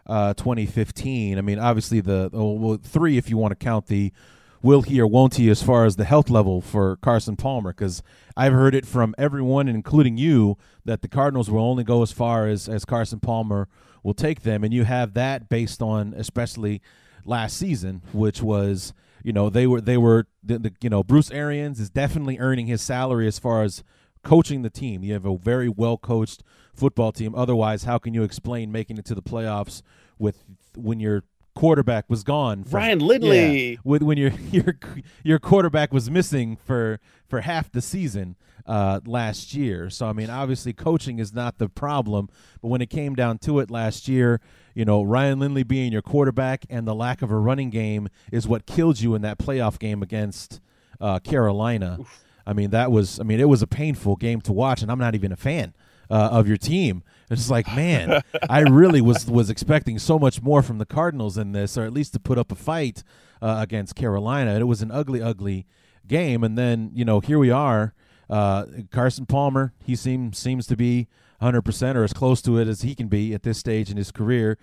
uh, 0.08 0.34
2015. 0.34 1.38
I 1.38 1.41
mean, 1.41 1.60
obviously 1.60 2.01
the 2.01 2.30
well, 2.34 2.80
three 2.82 3.17
if 3.17 3.30
you 3.30 3.38
want 3.38 3.51
to 3.51 3.56
count 3.56 3.88
the 3.88 4.12
will 4.61 4.81
he 4.81 4.99
or 4.99 5.07
won't 5.07 5.35
he 5.35 5.49
as 5.49 5.63
far 5.63 5.85
as 5.85 5.95
the 5.95 6.05
health 6.05 6.29
level 6.29 6.61
for 6.61 6.97
Carson 6.97 7.35
Palmer? 7.35 7.71
Because 7.71 8.03
I've 8.35 8.53
heard 8.53 8.75
it 8.75 8.85
from 8.85 9.15
everyone, 9.17 9.67
including 9.67 10.17
you, 10.17 10.57
that 10.85 11.01
the 11.01 11.07
Cardinals 11.07 11.49
will 11.49 11.63
only 11.63 11.83
go 11.83 12.01
as 12.01 12.11
far 12.11 12.47
as, 12.47 12.67
as 12.67 12.85
Carson 12.85 13.19
Palmer 13.19 13.67
will 14.03 14.13
take 14.13 14.41
them. 14.41 14.63
And 14.63 14.73
you 14.73 14.83
have 14.83 15.13
that 15.13 15.49
based 15.49 15.81
on 15.81 16.13
especially 16.15 16.81
last 17.25 17.57
season, 17.57 18.01
which 18.13 18.41
was, 18.41 18.93
you 19.23 19.33
know, 19.33 19.49
they 19.49 19.67
were, 19.67 19.81
they 19.81 19.97
were, 19.97 20.27
the, 20.43 20.59
the, 20.59 20.73
you 20.81 20.89
know, 20.89 21.03
Bruce 21.03 21.31
Arians 21.31 21.79
is 21.79 21.89
definitely 21.89 22.39
earning 22.39 22.67
his 22.67 22.81
salary 22.81 23.27
as 23.27 23.39
far 23.39 23.63
as 23.63 23.83
coaching 24.23 24.61
the 24.61 24.69
team. 24.69 25.03
You 25.03 25.13
have 25.13 25.25
a 25.25 25.37
very 25.37 25.69
well 25.69 25.97
coached 25.97 26.43
football 26.73 27.11
team. 27.11 27.33
Otherwise, 27.35 27.83
how 27.83 27.97
can 27.97 28.13
you 28.13 28.23
explain 28.23 28.71
making 28.71 28.97
it 28.97 29.05
to 29.05 29.15
the 29.15 29.21
playoffs 29.21 29.81
with 30.19 30.43
when 30.75 30.99
you're 30.99 31.23
quarterback 31.57 32.07
was 32.07 32.23
gone. 32.23 32.63
For, 32.63 32.77
Ryan 32.77 32.99
Lindley. 32.99 33.71
Yeah, 33.71 33.77
when, 33.81 34.05
when 34.05 34.17
your 34.17 34.31
your 34.51 34.77
your 35.23 35.39
quarterback 35.39 35.91
was 35.91 36.09
missing 36.09 36.55
for 36.55 36.99
for 37.27 37.41
half 37.41 37.71
the 37.71 37.81
season 37.81 38.35
uh, 38.67 38.99
last 39.05 39.55
year. 39.55 39.89
So 39.89 40.07
I 40.07 40.13
mean, 40.13 40.29
obviously, 40.29 40.73
coaching 40.73 41.17
is 41.17 41.33
not 41.33 41.57
the 41.57 41.67
problem, 41.67 42.29
but 42.61 42.67
when 42.67 42.81
it 42.81 42.91
came 42.91 43.15
down 43.15 43.39
to 43.39 43.59
it 43.59 43.71
last 43.71 44.07
year, 44.07 44.39
you 44.75 44.85
know, 44.85 45.01
Ryan 45.01 45.39
Lindley 45.39 45.63
being 45.63 45.91
your 45.91 46.03
quarterback 46.03 46.65
and 46.69 46.87
the 46.87 46.93
lack 46.93 47.23
of 47.23 47.31
a 47.31 47.37
running 47.37 47.71
game 47.71 48.07
is 48.31 48.47
what 48.47 48.67
killed 48.67 48.99
you 48.99 49.15
in 49.15 49.23
that 49.23 49.39
playoff 49.39 49.79
game 49.79 50.03
against 50.03 50.61
uh, 51.01 51.19
Carolina. 51.19 51.97
Oof. 51.99 52.23
I 52.45 52.53
mean, 52.53 52.69
that 52.69 52.91
was 52.91 53.19
I 53.19 53.23
mean, 53.23 53.39
it 53.39 53.49
was 53.49 53.63
a 53.63 53.67
painful 53.67 54.15
game 54.15 54.41
to 54.41 54.53
watch, 54.53 54.83
and 54.83 54.91
I'm 54.91 54.99
not 54.99 55.15
even 55.15 55.31
a 55.31 55.35
fan 55.35 55.73
uh, 56.09 56.29
of 56.31 56.47
your 56.47 56.57
team. 56.57 57.03
It's 57.29 57.49
like, 57.49 57.67
man, 57.75 58.21
I 58.49 58.61
really 58.61 59.01
was 59.01 59.25
was 59.25 59.49
expecting 59.49 59.99
so 59.99 60.17
much 60.17 60.41
more 60.41 60.61
from 60.61 60.77
the 60.77 60.85
Cardinals 60.85 61.37
in 61.37 61.51
this, 61.51 61.77
or 61.77 61.83
at 61.83 61.93
least 61.93 62.13
to 62.13 62.19
put 62.19 62.37
up 62.37 62.51
a 62.51 62.55
fight 62.55 63.03
uh, 63.41 63.57
against 63.59 63.95
Carolina. 63.95 64.57
It 64.57 64.63
was 64.63 64.81
an 64.81 64.91
ugly, 64.91 65.21
ugly 65.21 65.65
game, 66.07 66.43
and 66.43 66.57
then 66.57 66.91
you 66.93 67.03
know 67.03 67.19
here 67.19 67.39
we 67.39 67.51
are. 67.51 67.93
Uh, 68.29 68.65
Carson 68.91 69.25
Palmer, 69.25 69.73
he 69.83 69.95
seems 69.95 70.37
seems 70.37 70.67
to 70.67 70.77
be 70.77 71.07
100 71.39 71.61
percent 71.63 71.97
or 71.97 72.03
as 72.03 72.13
close 72.13 72.41
to 72.43 72.57
it 72.57 72.67
as 72.67 72.81
he 72.81 72.95
can 72.95 73.07
be 73.07 73.33
at 73.33 73.43
this 73.43 73.57
stage 73.57 73.89
in 73.89 73.97
his 73.97 74.11
career. 74.11 74.57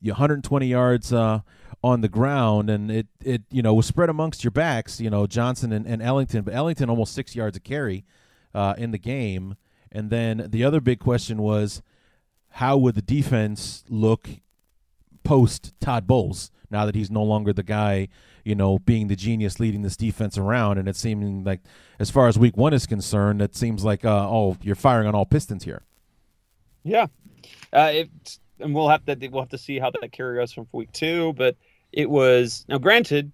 120 0.00 0.66
yards 0.66 1.12
uh, 1.12 1.40
on 1.82 2.00
the 2.00 2.08
ground, 2.08 2.70
and 2.70 2.90
it 2.90 3.06
it 3.24 3.42
you 3.50 3.62
know 3.62 3.74
was 3.74 3.86
spread 3.86 4.08
amongst 4.08 4.42
your 4.42 4.50
backs. 4.50 5.00
You 5.00 5.10
know 5.10 5.26
Johnson 5.26 5.72
and, 5.72 5.86
and 5.86 6.02
Ellington, 6.02 6.42
but 6.42 6.54
Ellington 6.54 6.90
almost 6.90 7.14
six 7.14 7.34
yards 7.36 7.56
a 7.56 7.60
carry 7.60 8.04
uh, 8.54 8.74
in 8.76 8.90
the 8.90 8.98
game. 8.98 9.56
And 9.90 10.10
then 10.10 10.48
the 10.50 10.64
other 10.64 10.80
big 10.80 10.98
question 11.00 11.38
was 11.38 11.82
how 12.50 12.76
would 12.76 12.94
the 12.94 13.02
defense 13.02 13.84
look 13.88 14.28
post 15.22 15.72
Todd 15.80 16.06
Bowles 16.06 16.50
now 16.70 16.86
that 16.86 16.94
he's 16.94 17.10
no 17.10 17.22
longer 17.22 17.52
the 17.52 17.62
guy, 17.62 18.08
you 18.44 18.54
know, 18.54 18.78
being 18.78 19.08
the 19.08 19.16
genius 19.16 19.60
leading 19.60 19.82
this 19.82 19.96
defense 19.96 20.36
around? 20.38 20.78
And 20.78 20.88
it 20.88 20.96
seemed 20.96 21.46
like, 21.46 21.60
as 21.98 22.10
far 22.10 22.28
as 22.28 22.38
week 22.38 22.56
one 22.56 22.72
is 22.72 22.86
concerned, 22.86 23.42
it 23.42 23.54
seems 23.54 23.84
like, 23.84 24.04
uh, 24.04 24.28
oh, 24.28 24.56
you're 24.62 24.74
firing 24.74 25.06
on 25.06 25.14
all 25.14 25.26
pistons 25.26 25.64
here. 25.64 25.82
Yeah. 26.82 27.06
Uh, 27.72 27.90
it, 27.92 28.38
and 28.60 28.74
we'll 28.74 28.88
have 28.88 29.04
to 29.06 29.28
we'll 29.28 29.42
have 29.42 29.50
to 29.50 29.58
see 29.58 29.78
how 29.78 29.90
that 29.90 30.12
carries 30.12 30.38
goes 30.38 30.52
from 30.52 30.66
week 30.72 30.92
two. 30.92 31.32
But 31.34 31.56
it 31.92 32.10
was 32.10 32.64
now 32.68 32.78
granted, 32.78 33.30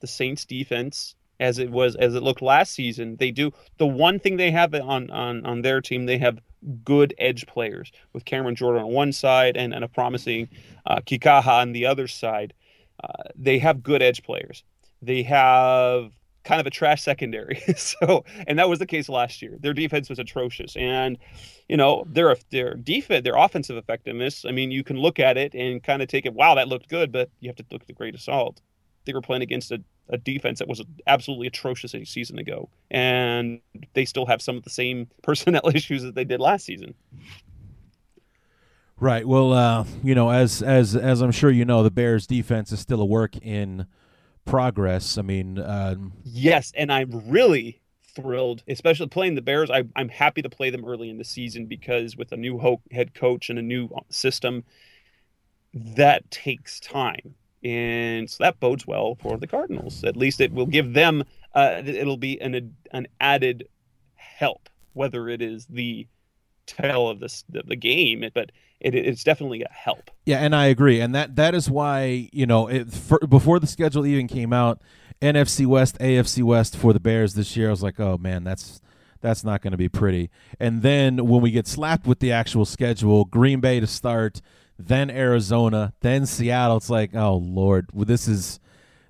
the 0.00 0.06
Saints 0.06 0.44
defense 0.44 1.14
as 1.40 1.58
it 1.58 1.70
was 1.70 1.96
as 1.96 2.14
it 2.14 2.22
looked 2.22 2.42
last 2.42 2.72
season. 2.72 3.16
They 3.16 3.30
do 3.30 3.52
the 3.78 3.86
one 3.86 4.18
thing 4.18 4.36
they 4.36 4.50
have 4.50 4.74
on 4.74 5.10
on 5.10 5.44
on 5.44 5.62
their 5.62 5.80
team. 5.80 6.06
They 6.06 6.18
have 6.18 6.40
good 6.84 7.14
edge 7.18 7.46
players 7.46 7.92
with 8.12 8.24
Cameron 8.24 8.54
Jordan 8.54 8.82
on 8.82 8.92
one 8.92 9.12
side 9.12 9.56
and, 9.56 9.74
and 9.74 9.84
a 9.84 9.88
promising 9.88 10.48
uh, 10.86 11.00
Kikaha 11.00 11.60
on 11.60 11.72
the 11.72 11.86
other 11.86 12.06
side. 12.06 12.54
Uh, 13.02 13.24
they 13.34 13.58
have 13.58 13.82
good 13.82 14.02
edge 14.02 14.22
players. 14.22 14.62
They 15.00 15.24
have 15.24 16.12
kind 16.44 16.60
of 16.60 16.66
a 16.66 16.70
trash 16.70 17.02
secondary. 17.02 17.62
so, 17.76 18.24
and 18.46 18.58
that 18.58 18.68
was 18.68 18.78
the 18.78 18.86
case 18.86 19.08
last 19.08 19.42
year. 19.42 19.56
Their 19.60 19.72
defense 19.72 20.08
was 20.08 20.18
atrocious, 20.18 20.76
and 20.76 21.18
you 21.68 21.76
know 21.76 22.04
their 22.08 22.36
their 22.50 22.74
defense, 22.74 23.24
their 23.24 23.36
offensive 23.36 23.76
effectiveness. 23.76 24.44
I 24.44 24.52
mean, 24.52 24.70
you 24.70 24.84
can 24.84 24.98
look 24.98 25.18
at 25.18 25.36
it 25.36 25.54
and 25.54 25.82
kind 25.82 26.02
of 26.02 26.08
take 26.08 26.26
it. 26.26 26.34
Wow, 26.34 26.54
that 26.54 26.68
looked 26.68 26.88
good, 26.88 27.12
but 27.12 27.30
you 27.40 27.48
have 27.48 27.56
to 27.56 27.64
look 27.70 27.82
at 27.82 27.88
the 27.88 27.94
great 27.94 28.14
assault. 28.14 28.60
They 29.04 29.12
were 29.12 29.20
playing 29.20 29.42
against 29.42 29.72
a, 29.72 29.82
a 30.12 30.18
defense 30.18 30.58
that 30.58 30.68
was 30.68 30.82
absolutely 31.06 31.46
atrocious 31.46 31.94
a 31.94 32.04
season 32.04 32.38
ago, 32.38 32.68
and 32.90 33.60
they 33.94 34.04
still 34.04 34.26
have 34.26 34.40
some 34.40 34.56
of 34.56 34.62
the 34.62 34.70
same 34.70 35.08
personnel 35.22 35.68
issues 35.74 36.02
that 36.02 36.14
they 36.14 36.24
did 36.24 36.40
last 36.40 36.64
season. 36.64 36.94
Right. 39.00 39.26
Well, 39.26 39.52
uh, 39.52 39.84
you 40.04 40.14
know, 40.14 40.30
as 40.30 40.62
as 40.62 40.94
as 40.94 41.22
I'm 41.22 41.32
sure 41.32 41.50
you 41.50 41.64
know, 41.64 41.82
the 41.82 41.90
Bears' 41.90 42.26
defense 42.26 42.70
is 42.70 42.78
still 42.78 43.00
a 43.00 43.04
work 43.04 43.36
in 43.38 43.86
progress. 44.44 45.18
I 45.18 45.22
mean, 45.22 45.58
um, 45.58 46.12
yes, 46.24 46.72
and 46.76 46.92
I'm 46.92 47.28
really 47.28 47.80
thrilled, 48.14 48.62
especially 48.68 49.08
playing 49.08 49.34
the 49.34 49.42
Bears. 49.42 49.70
I, 49.70 49.84
am 49.96 50.08
happy 50.08 50.42
to 50.42 50.50
play 50.50 50.70
them 50.70 50.84
early 50.84 51.10
in 51.10 51.18
the 51.18 51.24
season 51.24 51.66
because 51.66 52.16
with 52.16 52.30
a 52.32 52.36
new 52.36 52.58
ho- 52.58 52.82
head 52.90 53.14
coach 53.14 53.50
and 53.50 53.58
a 53.58 53.62
new 53.62 53.88
system, 54.10 54.64
that 55.74 56.30
takes 56.30 56.78
time, 56.80 57.34
and 57.64 58.28
so 58.28 58.44
that 58.44 58.60
bodes 58.60 58.86
well 58.86 59.16
for 59.16 59.38
the 59.38 59.46
Cardinals. 59.46 60.02
At 60.04 60.16
least 60.16 60.40
it 60.40 60.52
will 60.52 60.66
give 60.66 60.94
them. 60.94 61.24
Uh, 61.54 61.82
it'll 61.84 62.16
be 62.16 62.40
an 62.40 62.74
an 62.92 63.08
added 63.20 63.68
help, 64.14 64.68
whether 64.94 65.28
it 65.28 65.42
is 65.42 65.66
the 65.66 66.06
tale 66.66 67.08
of 67.08 67.20
this 67.20 67.44
the, 67.48 67.62
the 67.66 67.76
game, 67.76 68.24
but 68.34 68.52
it, 68.80 68.94
it's 68.94 69.24
definitely 69.24 69.62
a 69.62 69.72
help. 69.72 70.10
Yeah, 70.26 70.38
and 70.38 70.54
I 70.54 70.66
agree, 70.66 71.00
and 71.00 71.14
that 71.14 71.36
that 71.36 71.54
is 71.54 71.70
why 71.70 72.28
you 72.32 72.46
know 72.46 72.68
it, 72.68 72.92
for, 72.92 73.18
before 73.20 73.60
the 73.60 73.66
schedule 73.66 74.06
even 74.06 74.26
came 74.26 74.52
out, 74.52 74.80
NFC 75.20 75.66
West, 75.66 75.98
AFC 75.98 76.42
West 76.42 76.76
for 76.76 76.92
the 76.92 77.00
Bears 77.00 77.34
this 77.34 77.56
year, 77.56 77.68
I 77.68 77.70
was 77.70 77.82
like, 77.82 78.00
oh 78.00 78.18
man, 78.18 78.42
that's 78.42 78.80
that's 79.20 79.44
not 79.44 79.62
going 79.62 79.70
to 79.70 79.78
be 79.78 79.88
pretty. 79.88 80.30
And 80.58 80.82
then 80.82 81.26
when 81.26 81.40
we 81.40 81.52
get 81.52 81.68
slapped 81.68 82.06
with 82.06 82.18
the 82.18 82.32
actual 82.32 82.64
schedule, 82.64 83.24
Green 83.24 83.60
Bay 83.60 83.78
to 83.78 83.86
start, 83.86 84.42
then 84.78 85.10
Arizona, 85.10 85.92
then 86.00 86.26
Seattle, 86.26 86.78
it's 86.78 86.90
like, 86.90 87.14
oh 87.14 87.36
lord, 87.36 87.90
well, 87.92 88.04
this 88.04 88.26
is 88.26 88.60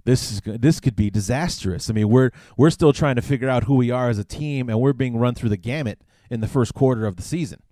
this 0.05 0.33
is 0.33 0.41
this 0.45 0.81
could 0.81 0.97
be 0.97 1.11
disastrous. 1.11 1.89
I 1.89 1.93
mean, 1.93 2.09
we're 2.09 2.31
we're 2.57 2.71
still 2.71 2.93
trying 2.93 3.17
to 3.17 3.23
figure 3.23 3.49
out 3.49 3.65
who 3.65 3.75
we 3.75 3.91
are 3.91 4.09
as 4.09 4.19
a 4.19 4.25
team, 4.25 4.69
and 4.69 4.81
we're 4.81 4.93
being 4.93 5.17
run 5.17 5.35
through 5.35 5.51
the 5.51 5.57
gamut 5.57 6.01
in 6.31 6.41
the 6.41 6.49
first 6.49 6.75
quarter 6.75 7.07
of 7.07 7.17
the 7.17 7.23
season 7.23 7.63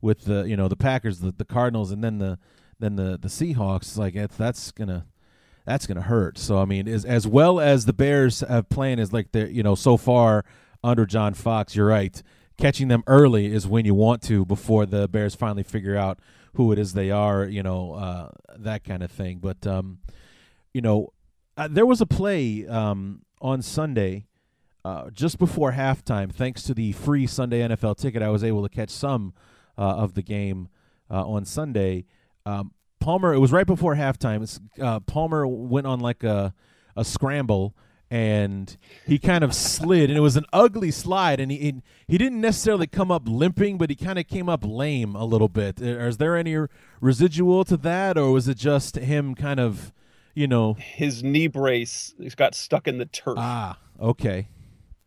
with 0.00 0.24
the 0.24 0.42
you 0.42 0.56
know 0.56 0.68
the 0.68 0.76
Packers, 0.76 1.20
the, 1.20 1.32
the 1.32 1.44
Cardinals, 1.44 1.90
and 1.90 2.02
then 2.02 2.18
the 2.18 2.38
then 2.78 2.96
the 2.96 3.18
the 3.20 3.28
Seahawks. 3.28 3.82
It's 3.82 3.98
like 3.98 4.14
that's 4.36 4.70
gonna 4.70 5.06
that's 5.64 5.86
gonna 5.86 6.02
hurt. 6.02 6.38
So 6.38 6.58
I 6.58 6.64
mean, 6.64 6.86
as 6.86 7.04
as 7.04 7.26
well 7.26 7.58
as 7.58 7.86
the 7.86 7.92
Bears 7.92 8.40
have 8.40 8.68
playing 8.68 8.98
is 8.98 9.12
like 9.12 9.32
the 9.32 9.52
you 9.52 9.62
know 9.62 9.74
so 9.74 9.96
far 9.96 10.44
under 10.82 11.06
John 11.06 11.34
Fox, 11.34 11.74
you're 11.74 11.86
right. 11.86 12.22
Catching 12.56 12.88
them 12.88 13.02
early 13.06 13.46
is 13.46 13.66
when 13.66 13.86
you 13.86 13.94
want 13.94 14.22
to 14.22 14.44
before 14.44 14.84
the 14.84 15.08
Bears 15.08 15.34
finally 15.34 15.62
figure 15.62 15.96
out 15.96 16.18
who 16.54 16.72
it 16.72 16.78
is 16.78 16.92
they 16.92 17.10
are. 17.10 17.44
You 17.44 17.62
know 17.62 17.94
uh, 17.94 18.30
that 18.58 18.84
kind 18.84 19.02
of 19.02 19.10
thing. 19.10 19.38
But 19.38 19.66
um, 19.66 19.98
you 20.72 20.80
know, 20.80 21.12
uh, 21.56 21.68
there 21.70 21.86
was 21.86 22.00
a 22.00 22.06
play 22.06 22.66
um, 22.66 23.22
on 23.40 23.62
Sunday. 23.62 24.26
Uh, 24.82 25.10
just 25.10 25.38
before 25.38 25.72
halftime, 25.72 26.32
thanks 26.32 26.62
to 26.62 26.72
the 26.72 26.92
free 26.92 27.26
Sunday 27.26 27.60
NFL 27.60 27.98
ticket, 27.98 28.22
I 28.22 28.30
was 28.30 28.42
able 28.42 28.62
to 28.62 28.68
catch 28.70 28.88
some 28.88 29.34
uh, 29.76 29.82
of 29.82 30.14
the 30.14 30.22
game 30.22 30.68
uh, 31.10 31.28
on 31.28 31.44
Sunday. 31.44 32.06
Um, 32.46 32.72
Palmer, 32.98 33.34
it 33.34 33.40
was 33.40 33.52
right 33.52 33.66
before 33.66 33.94
halftime. 33.94 34.58
Uh, 34.80 35.00
Palmer 35.00 35.46
went 35.46 35.86
on 35.86 36.00
like 36.00 36.24
a 36.24 36.54
a 36.96 37.04
scramble 37.04 37.74
and 38.10 38.76
he 39.06 39.18
kind 39.18 39.44
of 39.44 39.54
slid 39.54 40.10
and 40.10 40.18
it 40.18 40.22
was 40.22 40.36
an 40.36 40.44
ugly 40.52 40.90
slide 40.90 41.38
and 41.38 41.52
he 41.52 41.82
he 42.08 42.18
didn't 42.18 42.40
necessarily 42.40 42.86
come 42.86 43.10
up 43.10 43.22
limping 43.26 43.78
but 43.78 43.88
he 43.88 43.96
kind 43.96 44.18
of 44.18 44.26
came 44.26 44.48
up 44.48 44.64
lame 44.64 45.14
a 45.14 45.24
little 45.24 45.48
bit. 45.48 45.80
Is 45.80 46.16
there 46.16 46.36
any 46.36 46.56
residual 47.00 47.64
to 47.64 47.76
that 47.78 48.18
or 48.18 48.32
was 48.32 48.48
it 48.48 48.56
just 48.56 48.96
him 48.96 49.34
kind 49.34 49.60
of 49.60 49.92
you 50.34 50.46
know? 50.46 50.74
His 50.74 51.22
knee 51.22 51.46
brace 51.46 52.14
he's 52.18 52.34
got 52.34 52.54
stuck 52.54 52.88
in 52.88 52.98
the 52.98 53.06
turf. 53.06 53.36
Ah 53.38 53.78
okay 54.00 54.48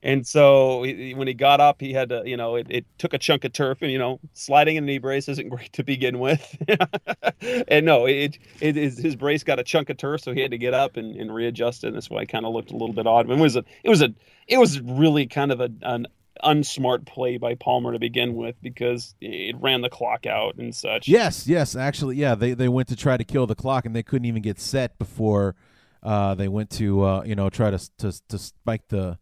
and 0.04 0.28
so 0.28 0.84
he, 0.84 1.14
when 1.14 1.28
he 1.28 1.34
got 1.34 1.62
up, 1.62 1.80
he 1.80 1.94
had 1.94 2.10
to, 2.10 2.24
you 2.26 2.36
know, 2.36 2.56
it, 2.56 2.68
it, 2.70 2.86
took 2.98 3.14
a 3.14 3.18
chunk 3.18 3.46
of 3.46 3.54
turf, 3.54 3.82
and 3.82 3.90
you 3.90 3.98
know, 3.98 4.20
sliding 4.34 4.76
in 4.76 4.84
a 4.84 4.88
knee 4.88 4.98
brace 4.98 5.30
isn't 5.30 5.48
great 5.50 5.72
to 5.74 5.84
begin 5.84 6.20
with. 6.20 6.62
and 7.70 7.86
no, 7.86 8.06
it, 8.06 8.38
it 8.60 8.76
is 8.76 8.98
his 8.98 9.16
brace 9.16 9.44
got 9.44 9.60
a 9.60 9.64
chunk 9.64 9.90
of 9.90 9.98
turf, 9.98 10.22
so 10.22 10.34
he 10.34 10.42
had 10.42 10.52
to 10.52 10.58
get 10.58 10.74
up 10.74 10.98
and, 10.98 11.16
and 11.16 11.34
readjust 11.34 11.86
it. 11.86 11.88
And 11.88 11.96
that's 11.96 12.10
why 12.10 12.22
it 12.22 12.28
kind 12.28 12.46
of 12.46 12.54
looked 12.54 12.72
a 12.72 12.74
little 12.74 12.94
bit 12.94 13.08
odd. 13.08 13.30
It 13.30 13.38
was 13.38 13.56
a, 13.56 13.64
it 13.84 13.90
was 13.90 14.02
a, 14.02 14.14
it 14.48 14.58
was 14.58 14.82
really 14.82 15.26
kind 15.26 15.54
of 15.54 15.62
a, 15.62 15.70
an 15.82 16.08
unsmart 16.44 17.06
play 17.06 17.38
by 17.38 17.56
Palmer 17.56 17.94
to 17.94 18.00
begin 18.00 18.36
with 18.36 18.56
because 18.62 19.16
it 19.22 19.56
ran 19.62 19.80
the 19.80 19.90
clock 19.90 20.26
out 20.26 20.56
and 20.56 20.76
such. 20.76 21.08
Yes, 21.08 21.48
yes, 21.48 21.78
actually, 21.78 22.18
yeah, 22.18 22.36
they 22.36 22.54
they 22.54 22.68
went 22.68 22.90
to 22.90 22.98
try 22.98 23.16
to 23.16 23.24
kill 23.24 23.48
the 23.48 23.56
clock 23.56 23.86
and 23.86 23.96
they 23.96 24.04
couldn't 24.04 24.26
even 24.26 24.42
get 24.42 24.60
set 24.60 25.00
before 25.00 25.56
uh, 26.04 26.36
they 26.36 26.50
went 26.50 26.70
to 26.72 27.04
uh, 27.04 27.24
you 27.24 27.36
know 27.36 27.50
try 27.50 27.72
to 27.72 27.80
to 28.00 28.12
to 28.28 28.38
spike 28.38 28.90
the 28.90 29.18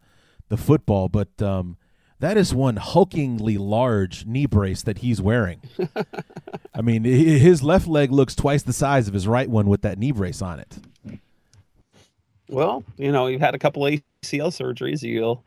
the 0.52 0.58
football, 0.58 1.08
but 1.10 1.42
um, 1.42 1.78
that 2.20 2.38
is 2.38 2.54
one 2.54 2.76
hulkingly 2.76 3.58
large 3.58 4.26
knee 4.26 4.46
brace 4.46 4.84
that 4.84 5.00
he's 5.00 5.22
wearing. 5.22 5.62
I 6.76 6.82
mean, 6.82 7.06
his 7.06 7.64
left 7.64 7.88
leg 7.88 8.12
looks 8.12 8.36
twice 8.36 8.62
the 8.62 8.74
size 8.74 9.08
of 9.08 9.14
his 9.14 9.28
right 9.28 9.50
one 9.50 9.68
with 9.68 9.82
that 9.82 9.98
knee 9.98 10.12
brace 10.12 10.42
on 10.42 10.60
it. 10.60 10.78
Well, 12.50 12.84
you 12.98 13.14
know, 13.14 13.28
you've 13.28 13.42
had 13.42 13.56
a 13.56 13.60
couple 13.60 13.84
ACL 13.84 14.02
surgeries, 14.24 15.02
you'll 15.02 15.44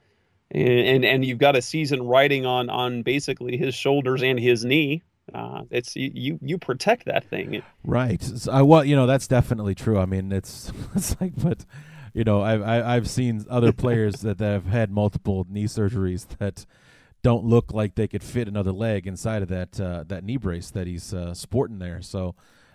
and 0.50 1.04
and 1.04 1.24
you've 1.24 1.38
got 1.38 1.54
a 1.54 1.62
season 1.62 2.02
riding 2.06 2.46
on 2.46 2.70
on 2.70 3.02
basically 3.02 3.58
his 3.58 3.74
shoulders 3.74 4.22
and 4.22 4.40
his 4.40 4.64
knee. 4.64 5.02
Uh, 5.34 5.64
it's 5.70 5.96
you 5.96 6.38
you 6.40 6.56
protect 6.56 7.04
that 7.04 7.24
thing, 7.24 7.62
right? 7.84 8.22
So 8.22 8.50
I 8.50 8.62
well, 8.62 8.84
you 8.84 8.96
know, 8.96 9.06
that's 9.06 9.26
definitely 9.26 9.74
true. 9.74 9.98
I 9.98 10.06
mean, 10.06 10.32
it's 10.32 10.72
it's 10.94 11.20
like, 11.20 11.32
but 11.36 11.66
you 12.14 12.24
know, 12.24 12.42
I've 12.42 12.62
I, 12.62 12.96
I've 12.96 13.08
seen 13.10 13.44
other 13.50 13.72
players 13.72 14.22
that, 14.22 14.38
that 14.38 14.52
have 14.52 14.66
had 14.66 14.90
multiple 14.90 15.46
knee 15.48 15.64
surgeries 15.64 16.26
that 16.38 16.64
don't 17.22 17.44
look 17.44 17.72
like 17.72 17.94
they 17.94 18.08
could 18.08 18.22
fit 18.22 18.48
another 18.48 18.72
leg 18.72 19.06
inside 19.06 19.42
of 19.42 19.48
that 19.48 19.78
uh, 19.78 20.04
that 20.08 20.24
knee 20.24 20.38
brace 20.38 20.70
that 20.70 20.86
he's 20.86 21.12
uh, 21.12 21.34
sporting 21.34 21.78
there. 21.78 22.00
So 22.00 22.34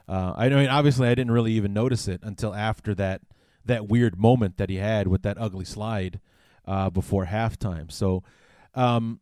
uh, 0.10 0.34
I 0.36 0.50
mean, 0.50 0.68
obviously, 0.68 1.08
I 1.08 1.14
didn't 1.14 1.32
really 1.32 1.54
even 1.54 1.72
notice 1.72 2.08
it 2.08 2.22
until 2.24 2.56
after 2.56 2.96
that 2.96 3.22
that 3.66 3.88
weird 3.88 4.20
moment 4.20 4.58
that 4.58 4.70
he 4.70 4.78
had 4.78 5.08
with 5.08 5.22
that 5.22 5.38
ugly 5.40 5.66
slide 5.66 6.20
uh, 6.66 6.90
before 6.90 7.28
halftime. 7.28 7.92
So, 7.92 8.24
um, 8.74 9.20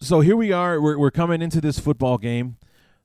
so 0.00 0.20
here 0.20 0.36
we 0.36 0.52
are. 0.52 0.80
We're 0.80 0.96
we're 0.96 1.10
coming 1.10 1.42
into 1.42 1.60
this 1.60 1.80
football 1.80 2.16
game. 2.16 2.58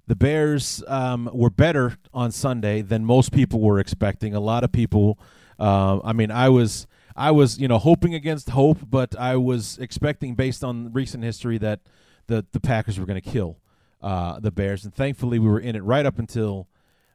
The 0.06 0.15
Bears 0.15 0.84
um, 0.88 1.30
were 1.34 1.50
better 1.50 1.98
on 2.13 2.32
Sunday 2.32 2.84
than 2.84 3.04
most 3.04 3.32
people 3.32 3.60
were 3.60 3.80
expecting. 3.80 4.36
A 4.36 4.39
lot 4.39 4.63
of 4.63 4.72
people 4.72 5.17
uh, 5.60 6.00
I 6.04 6.13
mean, 6.13 6.32
I 6.32 6.50
was 6.50 6.88
I 7.15 7.32
was 7.32 7.60
you 7.60 7.67
know 7.67 7.80
hoping 7.80 8.13
against 8.13 8.52
hope, 8.52 8.80
but 8.89 9.15
I 9.17 9.36
was 9.36 9.78
expecting 9.80 10.36
based 10.36 10.63
on 10.63 10.93
recent 10.93 11.24
history 11.24 11.58
that 11.58 11.82
the 12.28 12.46
the 12.52 12.60
Packers 12.60 13.00
were 13.00 13.06
going 13.06 13.20
to 13.22 13.30
kill 13.30 13.58
uh, 14.02 14.39
the 14.39 14.52
Bears, 14.52 14.86
and 14.86 14.93
thankfully 14.93 15.39
we 15.39 15.48
were 15.48 15.60
in 15.60 15.76
it 15.76 15.84
right 15.84 16.06
up 16.06 16.20
until 16.20 16.67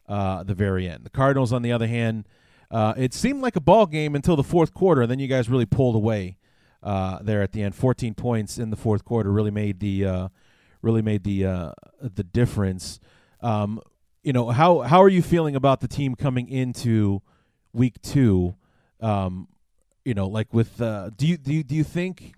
uh, 0.08 0.42
the 0.42 0.54
very 0.54 0.88
end. 0.88 1.04
The 1.04 1.10
Cardinals, 1.10 1.52
on 1.52 1.62
the 1.62 1.70
other 1.70 1.86
hand, 1.86 2.26
uh, 2.70 2.94
it 2.96 3.14
seemed 3.14 3.42
like 3.42 3.54
a 3.54 3.60
ball 3.60 3.86
game 3.86 4.16
until 4.16 4.34
the 4.34 4.42
fourth 4.42 4.74
quarter. 4.74 5.02
And 5.02 5.10
then 5.10 5.20
you 5.20 5.28
guys 5.28 5.48
really 5.48 5.66
pulled 5.66 5.94
away 5.94 6.36
uh, 6.82 7.18
there 7.22 7.42
at 7.42 7.52
the 7.52 7.62
end. 7.62 7.76
Fourteen 7.76 8.14
points 8.14 8.58
in 8.58 8.70
the 8.70 8.76
fourth 8.76 9.04
quarter 9.04 9.30
really 9.30 9.52
made 9.52 9.78
the 9.78 10.04
uh, 10.04 10.28
really 10.82 11.02
made 11.02 11.22
the 11.22 11.74
the 12.00 12.24
difference. 12.24 12.98
Um, 13.40 13.80
you 14.24 14.32
know 14.32 14.50
how 14.50 14.80
how 14.80 15.00
are 15.00 15.08
you 15.08 15.22
feeling 15.22 15.54
about 15.54 15.80
the 15.80 15.88
team 15.88 16.16
coming 16.16 16.48
into 16.48 17.22
week 17.72 18.00
two, 18.02 18.54
um, 19.00 19.48
you 20.04 20.14
know, 20.14 20.26
like 20.26 20.52
with 20.52 20.80
uh, 20.80 21.10
do 21.16 21.26
you 21.26 21.36
do 21.36 21.52
you, 21.52 21.62
do 21.62 21.74
you 21.74 21.84
think? 21.84 22.34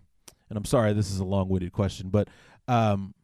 And 0.48 0.58
I'm 0.58 0.64
sorry, 0.64 0.92
this 0.92 1.10
is 1.10 1.18
a 1.18 1.24
long-winded 1.24 1.72
question, 1.72 2.10
but 2.10 2.28
um, 2.68 3.14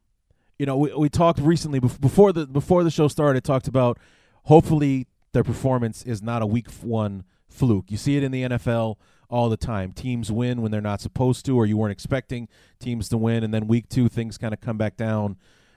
you 0.58 0.66
know, 0.66 0.76
we, 0.76 0.92
we 0.94 1.08
talked 1.08 1.38
recently 1.38 1.80
before 1.80 2.32
the 2.32 2.46
before 2.46 2.84
the 2.84 2.90
show 2.90 3.08
started. 3.08 3.44
Talked 3.44 3.68
about 3.68 3.98
hopefully 4.44 5.06
their 5.32 5.44
performance 5.44 6.02
is 6.02 6.22
not 6.22 6.42
a 6.42 6.46
week 6.46 6.70
one 6.82 7.24
fluke. 7.48 7.90
You 7.90 7.96
see 7.96 8.16
it 8.16 8.22
in 8.22 8.32
the 8.32 8.42
NFL 8.42 8.96
all 9.28 9.48
the 9.48 9.56
time. 9.56 9.92
Teams 9.92 10.30
win 10.30 10.60
when 10.60 10.70
they're 10.70 10.80
not 10.80 11.00
supposed 11.00 11.46
to, 11.46 11.56
or 11.56 11.64
you 11.64 11.76
weren't 11.76 11.92
expecting 11.92 12.48
teams 12.78 13.08
to 13.10 13.16
win, 13.16 13.44
and 13.44 13.54
then 13.54 13.68
week 13.68 13.88
two 13.88 14.08
things 14.08 14.36
kind 14.36 14.52
of 14.52 14.60
come 14.60 14.76
back 14.76 14.96
down 14.96 15.36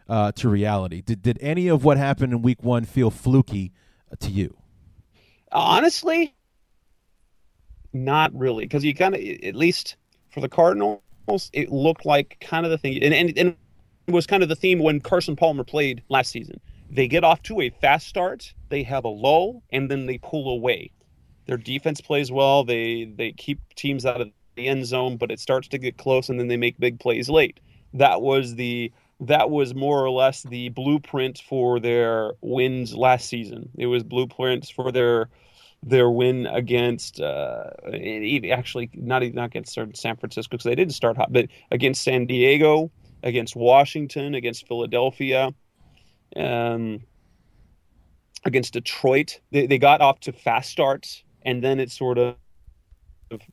uh, 0.09 0.31
to 0.33 0.49
reality. 0.49 1.01
Did 1.01 1.21
did 1.21 1.37
any 1.41 1.67
of 1.67 1.83
what 1.83 1.97
happened 1.97 2.33
in 2.33 2.41
week 2.41 2.63
one 2.63 2.85
feel 2.85 3.09
fluky 3.09 3.71
uh, 4.11 4.15
to 4.19 4.31
you? 4.31 4.57
Honestly, 5.53 6.33
not 7.93 8.33
really, 8.33 8.65
because 8.65 8.83
you 8.83 8.93
kind 8.95 9.15
of, 9.15 9.21
at 9.21 9.55
least 9.55 9.95
for 10.31 10.41
the 10.41 10.49
Cardinals, 10.49 10.99
it 11.53 11.71
looked 11.71 12.05
like 12.05 12.37
kind 12.41 12.65
of 12.65 12.71
the 12.71 12.77
thing, 12.77 13.01
and, 13.03 13.13
and, 13.13 13.37
and 13.37 13.55
it 14.07 14.11
was 14.11 14.27
kind 14.27 14.43
of 14.43 14.49
the 14.49 14.55
theme 14.55 14.79
when 14.79 14.99
Carson 14.99 15.35
Palmer 15.35 15.63
played 15.63 16.03
last 16.09 16.31
season. 16.31 16.59
They 16.89 17.07
get 17.07 17.23
off 17.23 17.41
to 17.43 17.61
a 17.61 17.69
fast 17.69 18.07
start, 18.07 18.53
they 18.69 18.83
have 18.83 19.05
a 19.05 19.09
lull, 19.09 19.63
and 19.71 19.89
then 19.89 20.07
they 20.07 20.17
pull 20.17 20.49
away. 20.49 20.91
Their 21.45 21.57
defense 21.57 22.01
plays 22.01 22.31
well. 22.31 22.63
They 22.63 23.05
they 23.15 23.31
keep 23.33 23.59
teams 23.75 24.05
out 24.05 24.21
of 24.21 24.29
the 24.55 24.67
end 24.67 24.85
zone, 24.85 25.17
but 25.17 25.31
it 25.31 25.39
starts 25.39 25.67
to 25.69 25.77
get 25.77 25.97
close, 25.97 26.29
and 26.29 26.39
then 26.39 26.47
they 26.47 26.57
make 26.57 26.79
big 26.79 26.99
plays 26.99 27.29
late. 27.29 27.59
That 27.93 28.21
was 28.21 28.55
the 28.55 28.91
that 29.19 29.49
was 29.49 29.73
more 29.73 30.03
or 30.03 30.09
less 30.09 30.43
the 30.43 30.69
blueprint 30.69 31.41
for 31.47 31.79
their 31.79 32.33
wins 32.41 32.95
last 32.95 33.29
season. 33.29 33.69
It 33.77 33.87
was 33.87 34.03
blueprints 34.03 34.69
for 34.69 34.91
their 34.91 35.29
their 35.85 36.09
win 36.09 36.45
against 36.47 37.19
uh, 37.19 37.69
actually 38.51 38.89
not 38.93 39.23
even 39.23 39.35
not 39.35 39.45
against 39.45 39.73
San 39.73 40.15
Francisco 40.17 40.57
because 40.57 40.63
they 40.65 40.75
didn't 40.75 40.93
start 40.93 41.17
hot, 41.17 41.31
but 41.31 41.47
against 41.71 42.03
San 42.03 42.25
Diego, 42.25 42.91
against 43.21 43.55
Washington, 43.55 44.33
against 44.33 44.67
Philadelphia, 44.67 45.53
um, 46.35 47.01
against 48.45 48.73
Detroit. 48.73 49.39
They 49.51 49.67
they 49.67 49.77
got 49.77 50.01
off 50.01 50.21
to 50.21 50.31
fast 50.31 50.69
starts 50.69 51.23
and 51.45 51.63
then 51.63 51.79
it 51.79 51.91
sort 51.91 52.17
of 52.17 52.35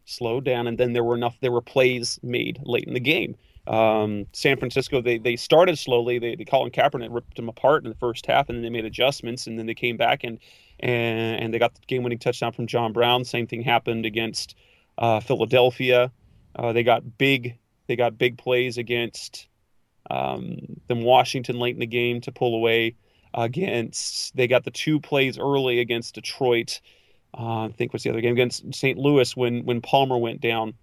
slowed 0.04 0.44
down, 0.44 0.66
and 0.66 0.78
then 0.78 0.92
there 0.92 1.04
were 1.04 1.16
enough 1.16 1.36
there 1.40 1.52
were 1.52 1.60
plays 1.60 2.18
made 2.22 2.58
late 2.62 2.84
in 2.84 2.94
the 2.94 3.00
game. 3.00 3.36
Um, 3.66 4.26
San 4.32 4.56
Francisco, 4.56 5.00
they 5.00 5.18
they 5.18 5.36
started 5.36 5.78
slowly. 5.78 6.18
They, 6.18 6.34
they 6.34 6.44
Colin 6.44 6.70
Kaepernick 6.70 7.12
ripped 7.12 7.36
them 7.36 7.48
apart 7.48 7.84
in 7.84 7.90
the 7.90 7.96
first 7.96 8.26
half, 8.26 8.48
and 8.48 8.56
then 8.56 8.62
they 8.62 8.70
made 8.70 8.84
adjustments, 8.84 9.46
and 9.46 9.58
then 9.58 9.66
they 9.66 9.74
came 9.74 9.96
back 9.96 10.24
and 10.24 10.38
and, 10.80 11.42
and 11.42 11.54
they 11.54 11.58
got 11.58 11.74
the 11.74 11.80
game-winning 11.86 12.18
touchdown 12.18 12.52
from 12.52 12.66
John 12.66 12.92
Brown. 12.92 13.24
Same 13.24 13.46
thing 13.46 13.62
happened 13.62 14.06
against 14.06 14.56
uh, 14.96 15.20
Philadelphia. 15.20 16.10
Uh, 16.56 16.72
they 16.72 16.82
got 16.82 17.18
big 17.18 17.58
they 17.86 17.96
got 17.96 18.18
big 18.18 18.38
plays 18.38 18.78
against 18.78 19.48
um, 20.10 20.58
them 20.88 21.02
Washington 21.02 21.58
late 21.58 21.74
in 21.74 21.80
the 21.80 21.86
game 21.86 22.20
to 22.22 22.32
pull 22.32 22.54
away 22.54 22.96
against. 23.34 24.34
They 24.36 24.46
got 24.46 24.64
the 24.64 24.70
two 24.70 25.00
plays 25.00 25.38
early 25.38 25.80
against 25.80 26.14
Detroit. 26.14 26.80
Uh, 27.36 27.66
I 27.66 27.72
think 27.76 27.92
was 27.92 28.02
the 28.02 28.10
other 28.10 28.20
game 28.20 28.32
against 28.32 28.74
St. 28.74 28.98
Louis 28.98 29.36
when 29.36 29.64
when 29.64 29.80
Palmer 29.80 30.18
went 30.18 30.40
down. 30.40 30.74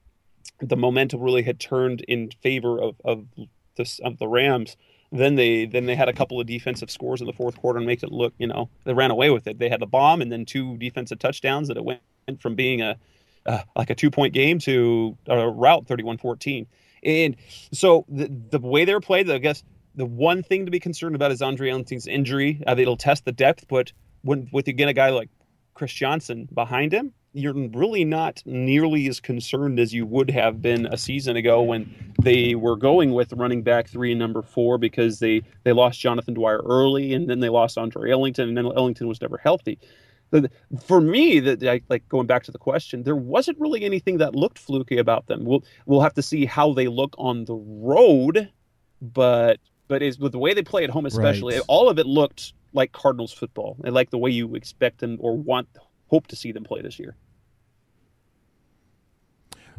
The 0.60 0.77
momentum 0.77 1.21
really 1.21 1.43
had 1.43 1.60
turned 1.60 2.01
in 2.01 2.31
favor 2.41 2.81
of 2.81 2.95
of 3.03 3.25
the, 3.75 3.99
of 4.03 4.17
the 4.17 4.27
Rams 4.27 4.75
then 5.12 5.36
they 5.36 5.65
then 5.65 5.86
they 5.86 5.95
had 5.95 6.10
a 6.10 6.13
couple 6.13 6.39
of 6.39 6.47
defensive 6.47 6.91
scores 6.91 7.21
in 7.21 7.27
the 7.27 7.33
fourth 7.33 7.57
quarter 7.57 7.77
and 7.77 7.88
makes 7.88 8.03
it 8.03 8.12
look 8.12 8.33
you 8.38 8.47
know 8.47 8.69
they 8.83 8.93
ran 8.93 9.12
away 9.12 9.29
with 9.29 9.47
it. 9.47 9.60
They 9.60 9.69
had 9.69 9.79
the 9.79 9.86
bomb 9.86 10.21
and 10.21 10.31
then 10.31 10.45
two 10.45 10.77
defensive 10.77 11.19
touchdowns 11.19 11.69
that 11.69 11.77
it 11.77 11.83
went 11.83 12.01
from 12.39 12.55
being 12.55 12.81
a 12.81 12.97
uh, 13.45 13.62
like 13.75 13.89
a 13.89 13.95
two 13.95 14.12
point 14.12 14.33
game 14.33 14.60
to 14.60 15.17
a 15.27 15.49
route 15.49 15.86
31-14. 15.86 16.67
And 17.03 17.38
so 17.71 18.05
the 18.10 18.27
the 18.27 18.60
way 18.60 18.83
they're 18.83 18.99
played, 18.99 19.29
I 19.29 19.38
guess 19.38 19.63
the 19.95 20.05
one 20.05 20.43
thing 20.43 20.65
to 20.65 20.71
be 20.71 20.79
concerned 20.79 21.15
about 21.15 21.31
is 21.31 21.41
Andre 21.41 21.69
Ellington's 21.69 22.07
injury. 22.07 22.62
Uh, 22.67 22.75
it'll 22.77 22.97
test 22.97 23.23
the 23.23 23.31
depth, 23.31 23.65
but 23.69 23.93
when 24.23 24.49
with 24.51 24.67
again 24.67 24.89
a 24.89 24.93
guy 24.93 25.10
like 25.10 25.29
Chris 25.73 25.93
Johnson 25.93 26.49
behind 26.53 26.91
him, 26.91 27.13
you're 27.38 27.54
really 27.54 28.04
not 28.04 28.41
nearly 28.45 29.08
as 29.08 29.19
concerned 29.19 29.80
as 29.80 29.93
you 29.93 30.06
would 30.08 30.32
have 30.32 30.60
been 30.60 30.88
a 30.88 30.97
season 30.97 31.38
ago 31.38 31.62
when 31.62 32.13
they 32.23 32.56
were 32.56 32.76
going 32.76 33.13
with 33.13 33.32
running 33.34 33.62
back 33.62 33.88
three 33.88 34.12
and 34.12 34.19
number 34.19 34.41
four 34.41 34.80
because 34.80 35.19
they 35.19 35.43
they 35.63 35.71
lost 35.71 36.00
Jonathan 36.00 36.34
Dwyer 36.34 36.62
early 36.65 37.13
and 37.13 37.30
then 37.30 37.39
they 37.39 37.50
lost 37.50 37.78
Andre 37.78 38.10
Ellington 38.12 38.50
and 38.50 38.58
then 38.58 38.65
Ellington 38.65 39.08
was 39.08 39.21
never 39.21 39.38
healthy. 39.38 39.78
For 40.86 41.00
me, 41.00 41.39
that 41.39 41.84
like 41.89 42.10
going 42.10 42.28
back 42.28 42.43
to 42.43 42.52
the 42.52 42.58
question, 42.58 43.04
there 43.04 43.15
wasn't 43.15 43.60
really 43.60 43.86
anything 43.86 44.17
that 44.17 44.36
looked 44.36 44.58
fluky 44.58 44.97
about 44.97 45.28
them. 45.28 45.45
We'll 45.45 45.63
we'll 45.86 46.02
have 46.02 46.15
to 46.15 46.23
see 46.23 46.45
how 46.45 46.73
they 46.73 46.88
look 46.88 47.13
on 47.19 47.45
the 47.45 47.56
road, 47.56 48.50
but 49.00 49.60
but 49.88 50.02
is 50.02 50.17
with 50.19 50.32
the 50.32 50.39
way 50.39 50.54
they 50.54 50.63
play 50.63 50.84
at 50.84 50.89
home, 50.89 51.06
especially 51.06 51.56
right. 51.56 51.63
all 51.67 51.88
of 51.88 52.00
it 52.00 52.08
looked 52.08 52.54
like 52.73 52.91
Cardinals 52.91 53.32
football 53.32 53.78
and 53.86 53.93
like 53.93 54.10
the 54.10 54.17
way 54.17 54.32
you 54.32 54.56
expect 54.56 55.00
them 55.00 55.17
or 55.21 55.38
want 55.38 55.69
hope 56.08 56.28
to 56.28 56.36
see 56.36 56.52
them 56.52 56.63
play 56.63 56.82
this 56.82 57.00
year. 57.00 57.15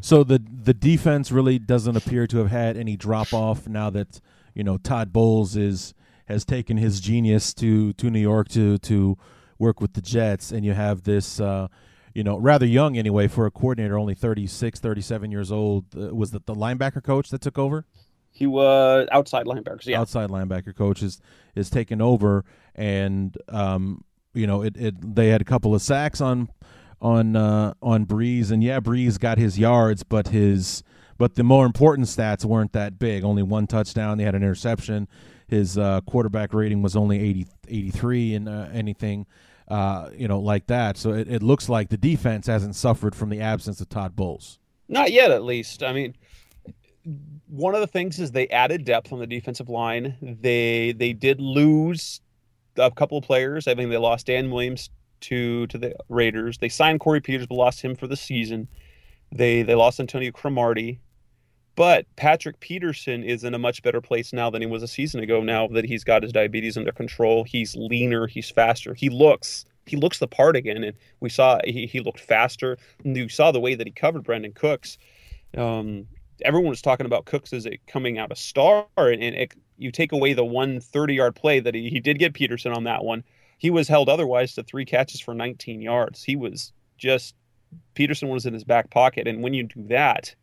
So 0.00 0.24
the 0.24 0.38
the 0.38 0.74
defense 0.74 1.32
really 1.32 1.58
doesn't 1.58 1.96
appear 1.96 2.26
to 2.28 2.38
have 2.38 2.50
had 2.50 2.76
any 2.76 2.96
drop 2.96 3.32
off 3.32 3.68
now 3.68 3.90
that 3.90 4.20
you 4.54 4.64
know 4.64 4.76
Todd 4.78 5.12
Bowles 5.12 5.56
is 5.56 5.94
has 6.26 6.44
taken 6.44 6.76
his 6.76 7.00
genius 7.00 7.54
to 7.54 7.92
to 7.94 8.10
New 8.10 8.20
York 8.20 8.48
to 8.50 8.78
to 8.78 9.18
work 9.58 9.80
with 9.80 9.94
the 9.94 10.02
Jets, 10.02 10.52
and 10.52 10.64
you 10.64 10.74
have 10.74 11.02
this. 11.02 11.40
Uh, 11.40 11.68
you 12.14 12.24
know, 12.24 12.36
rather 12.36 12.66
young 12.66 12.96
anyway 12.96 13.28
for 13.28 13.46
a 13.46 13.50
coordinator, 13.50 13.96
only 13.96 14.14
36, 14.14 14.80
37 14.80 15.30
years 15.30 15.52
old. 15.52 15.84
Uh, 15.96 16.12
was 16.12 16.32
that 16.32 16.46
the 16.46 16.54
linebacker 16.54 17.00
coach 17.00 17.28
that 17.30 17.40
took 17.40 17.56
over? 17.58 17.84
He 18.32 18.44
was 18.46 19.06
outside 19.12 19.46
linebackers. 19.46 19.86
Yeah, 19.86 20.00
outside 20.00 20.28
linebacker 20.28 20.74
coach 20.74 21.02
is 21.02 21.20
is 21.54 21.70
taken 21.70 22.00
over, 22.00 22.44
and 22.74 23.36
um, 23.48 24.04
you 24.34 24.46
know, 24.46 24.62
it, 24.62 24.76
it 24.76 25.14
they 25.14 25.28
had 25.28 25.40
a 25.40 25.44
couple 25.44 25.74
of 25.74 25.82
sacks 25.82 26.20
on 26.20 26.48
on 27.00 27.36
uh, 27.36 27.74
on 27.82 28.06
Brees, 28.06 28.50
and 28.50 28.62
yeah, 28.62 28.80
Brees 28.80 29.18
got 29.18 29.38
his 29.38 29.58
yards, 29.58 30.02
but 30.02 30.28
his 30.28 30.82
but 31.18 31.34
the 31.34 31.42
more 31.42 31.66
important 31.66 32.08
stats 32.08 32.44
weren't 32.44 32.72
that 32.72 32.98
big. 32.98 33.24
Only 33.24 33.42
one 33.42 33.66
touchdown. 33.66 34.18
They 34.18 34.24
had 34.24 34.34
an 34.34 34.42
interception. 34.42 35.08
His 35.48 35.76
uh, 35.76 36.00
quarterback 36.02 36.54
rating 36.54 36.82
was 36.82 36.94
only 36.94 37.18
80, 37.18 37.46
83 37.68 38.34
and 38.34 38.48
uh, 38.48 38.68
anything, 38.72 39.26
uh, 39.66 40.10
you 40.14 40.28
know, 40.28 40.38
like 40.38 40.66
that. 40.66 40.96
So 40.96 41.14
it, 41.14 41.28
it 41.28 41.42
looks 41.42 41.68
like 41.68 41.88
the 41.88 41.96
defense 41.96 42.46
hasn't 42.46 42.76
suffered 42.76 43.14
from 43.14 43.30
the 43.30 43.40
absence 43.40 43.80
of 43.80 43.88
Todd 43.88 44.14
Bowles. 44.14 44.58
Not 44.88 45.10
yet, 45.10 45.30
at 45.30 45.42
least. 45.42 45.82
I 45.82 45.92
mean, 45.92 46.14
one 47.48 47.74
of 47.74 47.80
the 47.80 47.86
things 47.86 48.20
is 48.20 48.30
they 48.30 48.48
added 48.48 48.84
depth 48.84 49.12
on 49.12 49.18
the 49.18 49.26
defensive 49.26 49.68
line. 49.68 50.16
They 50.20 50.92
they 50.92 51.12
did 51.14 51.40
lose 51.40 52.20
a 52.76 52.90
couple 52.90 53.18
of 53.18 53.24
players. 53.24 53.66
I 53.66 53.74
think 53.74 53.90
they 53.90 53.96
lost 53.96 54.26
Dan 54.26 54.50
Williams 54.50 54.90
to 55.22 55.66
to 55.68 55.78
the 55.78 55.94
Raiders. 56.08 56.58
They 56.58 56.68
signed 56.68 57.00
Corey 57.00 57.20
Peters, 57.20 57.46
but 57.46 57.56
lost 57.56 57.80
him 57.80 57.94
for 57.94 58.06
the 58.06 58.16
season. 58.16 58.68
They 59.32 59.62
they 59.62 59.74
lost 59.74 60.00
Antonio 60.00 60.32
Cromartie. 60.32 61.00
But 61.76 62.06
Patrick 62.16 62.58
Peterson 62.58 63.22
is 63.22 63.44
in 63.44 63.54
a 63.54 63.58
much 63.58 63.84
better 63.84 64.00
place 64.00 64.32
now 64.32 64.50
than 64.50 64.62
he 64.62 64.66
was 64.66 64.82
a 64.82 64.88
season 64.88 65.20
ago. 65.22 65.42
Now 65.44 65.68
that 65.68 65.84
he's 65.84 66.02
got 66.02 66.24
his 66.24 66.32
diabetes 66.32 66.76
under 66.76 66.90
control, 66.90 67.44
he's 67.44 67.76
leaner, 67.76 68.26
he's 68.26 68.50
faster. 68.50 68.94
He 68.94 69.08
looks 69.08 69.64
he 69.86 69.96
looks 69.96 70.18
the 70.18 70.26
part 70.26 70.56
again, 70.56 70.82
and 70.82 70.96
we 71.20 71.28
saw 71.28 71.60
he, 71.64 71.86
he 71.86 72.00
looked 72.00 72.20
faster. 72.20 72.78
You 73.04 73.28
saw 73.28 73.52
the 73.52 73.60
way 73.60 73.74
that 73.74 73.86
he 73.86 73.92
covered 73.92 74.24
Brandin 74.24 74.54
Cooks. 74.54 74.98
Um, 75.56 76.06
everyone 76.42 76.70
was 76.70 76.82
talking 76.82 77.06
about 77.06 77.24
Cooks 77.24 77.52
as 77.52 77.66
coming 77.86 78.18
out 78.18 78.32
a 78.32 78.36
star, 78.36 78.86
and, 78.96 79.22
and 79.22 79.34
it, 79.36 79.54
you 79.76 79.90
take 79.90 80.12
away 80.12 80.32
the 80.32 80.44
one 80.44 80.80
30 80.80 81.14
yard 81.14 81.34
play 81.34 81.60
that 81.60 81.74
he, 81.74 81.90
he 81.90 82.00
did 82.00 82.18
get 82.18 82.34
Peterson 82.34 82.72
on 82.72 82.84
that 82.84 83.04
one. 83.04 83.24
He 83.58 83.70
was 83.70 83.88
held 83.88 84.08
otherwise 84.08 84.54
to 84.54 84.62
three 84.62 84.84
catches 84.84 85.20
for 85.20 85.34
19 85.34 85.80
yards. 85.82 86.22
He 86.22 86.36
was 86.36 86.72
just 86.96 87.34
Peterson 87.94 88.28
was 88.28 88.46
in 88.46 88.54
his 88.54 88.64
back 88.64 88.90
pocket, 88.90 89.26
and 89.28 89.42
when 89.42 89.52
you 89.52 89.64
do 89.64 89.86
that, 89.88 90.34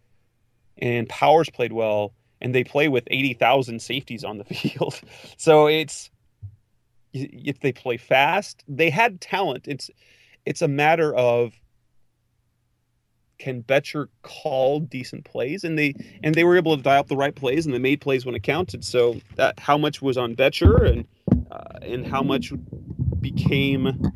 and 0.78 1.10
Powers 1.10 1.50
played 1.50 1.74
well, 1.74 2.14
and 2.42 2.54
they 2.54 2.64
play 2.64 2.88
with 2.88 3.08
80,000 3.08 3.82
safeties 3.82 4.24
on 4.24 4.38
the 4.38 4.44
field, 4.54 5.00
so 5.38 5.68
it's 5.68 6.12
if 7.14 7.62
they 7.62 7.72
play 7.72 7.98
fast, 7.98 8.64
they 8.68 8.90
had 8.90 9.22
talent. 9.22 9.68
It's 9.68 9.90
it's 10.46 10.62
a 10.62 10.68
matter 10.68 11.16
of 11.16 11.54
can 13.38 13.64
Bettcher 13.64 14.08
call 14.22 14.80
decent 14.80 15.26
plays, 15.26 15.64
and 15.64 15.78
they 15.78 15.96
and 16.24 16.36
they 16.36 16.44
were 16.44 16.58
able 16.58 16.76
to 16.76 16.84
dial 16.84 17.00
up 17.00 17.08
the 17.08 17.16
right 17.16 17.36
plays, 17.36 17.66
and 17.66 17.74
they 17.74 17.80
made 17.80 18.02
plays 18.02 18.26
when 18.26 18.36
it 18.36 18.44
counted. 18.44 18.84
So 18.84 19.20
that, 19.36 19.60
how 19.60 19.78
much 19.78 20.02
was 20.02 20.18
on 20.18 20.36
Bettcher, 20.36 20.90
and 20.90 21.08
uh, 21.52 21.80
and 21.82 22.06
how 22.06 22.22
much 22.22 22.52
became, 23.22 24.14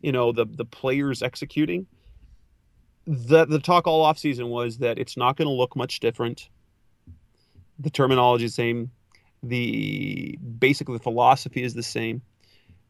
you 0.00 0.12
know, 0.12 0.32
the 0.32 0.46
the 0.46 0.64
players 0.64 1.22
executing. 1.22 1.86
The 3.06 3.44
the 3.44 3.58
talk 3.58 3.86
all 3.86 4.02
off 4.02 4.18
season 4.18 4.48
was 4.48 4.78
that 4.78 4.98
it's 4.98 5.16
not 5.16 5.36
going 5.36 5.48
to 5.48 5.52
look 5.52 5.76
much 5.76 6.00
different. 6.00 6.48
The 7.78 7.90
terminology 7.90 8.44
is 8.44 8.52
the 8.52 8.62
same. 8.62 8.90
The 9.42 10.38
basically 10.58 10.96
the 10.96 11.02
philosophy 11.02 11.62
is 11.62 11.74
the 11.74 11.82
same. 11.82 12.22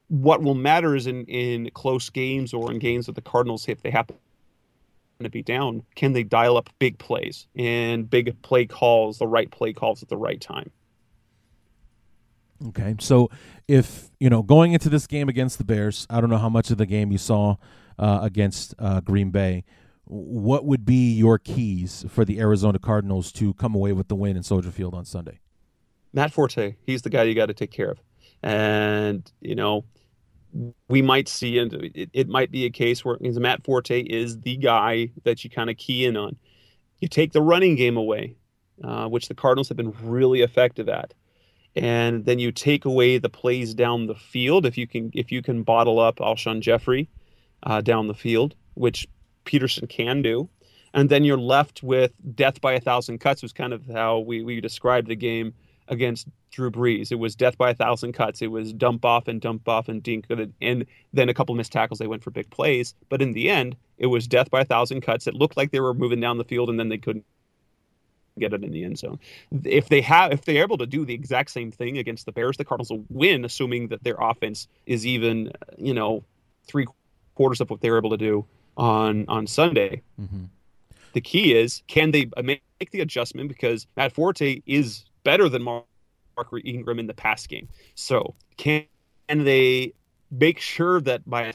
What 0.08 0.42
will 0.42 0.54
matter 0.54 0.94
is 0.94 1.06
in 1.06 1.24
in 1.24 1.70
close 1.70 2.10
games 2.10 2.54
or 2.54 2.70
in 2.70 2.78
games 2.78 3.06
that 3.06 3.14
the 3.14 3.22
Cardinals 3.22 3.68
if 3.68 3.82
they 3.82 3.90
happen 3.90 4.16
to 5.22 5.30
be 5.30 5.42
down, 5.42 5.82
can 5.94 6.12
they 6.12 6.22
dial 6.22 6.56
up 6.56 6.70
big 6.78 6.98
plays 6.98 7.46
and 7.56 8.08
big 8.08 8.40
play 8.42 8.66
calls, 8.66 9.18
the 9.18 9.26
right 9.26 9.50
play 9.50 9.72
calls 9.72 10.02
at 10.02 10.08
the 10.08 10.16
right 10.16 10.40
time? 10.40 10.70
Okay, 12.68 12.94
so 12.98 13.30
if 13.68 14.10
you 14.18 14.30
know 14.30 14.42
going 14.42 14.72
into 14.72 14.88
this 14.88 15.06
game 15.06 15.28
against 15.28 15.58
the 15.58 15.64
Bears, 15.64 16.06
I 16.08 16.20
don't 16.20 16.30
know 16.30 16.38
how 16.38 16.48
much 16.48 16.70
of 16.70 16.78
the 16.78 16.86
game 16.86 17.12
you 17.12 17.18
saw 17.18 17.56
uh, 17.98 18.20
against 18.22 18.74
uh, 18.78 19.00
Green 19.00 19.30
Bay. 19.30 19.64
What 20.04 20.64
would 20.64 20.84
be 20.84 21.12
your 21.14 21.38
keys 21.38 22.04
for 22.08 22.24
the 22.24 22.38
Arizona 22.38 22.78
Cardinals 22.78 23.32
to 23.32 23.54
come 23.54 23.74
away 23.74 23.92
with 23.92 24.08
the 24.08 24.14
win 24.14 24.36
in 24.36 24.42
Soldier 24.42 24.70
Field 24.70 24.94
on 24.94 25.04
Sunday? 25.04 25.40
Matt 26.12 26.32
Forte, 26.32 26.76
he's 26.86 27.02
the 27.02 27.10
guy 27.10 27.24
you 27.24 27.34
got 27.34 27.46
to 27.46 27.54
take 27.54 27.70
care 27.70 27.90
of, 27.90 27.98
and 28.42 29.30
you 29.40 29.54
know 29.54 29.84
we 30.88 31.02
might 31.02 31.28
see, 31.28 31.58
and 31.58 31.72
it, 31.72 32.10
it 32.12 32.28
might 32.28 32.50
be 32.50 32.64
a 32.64 32.70
case 32.70 33.04
where 33.04 33.18
Matt 33.20 33.64
Forte 33.64 34.00
is 34.00 34.40
the 34.40 34.56
guy 34.56 35.10
that 35.24 35.44
you 35.44 35.50
kind 35.50 35.68
of 35.68 35.76
key 35.76 36.04
in 36.04 36.16
on. 36.16 36.36
You 37.00 37.08
take 37.08 37.32
the 37.32 37.42
running 37.42 37.74
game 37.74 37.96
away, 37.96 38.36
uh, 38.82 39.08
which 39.08 39.28
the 39.28 39.34
Cardinals 39.34 39.68
have 39.68 39.76
been 39.76 39.94
really 40.02 40.42
effective 40.42 40.88
at, 40.88 41.12
and 41.76 42.24
then 42.24 42.38
you 42.38 42.52
take 42.52 42.84
away 42.84 43.18
the 43.18 43.28
plays 43.28 43.74
down 43.74 44.06
the 44.06 44.14
field. 44.14 44.66
If 44.66 44.78
you 44.78 44.86
can, 44.86 45.10
if 45.14 45.32
you 45.32 45.42
can 45.42 45.62
bottle 45.62 45.98
up 45.98 46.16
Alshon 46.16 46.60
Jeffery 46.60 47.08
uh, 47.62 47.80
down 47.80 48.06
the 48.06 48.14
field, 48.14 48.54
which 48.74 49.08
Peterson 49.44 49.86
can 49.86 50.22
do, 50.22 50.48
and 50.92 51.08
then 51.08 51.24
you're 51.24 51.38
left 51.38 51.82
with 51.82 52.12
death 52.34 52.60
by 52.60 52.74
a 52.74 52.80
thousand 52.80 53.18
cuts, 53.18 53.42
was 53.42 53.52
kind 53.52 53.72
of 53.72 53.86
how 53.86 54.20
we, 54.20 54.42
we 54.42 54.60
described 54.60 55.08
the 55.08 55.16
game 55.16 55.52
against 55.88 56.28
Drew 56.50 56.70
Brees. 56.70 57.10
It 57.10 57.16
was 57.16 57.34
death 57.34 57.58
by 57.58 57.70
a 57.70 57.74
thousand 57.74 58.12
cuts. 58.12 58.40
It 58.40 58.46
was 58.46 58.72
dump 58.72 59.04
off 59.04 59.26
and 59.26 59.40
dump 59.40 59.68
off 59.68 59.88
and 59.88 60.02
dink 60.02 60.26
and 60.30 60.86
then 61.12 61.28
a 61.28 61.34
couple 61.34 61.54
missed 61.56 61.72
tackles. 61.72 61.98
They 61.98 62.06
went 62.06 62.22
for 62.22 62.30
big 62.30 62.48
plays, 62.50 62.94
but 63.08 63.20
in 63.20 63.32
the 63.32 63.50
end, 63.50 63.76
it 63.98 64.06
was 64.06 64.28
death 64.28 64.50
by 64.50 64.60
a 64.60 64.64
thousand 64.64 65.00
cuts. 65.00 65.26
It 65.26 65.34
looked 65.34 65.56
like 65.56 65.72
they 65.72 65.80
were 65.80 65.94
moving 65.94 66.20
down 66.20 66.38
the 66.38 66.44
field 66.44 66.70
and 66.70 66.78
then 66.78 66.88
they 66.88 66.98
couldn't 66.98 67.24
get 68.38 68.52
it 68.52 68.64
in 68.64 68.70
the 68.72 68.84
end 68.84 68.98
zone. 68.98 69.18
If 69.64 69.88
they 69.88 70.00
have, 70.00 70.32
if 70.32 70.44
they're 70.44 70.62
able 70.62 70.78
to 70.78 70.86
do 70.86 71.04
the 71.04 71.14
exact 71.14 71.50
same 71.50 71.70
thing 71.70 71.98
against 71.98 72.26
the 72.26 72.32
Bears, 72.32 72.56
the 72.56 72.64
Cardinals 72.64 72.90
will 72.90 73.04
win, 73.08 73.44
assuming 73.44 73.88
that 73.88 74.04
their 74.04 74.16
offense 74.18 74.68
is 74.86 75.06
even, 75.06 75.52
you 75.78 75.94
know, 75.94 76.24
three 76.66 76.86
quarters 77.34 77.60
of 77.60 77.70
what 77.70 77.80
they're 77.80 77.96
able 77.96 78.10
to 78.10 78.16
do 78.16 78.44
on 78.76 79.24
on 79.28 79.46
Sunday. 79.46 80.02
Mm-hmm. 80.20 80.44
The 81.12 81.20
key 81.20 81.54
is, 81.54 81.82
can 81.86 82.10
they 82.10 82.28
make 82.42 82.90
the 82.90 83.00
adjustment 83.00 83.48
because 83.48 83.86
Matt 83.96 84.12
Forte 84.12 84.62
is 84.66 85.04
better 85.22 85.48
than 85.48 85.62
Mark 85.62 85.86
Ingram 86.64 86.98
in 86.98 87.06
the 87.06 87.14
pass 87.14 87.46
game. 87.46 87.68
So 87.94 88.34
can 88.56 88.86
they 89.28 89.94
make 90.30 90.58
sure 90.60 91.00
that 91.00 91.28
by 91.28 91.52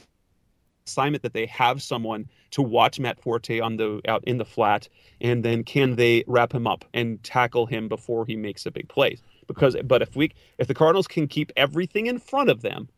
assignment 0.89 1.23
that 1.23 1.33
they 1.33 1.45
have 1.45 1.81
someone 1.81 2.27
to 2.51 2.61
watch 2.61 2.99
Matt 2.99 3.21
Forte 3.21 3.59
on 3.59 3.77
the 3.77 4.01
out 4.07 4.23
in 4.25 4.37
the 4.37 4.45
flat, 4.45 4.89
and 5.21 5.43
then 5.43 5.63
can 5.63 5.95
they 5.95 6.23
wrap 6.27 6.53
him 6.53 6.67
up 6.67 6.85
and 6.93 7.23
tackle 7.23 7.65
him 7.65 7.87
before 7.87 8.25
he 8.25 8.35
makes 8.35 8.65
a 8.65 8.71
big 8.71 8.89
play? 8.89 9.17
Because 9.47 9.75
but 9.83 10.01
if 10.01 10.15
we 10.15 10.31
if 10.57 10.67
the 10.67 10.73
Cardinals 10.73 11.07
can 11.07 11.27
keep 11.27 11.51
everything 11.55 12.07
in 12.07 12.19
front 12.19 12.49
of 12.49 12.61
them, 12.61 12.89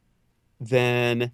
then 0.59 1.31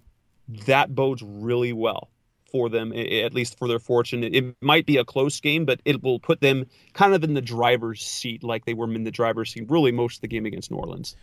that 0.66 0.94
bodes 0.94 1.22
really 1.22 1.72
well 1.72 2.08
for 2.50 2.68
them, 2.68 2.92
at 2.92 3.34
least 3.34 3.58
for 3.58 3.68
their 3.68 3.78
fortune. 3.78 4.24
It 4.24 4.56
might 4.62 4.86
be 4.86 4.96
a 4.96 5.04
close 5.04 5.38
game, 5.40 5.66
but 5.66 5.80
it 5.84 6.02
will 6.02 6.18
put 6.18 6.40
them 6.40 6.66
kind 6.94 7.14
of 7.14 7.22
in 7.22 7.34
the 7.34 7.42
driver's 7.42 8.02
seat, 8.02 8.42
like 8.42 8.64
they 8.64 8.74
were 8.74 8.90
in 8.90 9.04
the 9.04 9.10
driver's 9.10 9.52
seat 9.52 9.66
really 9.68 9.92
most 9.92 10.16
of 10.16 10.20
the 10.22 10.28
game 10.28 10.46
against 10.46 10.70
New 10.70 10.78
Orleans. 10.78 11.14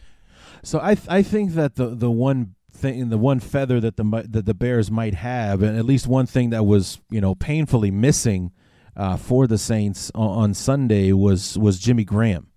So 0.64 0.80
I 0.82 0.96
th- 0.96 1.08
I 1.10 1.24
think 1.24 1.54
that 1.54 1.76
the 1.76 1.88
the 1.88 2.12
one 2.12 2.56
thing, 2.76 3.10
the 3.10 3.18
one 3.18 3.40
feather 3.40 3.80
that 3.80 3.98
the 3.98 4.26
that 4.30 4.46
the 4.46 4.54
Bears 4.54 4.92
might 4.92 5.16
have, 5.16 5.64
and 5.64 5.78
at 5.78 5.86
least 5.86 6.08
one 6.08 6.26
thing 6.26 6.50
that 6.52 6.66
was 6.66 7.00
you 7.10 7.22
know 7.22 7.36
painfully 7.36 7.92
missing 7.92 8.52
uh, 8.96 9.18
for 9.18 9.48
the 9.48 9.58
Saints 9.58 10.12
on, 10.14 10.30
on, 10.30 10.54
Sunday 10.54 11.12
was 11.12 11.58
was 11.58 11.80
Jimmy 11.80 12.04
Graham. 12.04 12.48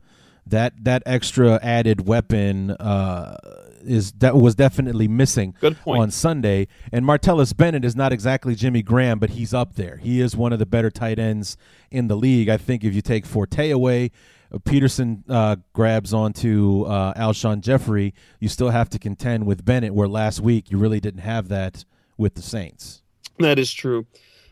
That 0.47 0.85
that 0.85 1.03
extra 1.07 1.59
added 1.63 2.07
weapon 2.07 2.71
uh, 2.73 3.37
is 3.85 4.13
that 4.13 4.35
was 4.37 4.55
definitely 4.55 5.09
missing 5.09 5.55
on 5.87 6.11
Sunday. 6.11 6.69
And 6.93 7.05
Martellus 7.05 7.57
Bennett 7.57 7.85
is 7.85 7.97
not 7.97 8.13
exactly 8.13 8.55
Jimmy 8.55 8.83
Graham, 8.83 9.19
but 9.19 9.31
he's 9.31 9.53
up 9.53 9.75
there. 9.75 9.97
He 9.97 10.21
is 10.21 10.37
one 10.37 10.53
of 10.53 10.59
the 10.59 10.67
better 10.67 10.91
tight 10.91 11.19
ends 11.19 11.57
in 11.91 12.09
the 12.09 12.17
league. 12.17 12.49
I 12.49 12.57
think 12.57 12.85
if 12.85 12.95
you 12.95 13.03
take 13.03 13.27
Forte 13.27 13.71
away, 13.71 14.11
Peterson 14.65 15.25
uh, 15.29 15.57
grabs 15.73 16.15
onto 16.15 16.85
uh, 16.85 17.13
Alshon 17.15 17.61
Jeffery, 17.61 18.15
you 18.41 18.49
still 18.49 18.71
have 18.71 18.89
to 18.91 18.99
contend 18.99 19.47
with 19.47 19.65
Bennett, 19.65 19.95
where 19.95 20.09
last 20.09 20.41
week 20.41 20.71
you 20.71 20.79
really 20.79 21.01
didn't 21.01 21.21
have 21.21 21.49
that 21.49 21.85
with 22.17 22.35
the 22.35 22.43
Saints. 22.43 23.03
That 23.39 23.59
is 23.59 23.73
true. 23.73 24.07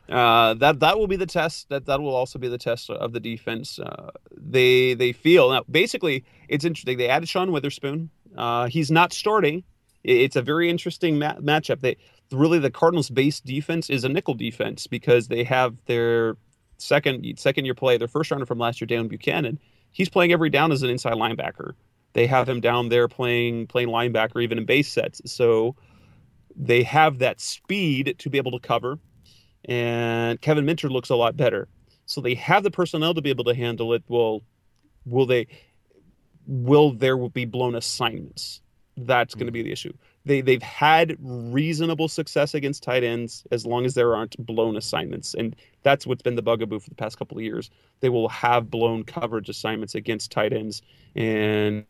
Uh, 0.09 0.55
that 0.55 0.80
that 0.80 0.99
will 0.99 1.09
be 1.09 1.16
the 1.16 1.26
test. 1.26 1.68
That 1.68 1.86
that 1.86 2.01
will 2.01 2.14
also 2.14 2.38
be 2.38 2.49
the 2.49 2.59
test 2.59 2.90
of 2.90 3.12
the 3.12 3.20
defense. 3.20 3.78
Uh, 3.78 4.11
they 4.36 4.94
they 4.94 5.12
feel 5.12 5.51
now. 5.51 5.64
Basically, 5.68 6.24
it's 6.49 6.64
interesting. 6.64 6.97
They 6.99 7.09
added 7.09 7.28
Sean 7.28 7.49
Weatherspoon. 7.49 8.09
Uh, 8.36 8.68
he's 8.68 8.90
not 8.90 9.12
starting. 9.12 9.64
It's 10.05 10.36
a 10.36 10.42
very 10.42 10.70
interesting 10.70 11.18
ma- 11.18 11.34
matchup. 11.34 11.80
They 11.80 11.97
really 12.30 12.61
the 12.61 12.70
Cardinals' 12.70 13.11
base 13.11 13.40
defense 13.40 13.90
is 13.90 14.05
a 14.05 14.09
nickel 14.09 14.34
defense 14.34 14.86
because 14.86 15.26
they 15.26 15.42
have 15.42 15.74
their 15.86 16.36
second 16.78 17.38
second 17.38 17.64
year 17.64 17.74
play, 17.74 17.97
their 17.97 18.07
first 18.07 18.30
rounder 18.30 18.47
from 18.47 18.59
last 18.59 18.80
year, 18.80 18.86
Dan 18.86 19.09
Bucannon. 19.09 19.59
He's 19.97 20.11
playing 20.11 20.32
every 20.32 20.51
down 20.51 20.72
as 20.72 20.82
an 20.82 20.90
inside 20.90 21.14
linebacker. 21.14 21.72
They 22.12 22.26
have 22.26 22.47
him 22.47 22.61
down 22.61 22.90
there 22.90 23.09
playing 23.09 23.68
playing 23.68 23.88
linebacker 23.88 24.42
even 24.42 24.59
in 24.59 24.66
base 24.66 24.92
sets. 24.92 25.22
So 25.24 25.74
they 26.55 26.82
have 26.82 27.20
that 27.20 27.40
speed 27.40 28.16
to 28.18 28.28
be 28.28 28.36
able 28.36 28.53
to 28.53 28.61
cover. 28.61 28.99
And 29.64 30.38
Kevin 30.40 30.66
Minter 30.66 30.90
looks 30.90 31.09
a 31.09 31.16
lot 31.16 31.36
better. 31.36 31.66
So 32.05 32.20
they 32.20 32.34
have 32.34 32.62
the 32.62 32.70
personnel 32.70 33.14
to 33.14 33.22
be 33.22 33.30
able 33.30 33.44
to 33.44 33.55
handle 33.55 33.94
it. 33.94 34.05
Well, 34.07 34.42
will 35.07 35.24
they? 35.24 35.47
will 36.47 36.92
there 36.92 37.16
will 37.16 37.30
be 37.30 37.47
blown 37.47 37.74
assignments? 37.74 38.61
That's 38.99 39.34
going 39.34 39.47
to 39.47 39.51
hmm. 39.51 39.55
be 39.55 39.62
the 39.62 39.72
issue. 39.72 39.94
They 40.27 40.41
they've 40.41 40.62
had 40.62 41.16
reasonable 41.20 42.09
success 42.09 42.53
against 42.53 42.83
tight 42.83 43.05
ends 43.05 43.45
as 43.53 43.64
long 43.64 43.87
as 43.87 43.95
there 43.95 44.14
aren't 44.14 44.37
blown 44.45 44.77
assignments, 44.77 45.35
and 45.35 45.55
that's 45.85 46.05
what's 46.07 46.20
been 46.20 46.35
the 46.35 46.43
bugaboo 46.43 46.81
for 46.81 46.91
the 46.91 46.97
past 46.97 47.16
couple 47.16 47.39
of 47.39 47.45
years. 47.45 47.70
They 48.01 48.09
will 48.09 48.29
have 48.29 48.68
blown 48.68 49.05
coverage 49.05 49.49
assignments 49.49 49.95
against 49.95 50.33
tight 50.33 50.53
ends, 50.53 50.83
and 51.14 51.87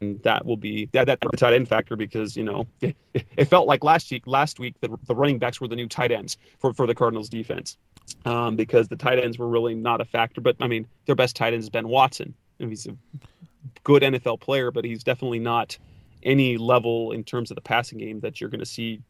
that 0.00 0.44
will 0.44 0.58
be 0.58 0.90
that 0.92 1.06
that 1.06 1.20
the 1.20 1.36
tight 1.38 1.54
end 1.54 1.68
factor 1.68 1.96
because 1.96 2.36
you 2.36 2.44
know 2.44 2.66
it, 2.82 2.94
it, 3.14 3.46
felt 3.46 3.66
like 3.66 3.82
last 3.82 4.10
week 4.10 4.26
last 4.26 4.60
week 4.60 4.74
the, 4.80 4.96
the 5.06 5.14
running 5.14 5.38
backs 5.38 5.60
were 5.60 5.68
the 5.68 5.74
new 5.74 5.88
tight 5.88 6.12
ends 6.12 6.36
for 6.58 6.74
for 6.74 6.86
the 6.86 6.94
Cardinals 6.94 7.30
defense 7.30 7.78
um, 8.26 8.56
because 8.56 8.88
the 8.88 8.96
tight 8.96 9.18
ends 9.18 9.38
were 9.38 9.48
really 9.48 9.74
not 9.74 10.02
a 10.02 10.04
factor. 10.04 10.42
But 10.42 10.56
I 10.60 10.66
mean, 10.66 10.86
their 11.06 11.14
best 11.14 11.34
tight 11.34 11.54
end 11.54 11.62
is 11.62 11.70
Ben 11.70 11.88
Watson. 11.88 12.34
He's 12.58 12.86
a 12.86 12.96
good 13.84 14.02
NFL 14.02 14.40
player, 14.40 14.70
but 14.70 14.84
he's 14.84 15.02
definitely 15.02 15.38
not 15.38 15.78
any 16.28 16.56
level 16.58 17.12
in 17.12 17.24
terms 17.24 17.50
of 17.50 17.54
the 17.54 17.60
passing 17.60 17.98
game 17.98 18.20
that 18.20 18.40
you're 18.40 18.50
going 18.50 18.60
to 18.60 18.66
see 18.66 19.00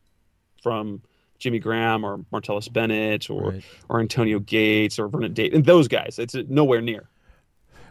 from 0.63 1.03
Jimmy 1.39 1.59
Graham 1.59 2.05
or 2.05 2.19
Martellus 2.33 2.73
Bennett 2.73 3.29
or 3.29 3.53
right. 3.53 3.65
or 3.89 4.01
Antonio 4.01 4.39
Gates 4.39 4.99
or 4.99 5.09
Vernon 5.09 5.35
Davis 5.35 5.57
and 5.57 5.65
those 5.65 5.89
guys. 5.89 6.19
It's 6.19 6.35
nowhere 6.49 6.81
near. 6.81 7.09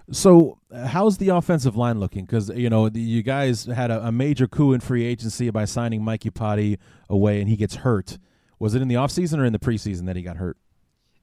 So, 0.09 0.57
how's 0.73 1.17
the 1.17 1.29
offensive 1.29 1.75
line 1.75 1.99
looking? 1.99 2.25
Because 2.25 2.49
you 2.49 2.69
know 2.69 2.89
you 2.93 3.23
guys 3.23 3.65
had 3.65 3.91
a, 3.91 4.07
a, 4.07 4.11
major 4.11 4.47
coup 4.47 4.71
in 4.71 4.79
free 4.79 5.03
agency 5.03 5.49
by 5.49 5.65
signing 5.65 6.01
Mike 6.01 6.21
Iupati 6.21 6.77
away, 7.09 7.41
and 7.41 7.49
he 7.49 7.57
gets 7.57 7.75
hurt. 7.75 8.17
Was 8.57 8.73
it 8.73 8.81
in 8.81 8.87
the 8.87 8.95
offseason 8.95 9.39
or 9.39 9.45
in 9.45 9.51
the 9.51 9.59
preseason 9.59 10.05
that 10.05 10.15
he 10.15 10.21
got 10.21 10.37
hurt? 10.37 10.57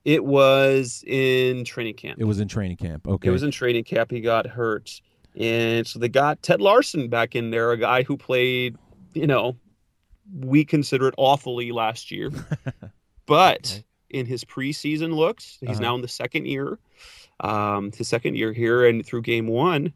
It 0.05 0.23
was 0.23 1.03
in 1.07 1.65
training 1.65 1.95
camp. 1.95 2.21
It 2.21 2.25
was 2.25 2.41
in 2.41 2.47
training 2.47 2.77
camp. 2.77 3.09
Okay. 3.09 3.29
It 3.29 3.31
was 3.31 3.43
in 3.43 3.51
training 3.51 3.85
camp. 3.85 4.11
He 4.11 4.21
got 4.21 4.47
hurt. 4.47 5.01
And 5.39 5.87
so 5.87 5.99
they 5.99 6.09
got 6.09 6.43
Ted 6.43 6.61
Larsen 6.61 7.09
back 7.09 7.35
in 7.35 7.51
there, 7.51 7.73
a 7.73 7.77
guy 7.77 8.03
who 8.03 8.17
played, 8.17 8.77
you 9.15 9.27
know, 9.27 9.57
we 10.33 10.65
consider 10.65 11.09
it 11.09 11.15
awfully 11.17 11.73
last 11.73 12.11
year. 12.11 12.31
but 13.27 13.73
okay. 13.73 13.85
in 14.11 14.27
his 14.27 14.45
preseason 14.45 15.15
looks, 15.15 15.59
he's 15.61 15.71
uh-huh. 15.71 15.81
now 15.81 15.95
in 15.95 16.03
the 16.03 16.09
second 16.09 16.47
year, 16.47 16.79
um, 17.41 17.91
his 17.93 18.09
second 18.09 18.37
year 18.37 18.53
here, 18.53 18.87
and 18.87 19.05
through 19.05 19.23
game 19.23 19.49
one, 19.49 19.93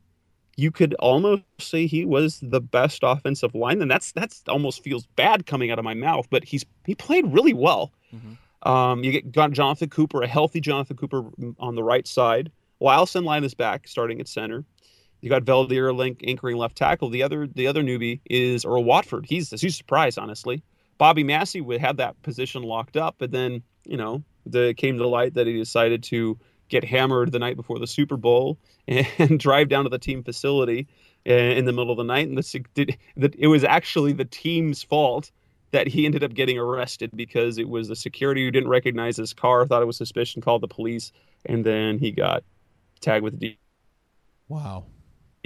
you 0.56 0.72
could 0.72 0.94
almost 0.94 1.44
say 1.60 1.86
he 1.86 2.04
was 2.04 2.40
the 2.42 2.60
best 2.60 3.00
offensive 3.04 3.54
lineman. 3.54 3.86
That's 3.86 4.10
that's 4.10 4.42
almost 4.48 4.82
feels 4.82 5.06
bad 5.14 5.46
coming 5.46 5.70
out 5.70 5.78
of 5.78 5.84
my 5.84 5.94
mouth, 5.94 6.26
but 6.30 6.42
he's 6.42 6.66
he 6.84 6.96
played 6.96 7.32
really 7.32 7.52
well. 7.52 7.92
Mm-hmm. 8.12 8.68
Um, 8.68 9.04
you 9.04 9.12
get 9.12 9.30
got 9.30 9.52
Jonathan 9.52 9.88
Cooper, 9.88 10.20
a 10.22 10.26
healthy 10.26 10.60
Jonathan 10.60 10.96
Cooper 10.96 11.22
on 11.60 11.76
the 11.76 11.84
right 11.84 12.08
side. 12.08 12.50
Lyle 12.80 13.06
Sendlein 13.06 13.44
is 13.44 13.54
back, 13.54 13.86
starting 13.86 14.20
at 14.20 14.26
center. 14.26 14.64
You 15.20 15.28
got 15.28 15.44
Veldheer 15.44 15.94
link 15.94 16.20
anchoring 16.24 16.56
left 16.56 16.76
tackle. 16.76 17.10
The 17.10 17.22
other 17.22 17.46
the 17.46 17.66
other 17.66 17.82
newbie 17.82 18.20
is 18.26 18.64
Earl 18.64 18.84
Watford. 18.84 19.26
He's 19.26 19.50
he's 19.60 19.76
surprised, 19.76 20.18
honestly. 20.18 20.62
Bobby 20.96 21.22
Massie 21.24 21.60
would 21.60 21.80
have 21.80 21.96
that 21.96 22.20
position 22.22 22.62
locked 22.62 22.96
up, 22.96 23.16
but 23.18 23.30
then 23.30 23.62
you 23.84 23.96
know 23.96 24.22
the 24.46 24.74
came 24.74 24.98
to 24.98 25.06
light 25.06 25.34
that 25.34 25.46
he 25.46 25.54
decided 25.54 26.02
to 26.04 26.38
get 26.68 26.84
hammered 26.84 27.32
the 27.32 27.38
night 27.38 27.56
before 27.56 27.78
the 27.78 27.86
Super 27.86 28.16
Bowl 28.16 28.58
and 28.88 29.40
drive 29.40 29.68
down 29.68 29.84
to 29.84 29.90
the 29.90 29.98
team 29.98 30.22
facility 30.22 30.86
uh, 31.28 31.32
in 31.32 31.64
the 31.64 31.72
middle 31.72 31.90
of 31.90 31.96
the 31.96 32.04
night, 32.04 32.28
and 32.28 32.38
the, 32.38 32.96
it 33.38 33.48
was 33.48 33.64
actually 33.64 34.12
the 34.12 34.24
team's 34.24 34.82
fault 34.82 35.30
that 35.70 35.86
he 35.86 36.06
ended 36.06 36.24
up 36.24 36.32
getting 36.32 36.58
arrested 36.58 37.10
because 37.14 37.58
it 37.58 37.68
was 37.68 37.88
the 37.88 37.96
security 37.96 38.44
who 38.44 38.50
didn't 38.50 38.70
recognize 38.70 39.16
his 39.16 39.34
car, 39.34 39.66
thought 39.66 39.82
it 39.82 39.86
was 39.86 39.96
suspicion, 39.96 40.40
called 40.40 40.62
the 40.62 40.68
police, 40.68 41.12
and 41.44 41.64
then 41.64 41.98
he 41.98 42.10
got 42.10 42.42
tagged 43.00 43.22
with 43.22 43.38
the. 43.38 43.56
Wow. 44.48 44.86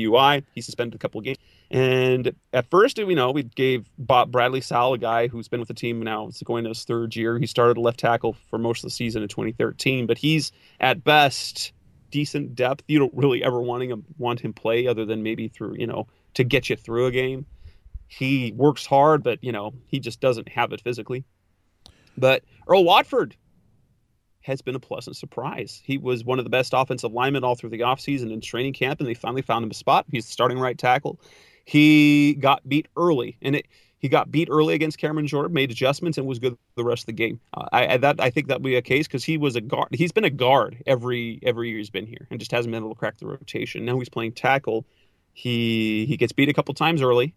UI. 0.01 0.45
He 0.55 0.61
suspended 0.61 0.95
a 0.95 0.99
couple 0.99 1.19
of 1.19 1.25
games. 1.25 1.39
And 1.71 2.35
at 2.53 2.69
first, 2.71 2.99
you 2.99 3.15
know, 3.15 3.31
we 3.31 3.45
gave 3.45 3.87
Bob 3.99 4.31
Bradley 4.31 4.61
Sowell, 4.61 4.95
a 4.95 4.99
guy 4.99 5.29
who's 5.29 5.49
been 5.49 5.61
with 5.61 5.69
the 5.69 5.75
team 5.75 6.03
now, 6.03 6.29
it's 6.29 6.43
going 6.43 6.65
to 6.65 6.69
his 6.69 6.85
third 6.85 7.17
year. 7.17 7.39
He 7.39 7.47
started 7.47 7.79
left 7.79 7.99
tackle 7.99 8.37
for 8.51 8.59
most 8.59 8.81
of 8.81 8.83
the 8.85 8.91
season 8.91 9.23
in 9.23 9.29
2013, 9.29 10.07
but 10.07 10.19
he's 10.19 10.53
at 10.81 11.03
best 11.03 11.73
decent 12.11 12.55
depth. 12.55 12.85
You 12.89 12.99
don't 12.99 13.15
really 13.15 13.43
ever 13.43 13.61
wanting 13.61 13.91
him 13.91 14.05
want 14.19 14.41
him 14.41 14.53
play 14.53 14.87
other 14.87 15.05
than 15.05 15.23
maybe 15.23 15.49
through, 15.49 15.77
you 15.79 15.87
know, 15.87 16.07
to 16.35 16.45
get 16.45 16.69
you 16.69 16.77
through 16.77 17.07
a 17.07 17.11
game. 17.11 17.47
He 18.07 18.53
works 18.53 18.85
hard, 18.85 19.23
but 19.23 19.43
you 19.43 19.51
know, 19.51 19.73
he 19.87 19.99
just 19.99 20.21
doesn't 20.21 20.49
have 20.51 20.73
it 20.73 20.83
physically. 20.83 21.25
But 22.19 22.45
Earl 22.69 22.85
Watford, 22.85 23.35
has 24.43 24.61
been 24.61 24.75
a 24.75 24.81
pleasant 24.81 25.17
surprise. 25.17 25.81
He 25.85 25.99
was 25.99 26.25
one 26.25 26.39
of 26.39 26.45
the 26.45 26.51
best 26.51 26.73
offensive 26.75 27.13
linemen 27.13 27.45
all 27.45 27.55
through 27.55 27.71
the 27.71 27.81
offseason 27.81 28.33
and 28.33 28.43
training 28.43 28.73
camp, 28.73 29.01
and 29.01 29.09
they 29.09 29.15
finally 29.15 29.43
found 29.43 29.65
him 29.65 29.71
a 29.71 29.75
spot. 29.75 30.07
He's 30.11 30.27
the 30.27 30.33
starting 30.33 30.59
right 30.59 30.77
tackle. 30.77 31.21
He 31.65 32.35
got 32.35 32.69
beat 32.69 32.89
early, 32.97 33.37
and 33.41 33.57
it, 33.57 33.67
he 33.99 34.09
got 34.09 34.33
beat 34.33 34.49
early 34.51 34.75
against 34.75 34.99
Cameron 34.99 35.29
Jordan, 35.29 35.53
made 35.53 35.71
adjustments, 35.71 36.19
and 36.19 36.27
was 36.27 36.41
good 36.41 36.59
the 36.75 36.83
rest 36.83 37.03
of 37.03 37.07
the 37.07 37.13
game. 37.13 37.41
Uh, 37.55 37.67
I, 37.73 37.97
that 37.99 38.21
I 38.21 38.31
think 38.31 38.49
that'll 38.49 38.61
be 38.61 38.75
a 38.75 38.83
case 38.83 39.07
because 39.07 39.23
he 39.23 39.39
was 39.39 39.55
a 39.55 39.61
guard. 39.61 39.89
He's 39.93 40.11
been 40.11 40.25
a 40.25 40.31
guard 40.31 40.83
every 40.87 41.39
every 41.45 41.69
year 41.69 41.79
he's 41.79 41.91
been 41.91 42.07
here, 42.07 42.27
and 42.29 42.41
just 42.41 42.51
hasn't 42.51 42.73
been 42.73 42.83
able 42.83 42.95
to 42.95 42.99
crack 42.99 43.19
the 43.19 43.27
rotation. 43.27 43.85
Now 43.85 43.99
he's 43.99 44.09
playing 44.09 44.33
tackle. 44.33 44.85
He 45.33 46.05
he 46.07 46.17
gets 46.17 46.33
beat 46.33 46.49
a 46.49 46.53
couple 46.53 46.75
times 46.75 47.01
early. 47.01 47.35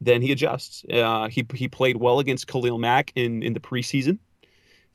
Then 0.00 0.22
he 0.22 0.30
adjusts. 0.30 0.84
Uh, 0.88 1.28
he 1.28 1.44
he 1.54 1.66
played 1.66 1.96
well 1.96 2.20
against 2.20 2.46
Khalil 2.46 2.78
Mack 2.78 3.12
in 3.16 3.42
in 3.42 3.54
the 3.54 3.60
preseason. 3.60 4.18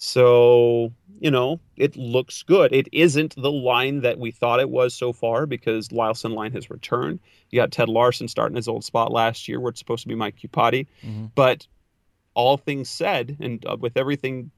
So, 0.01 0.93
you 1.19 1.29
know, 1.29 1.59
it 1.75 1.97
looks 1.97 2.41
good. 2.41 2.71
It 2.71 2.87
isn't 2.93 3.35
the 3.35 3.51
line 3.51 3.99
that 3.99 4.17
we 4.17 4.31
thought 4.31 4.61
it 4.61 4.69
was 4.69 4.93
so 4.95 5.11
far 5.11 5.45
because 5.45 5.91
Lyle 5.91 6.13
Sendlein 6.13 6.53
has 6.53 6.69
returned. 6.69 7.19
You 7.49 7.59
got 7.59 7.73
Ted 7.73 7.89
Larsen 7.89 8.29
starting 8.29 8.55
his 8.55 8.69
old 8.69 8.85
spot 8.85 9.11
last 9.11 9.49
year 9.49 9.59
where 9.59 9.71
it's 9.71 9.79
supposed 9.79 10.03
to 10.03 10.07
be 10.07 10.15
Mike 10.15 10.37
Iupati. 10.37 10.87
Mm-hmm. 11.03 11.25
But 11.35 11.67
all 12.33 12.55
things 12.55 12.89
said, 12.89 13.35
and 13.41 13.63
uh, 13.65 13.75
with 13.77 13.97
everything 13.97 14.51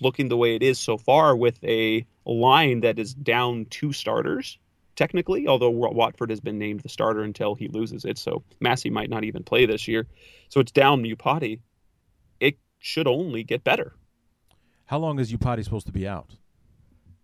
looking 0.00 0.30
the 0.30 0.36
way 0.38 0.54
it 0.54 0.62
is 0.62 0.78
so 0.78 0.96
far, 0.96 1.36
with 1.36 1.62
a 1.62 2.06
line 2.24 2.80
that 2.80 2.98
is 2.98 3.12
down 3.12 3.66
two 3.66 3.92
starters, 3.92 4.58
technically, 4.94 5.46
although 5.46 5.68
Watford 5.68 6.30
has 6.30 6.40
been 6.40 6.58
named 6.58 6.80
the 6.80 6.88
starter 6.88 7.22
until 7.22 7.54
he 7.54 7.68
loses 7.68 8.06
it. 8.06 8.16
So 8.16 8.42
Massie 8.60 8.88
might 8.88 9.10
not 9.10 9.24
even 9.24 9.42
play 9.42 9.66
this 9.66 9.86
year. 9.86 10.06
So 10.48 10.58
it's 10.60 10.72
down 10.72 11.02
Iupati. 11.02 11.60
It 12.40 12.56
should 12.78 13.06
only 13.06 13.44
get 13.44 13.62
better. 13.62 13.92
How 14.86 14.98
long 14.98 15.18
is 15.18 15.32
Iupati 15.32 15.64
supposed 15.64 15.86
to 15.86 15.92
be 15.92 16.06
out? 16.06 16.36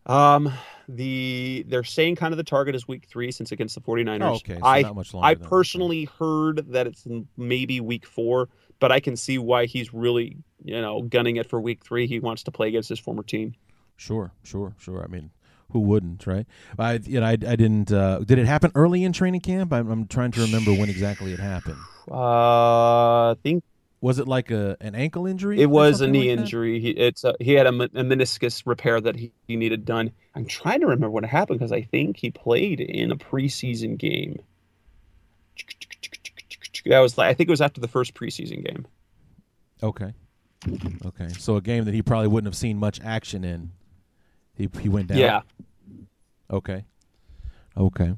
Um, 0.06 0.52
the 0.88 1.64
they're 1.68 1.84
saying 1.84 2.16
kind 2.16 2.32
of 2.32 2.36
the 2.36 2.44
target 2.44 2.74
is 2.74 2.88
week 2.88 3.06
three 3.06 3.30
since 3.30 3.52
against 3.52 3.76
the 3.76 3.80
49ers. 3.80 4.22
Oh, 4.22 4.34
okay, 4.34 4.58
so 4.58 4.66
I, 4.66 4.82
not 4.82 4.96
much 4.96 5.14
longer. 5.14 5.26
I 5.26 5.34
personally 5.36 6.04
heard 6.18 6.72
that 6.72 6.88
it's 6.88 7.06
maybe 7.36 7.80
week 7.80 8.04
four, 8.04 8.48
but 8.80 8.90
I 8.90 8.98
can 8.98 9.16
see 9.16 9.38
why 9.38 9.66
he's 9.66 9.94
really 9.94 10.36
you 10.64 10.80
know 10.80 11.02
gunning 11.02 11.36
it 11.36 11.48
for 11.48 11.60
week 11.60 11.84
three. 11.84 12.08
He 12.08 12.18
wants 12.18 12.42
to 12.44 12.50
play 12.50 12.68
against 12.68 12.88
his 12.88 12.98
former 12.98 13.22
team. 13.22 13.54
Sure, 13.96 14.32
sure, 14.42 14.74
sure. 14.78 15.04
I 15.04 15.06
mean, 15.06 15.30
who 15.70 15.80
wouldn't, 15.80 16.26
right? 16.26 16.46
I 16.80 16.94
you 16.94 17.20
know 17.20 17.26
I, 17.26 17.32
I 17.32 17.36
didn't. 17.36 17.92
Uh, 17.92 18.18
did 18.20 18.38
it 18.38 18.46
happen 18.46 18.72
early 18.74 19.04
in 19.04 19.12
training 19.12 19.40
camp? 19.40 19.72
I'm, 19.72 19.88
I'm 19.88 20.08
trying 20.08 20.32
to 20.32 20.40
remember 20.40 20.72
when 20.72 20.88
exactly 20.88 21.32
it 21.32 21.40
happened. 21.40 21.78
Uh, 22.10 23.30
I 23.30 23.36
think 23.44 23.62
was 24.03 24.18
it 24.18 24.26
like 24.26 24.50
a 24.50 24.76
an 24.80 24.94
ankle 24.94 25.26
injury? 25.26 25.62
It 25.62 25.70
was 25.70 26.00
a 26.00 26.09
knee 26.09 26.30
like 26.30 26.40
injury. 26.40 26.80
He 26.80 26.90
it's 26.90 27.22
a, 27.22 27.34
he 27.40 27.53
had 27.53 27.66
a, 27.66 27.70
a, 27.70 28.03
meniscus 28.03 28.64
repair 28.66 29.00
that 29.00 29.16
he, 29.16 29.32
he 29.46 29.57
needed 29.57 29.84
done. 29.84 30.11
I'm 30.34 30.44
trying 30.44 30.80
to 30.80 30.86
remember 30.86 31.09
what 31.09 31.24
happened 31.24 31.61
because 31.61 31.72
I 31.72 31.82
think 31.82 32.16
he 32.16 32.30
played 32.30 32.80
in 32.80 33.12
a 33.12 33.16
preseason 33.16 33.96
game. 33.96 34.42
That 36.84 36.98
was 36.98 37.16
I 37.16 37.32
think 37.32 37.48
it 37.48 37.53
was 37.53 37.61
after 37.61 37.80
the 37.80 37.88
first 37.88 38.12
preseason 38.12 38.66
game. 38.66 38.86
Okay. 39.82 40.12
Okay. 41.07 41.28
So 41.38 41.57
a 41.57 41.61
game 41.61 41.84
that 41.84 41.94
he 41.94 42.03
probably 42.03 42.28
wouldn't 42.28 42.48
have 42.48 42.59
seen 42.59 42.78
much 42.78 43.00
action 43.05 43.44
in. 43.44 43.70
He 44.55 44.68
he 44.80 44.88
went 44.88 45.07
down. 45.07 45.18
Yeah. 45.18 45.42
Okay. 46.50 46.84
Okay. 47.76 48.14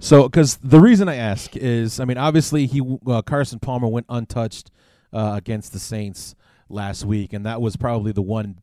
So, 0.00 0.24
because 0.24 0.56
the 0.56 0.80
reason 0.80 1.08
I 1.08 1.16
ask 1.16 1.56
is, 1.56 1.98
I 1.98 2.04
mean, 2.04 2.18
obviously 2.18 2.66
he 2.66 2.82
uh, 3.06 3.22
Carson 3.22 3.58
Palmer 3.58 3.88
went 3.88 4.06
untouched 4.08 4.70
uh, 5.14 5.32
against 5.36 5.72
the 5.72 5.78
Saints 5.78 6.34
last 6.68 7.04
week, 7.04 7.32
and 7.32 7.46
that 7.46 7.62
was 7.62 7.76
probably 7.76 8.12
the 8.12 8.22
one 8.22 8.58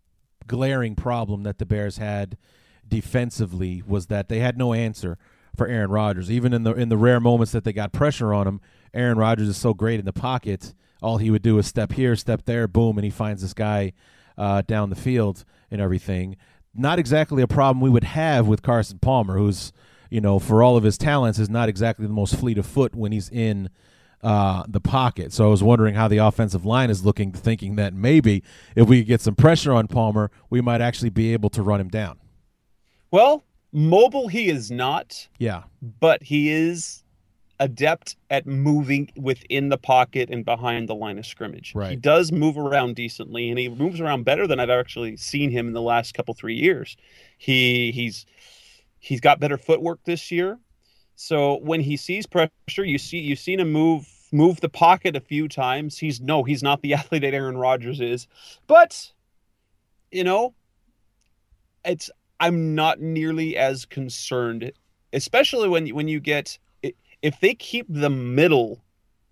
glaring 0.47 0.95
problem 0.95 1.43
that 1.43 1.57
the 1.57 1.65
Bears 1.65 1.97
had 1.97 2.37
defensively 2.87 3.81
was 3.87 4.07
that 4.07 4.27
they 4.27 4.39
had 4.39 4.57
no 4.57 4.73
answer 4.73 5.17
for 5.55 5.67
Aaron 5.67 5.89
Rodgers. 5.89 6.29
Even 6.29 6.53
in 6.53 6.63
the 6.63 6.73
in 6.73 6.89
the 6.89 6.97
rare 6.97 7.19
moments 7.19 7.53
that 7.53 7.63
they 7.63 7.73
got 7.73 7.93
pressure 7.93 8.33
on 8.33 8.47
him, 8.47 8.61
Aaron 8.93 9.17
Rodgers 9.17 9.47
is 9.47 9.57
so 9.57 9.73
great 9.73 9.99
in 9.99 10.05
the 10.05 10.13
pocket. 10.13 10.73
All 11.01 11.17
he 11.17 11.31
would 11.31 11.41
do 11.41 11.57
is 11.57 11.65
step 11.65 11.93
here, 11.93 12.15
step 12.15 12.43
there, 12.45 12.67
boom, 12.67 12.97
and 12.97 13.05
he 13.05 13.09
finds 13.09 13.41
this 13.41 13.53
guy 13.53 13.93
uh, 14.37 14.61
down 14.61 14.89
the 14.89 14.95
field 14.95 15.45
and 15.71 15.81
everything. 15.81 16.37
Not 16.75 16.99
exactly 16.99 17.41
a 17.41 17.47
problem 17.47 17.81
we 17.81 17.89
would 17.89 18.03
have 18.03 18.47
with 18.47 18.61
Carson 18.61 18.99
Palmer, 18.99 19.37
who's 19.37 19.71
you 20.09 20.21
know 20.21 20.37
for 20.37 20.61
all 20.61 20.75
of 20.75 20.83
his 20.83 20.97
talents 20.97 21.39
is 21.39 21.49
not 21.49 21.69
exactly 21.69 22.05
the 22.05 22.13
most 22.13 22.35
fleet 22.35 22.57
of 22.57 22.65
foot 22.65 22.93
when 22.93 23.13
he's 23.13 23.29
in 23.29 23.69
uh, 24.23 24.63
the 24.67 24.79
pocket. 24.79 25.33
So 25.33 25.45
I 25.45 25.49
was 25.49 25.63
wondering 25.63 25.95
how 25.95 26.07
the 26.07 26.17
offensive 26.17 26.65
line 26.65 26.89
is 26.89 27.05
looking, 27.05 27.31
thinking 27.31 27.75
that 27.75 27.93
maybe 27.93 28.43
if 28.75 28.87
we 28.87 29.03
get 29.03 29.21
some 29.21 29.35
pressure 29.35 29.73
on 29.73 29.87
Palmer, 29.87 30.31
we 30.49 30.61
might 30.61 30.81
actually 30.81 31.09
be 31.09 31.33
able 31.33 31.49
to 31.51 31.61
run 31.61 31.79
him 31.79 31.89
down. 31.89 32.19
Well, 33.09 33.43
mobile 33.71 34.27
he 34.27 34.49
is 34.49 34.71
not. 34.71 35.27
Yeah. 35.37 35.63
But 35.81 36.23
he 36.23 36.51
is 36.51 37.03
adept 37.59 38.15
at 38.31 38.47
moving 38.47 39.11
within 39.15 39.69
the 39.69 39.77
pocket 39.77 40.29
and 40.31 40.43
behind 40.43 40.89
the 40.89 40.95
line 40.95 41.19
of 41.19 41.25
scrimmage. 41.25 41.73
Right. 41.75 41.91
He 41.91 41.95
does 41.95 42.31
move 42.31 42.57
around 42.57 42.95
decently 42.95 43.49
and 43.49 43.59
he 43.59 43.69
moves 43.69 44.01
around 44.01 44.23
better 44.23 44.47
than 44.47 44.59
I've 44.59 44.71
actually 44.71 45.15
seen 45.17 45.51
him 45.51 45.67
in 45.67 45.73
the 45.73 45.81
last 45.81 46.15
couple 46.15 46.33
3 46.33 46.55
years. 46.55 46.97
He 47.37 47.91
he's 47.91 48.25
he's 48.99 49.21
got 49.21 49.39
better 49.39 49.57
footwork 49.57 49.99
this 50.05 50.31
year. 50.31 50.57
So 51.15 51.59
when 51.59 51.81
he 51.81 51.97
sees 51.97 52.25
pressure, 52.25 52.51
you 52.83 52.97
see 52.97 53.19
you've 53.19 53.37
seen 53.37 53.59
him 53.59 53.71
move 53.71 54.07
move 54.31 54.61
the 54.61 54.69
pocket 54.69 55.15
a 55.15 55.21
few 55.21 55.47
times. 55.47 55.97
He's 55.97 56.21
no, 56.21 56.43
he's 56.43 56.63
not 56.63 56.81
the 56.81 56.93
athlete 56.95 57.21
that 57.21 57.33
Aaron 57.33 57.57
Rodgers 57.57 57.99
is, 58.01 58.27
but 58.67 59.11
you 60.11 60.23
know, 60.23 60.53
it's 61.85 62.09
I'm 62.39 62.75
not 62.75 62.99
nearly 62.99 63.55
as 63.57 63.85
concerned, 63.85 64.71
especially 65.13 65.69
when 65.69 65.87
when 65.89 66.07
you 66.07 66.19
get 66.19 66.57
if 67.21 67.39
they 67.39 67.53
keep 67.53 67.85
the 67.87 68.09
middle, 68.09 68.83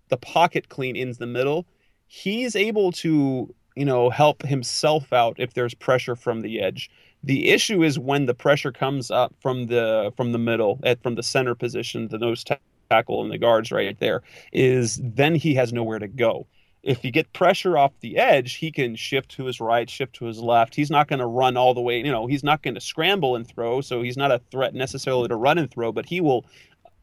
the 0.08 0.16
pocket 0.16 0.68
clean 0.68 0.96
in 0.96 1.12
the 1.18 1.26
middle, 1.26 1.66
he's 2.06 2.54
able 2.54 2.92
to 2.92 3.54
you 3.76 3.84
know 3.84 4.10
help 4.10 4.42
himself 4.42 5.12
out 5.12 5.36
if 5.38 5.54
there's 5.54 5.74
pressure 5.74 6.16
from 6.16 6.40
the 6.40 6.60
edge. 6.60 6.90
The 7.22 7.50
issue 7.50 7.82
is 7.82 7.98
when 7.98 8.24
the 8.24 8.34
pressure 8.34 8.72
comes 8.72 9.10
up 9.10 9.34
from 9.40 9.66
the 9.66 10.12
from 10.16 10.32
the 10.32 10.38
middle, 10.38 10.80
at 10.82 11.02
from 11.02 11.16
the 11.16 11.22
center 11.22 11.54
position, 11.54 12.08
the 12.08 12.18
nose 12.18 12.44
tackle 12.44 12.62
and 12.90 13.30
the 13.30 13.38
guards 13.38 13.70
right 13.72 13.98
there, 13.98 14.22
is 14.52 15.00
then 15.02 15.34
he 15.34 15.54
has 15.54 15.72
nowhere 15.72 15.98
to 15.98 16.08
go. 16.08 16.46
If 16.82 17.04
you 17.04 17.10
get 17.10 17.32
pressure 17.34 17.76
off 17.76 17.92
the 18.00 18.16
edge, 18.16 18.54
he 18.54 18.72
can 18.72 18.96
shift 18.96 19.30
to 19.32 19.44
his 19.44 19.60
right, 19.60 19.88
shift 19.88 20.14
to 20.14 20.24
his 20.24 20.38
left. 20.38 20.74
He's 20.74 20.90
not 20.90 21.08
going 21.08 21.18
to 21.18 21.26
run 21.26 21.56
all 21.56 21.74
the 21.74 21.80
way. 21.80 21.98
You 21.98 22.10
know, 22.10 22.26
he's 22.26 22.42
not 22.42 22.62
going 22.62 22.74
to 22.74 22.80
scramble 22.80 23.36
and 23.36 23.46
throw, 23.46 23.82
so 23.82 24.02
he's 24.02 24.16
not 24.16 24.32
a 24.32 24.40
threat 24.50 24.74
necessarily 24.74 25.28
to 25.28 25.36
run 25.36 25.58
and 25.58 25.70
throw, 25.70 25.92
but 25.92 26.06
he 26.06 26.20
will 26.20 26.46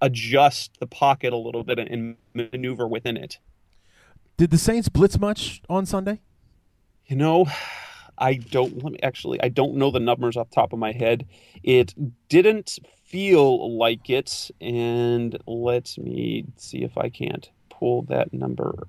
adjust 0.01 0.79
the 0.79 0.88
pocket 0.88 1.31
a 1.31 1.38
little 1.38 1.63
bit 1.63 1.79
and 1.79 2.17
maneuver 2.33 2.88
within 2.88 3.17
it. 3.17 3.38
Did 4.35 4.51
the 4.51 4.57
Saints 4.57 4.89
blitz 4.89 5.19
much 5.19 5.61
on 5.69 5.85
Sunday? 5.85 6.21
You 7.05 7.15
know, 7.15 7.45
I 8.18 8.36
don't 8.36 8.84
let 8.84 8.93
me 8.93 8.99
actually 9.03 9.41
I 9.41 9.49
don't 9.49 9.76
know 9.76 9.91
the 9.91 9.99
numbers 9.99 10.38
off 10.38 10.49
the 10.49 10.55
top 10.55 10.74
of 10.74 10.80
my 10.80 10.91
head. 10.91 11.26
It 11.63 11.93
didn't 12.30 12.80
feel 13.03 13.78
like 13.78 14.09
it, 14.09 14.51
and 14.59 15.38
let 15.47 15.97
me 15.97 16.45
see 16.55 16.84
if 16.84 16.97
I 16.97 17.09
can't 17.09 17.49
pull 17.70 18.03
that 18.03 18.34
number 18.34 18.88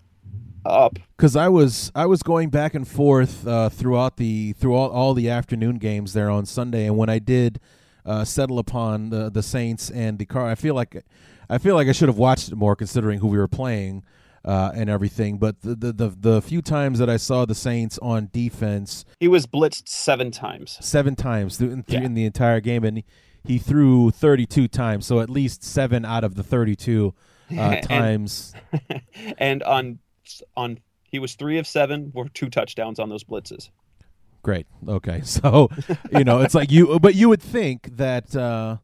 up. 0.64 0.98
Because 1.16 1.36
I 1.36 1.48
was 1.48 1.92
I 1.94 2.06
was 2.06 2.22
going 2.22 2.50
back 2.50 2.74
and 2.74 2.86
forth 2.86 3.46
uh, 3.46 3.68
throughout 3.68 4.16
the 4.16 4.52
throughout 4.54 4.90
all 4.90 5.14
the 5.14 5.30
afternoon 5.30 5.76
games 5.78 6.12
there 6.12 6.30
on 6.30 6.46
Sunday, 6.46 6.86
and 6.86 6.96
when 6.96 7.08
I 7.08 7.18
did 7.18 7.60
uh, 8.04 8.24
settle 8.24 8.58
upon 8.58 9.10
the 9.10 9.30
the 9.30 9.42
Saints 9.42 9.90
and 9.90 10.18
the 10.18 10.26
car, 10.26 10.48
I 10.48 10.54
feel 10.54 10.74
like 10.74 11.04
I 11.48 11.58
feel 11.58 11.74
like 11.74 11.88
I 11.88 11.92
should 11.92 12.08
have 12.08 12.18
watched 12.18 12.50
it 12.50 12.56
more 12.56 12.76
considering 12.76 13.20
who 13.20 13.28
we 13.28 13.38
were 13.38 13.48
playing 13.48 14.04
uh, 14.44 14.72
and 14.74 14.88
everything. 14.90 15.38
But 15.38 15.60
the, 15.60 15.74
the, 15.74 15.92
the 15.92 16.08
the 16.08 16.42
few 16.42 16.62
times 16.62 16.98
that 16.98 17.10
I 17.10 17.16
saw 17.16 17.44
the 17.44 17.54
Saints 17.54 17.98
on 18.00 18.30
defense, 18.32 19.04
he 19.20 19.28
was 19.28 19.46
blitzed 19.46 19.88
seven 19.88 20.30
times. 20.30 20.78
Seven 20.80 21.16
times 21.16 21.60
in, 21.60 21.84
yeah. 21.88 22.00
in 22.00 22.14
the 22.14 22.24
entire 22.24 22.60
game, 22.60 22.84
and 22.84 23.02
he 23.44 23.58
threw 23.58 24.10
32 24.10 24.68
times. 24.68 25.06
So 25.06 25.20
at 25.20 25.30
least 25.30 25.64
seven 25.64 26.04
out 26.04 26.24
of 26.24 26.34
the 26.34 26.42
32 26.42 27.14
uh, 27.56 27.76
times. 27.80 28.54
and, 29.38 29.62
on 29.62 29.98
on 30.56 30.78
he 31.10 31.18
was 31.18 31.34
three 31.34 31.58
of 31.58 31.66
seven 31.66 32.12
were 32.14 32.28
two 32.28 32.50
touchdowns 32.50 32.98
on 32.98 33.08
those 33.08 33.24
blitzes. 33.24 33.70
Great. 34.42 34.66
Okay. 34.86 35.22
So, 35.24 35.68
you 36.12 36.24
know, 36.24 36.40
it's 36.40 36.54
like 36.54 36.70
you, 36.70 36.98
but 37.00 37.14
you 37.14 37.28
would 37.28 37.42
think 37.42 37.96
that 37.96 38.34
uh, 38.36 38.78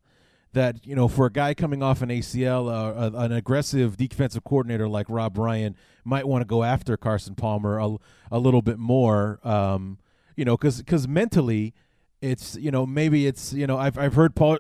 that 0.55 0.87
you 0.87 0.95
know 0.97 1.09
for 1.09 1.27
a 1.27 1.33
guy 1.33 1.55
coming 1.55 1.83
off 1.83 2.03
an 2.03 2.09
ACL, 2.09 2.69
uh, 2.71 3.17
an 3.17 3.33
aggressive 3.33 3.97
defensive 3.97 4.45
coordinator 4.45 4.89
like 4.89 5.07
Rob 5.09 5.37
Ryan 5.37 5.77
might 6.05 6.27
want 6.27 6.43
to 6.43 6.47
go 6.47 6.63
after 6.63 6.97
Carson 6.97 7.35
Palmer 7.35 7.79
a, 7.79 7.97
a 8.31 8.39
little 8.39 8.63
bit 8.63 8.79
more. 8.79 9.39
Um, 9.45 9.99
you 10.37 10.45
know, 10.45 10.57
because 10.57 10.79
because 10.79 11.07
mentally, 11.07 11.75
it's 12.21 12.57
you 12.57 12.71
know 12.71 12.87
maybe 12.87 13.27
it's 13.27 13.53
you 13.53 13.67
know 13.67 13.79
I've 13.79 13.99
I've 13.99 14.15
heard 14.15 14.35
Paul, 14.35 14.59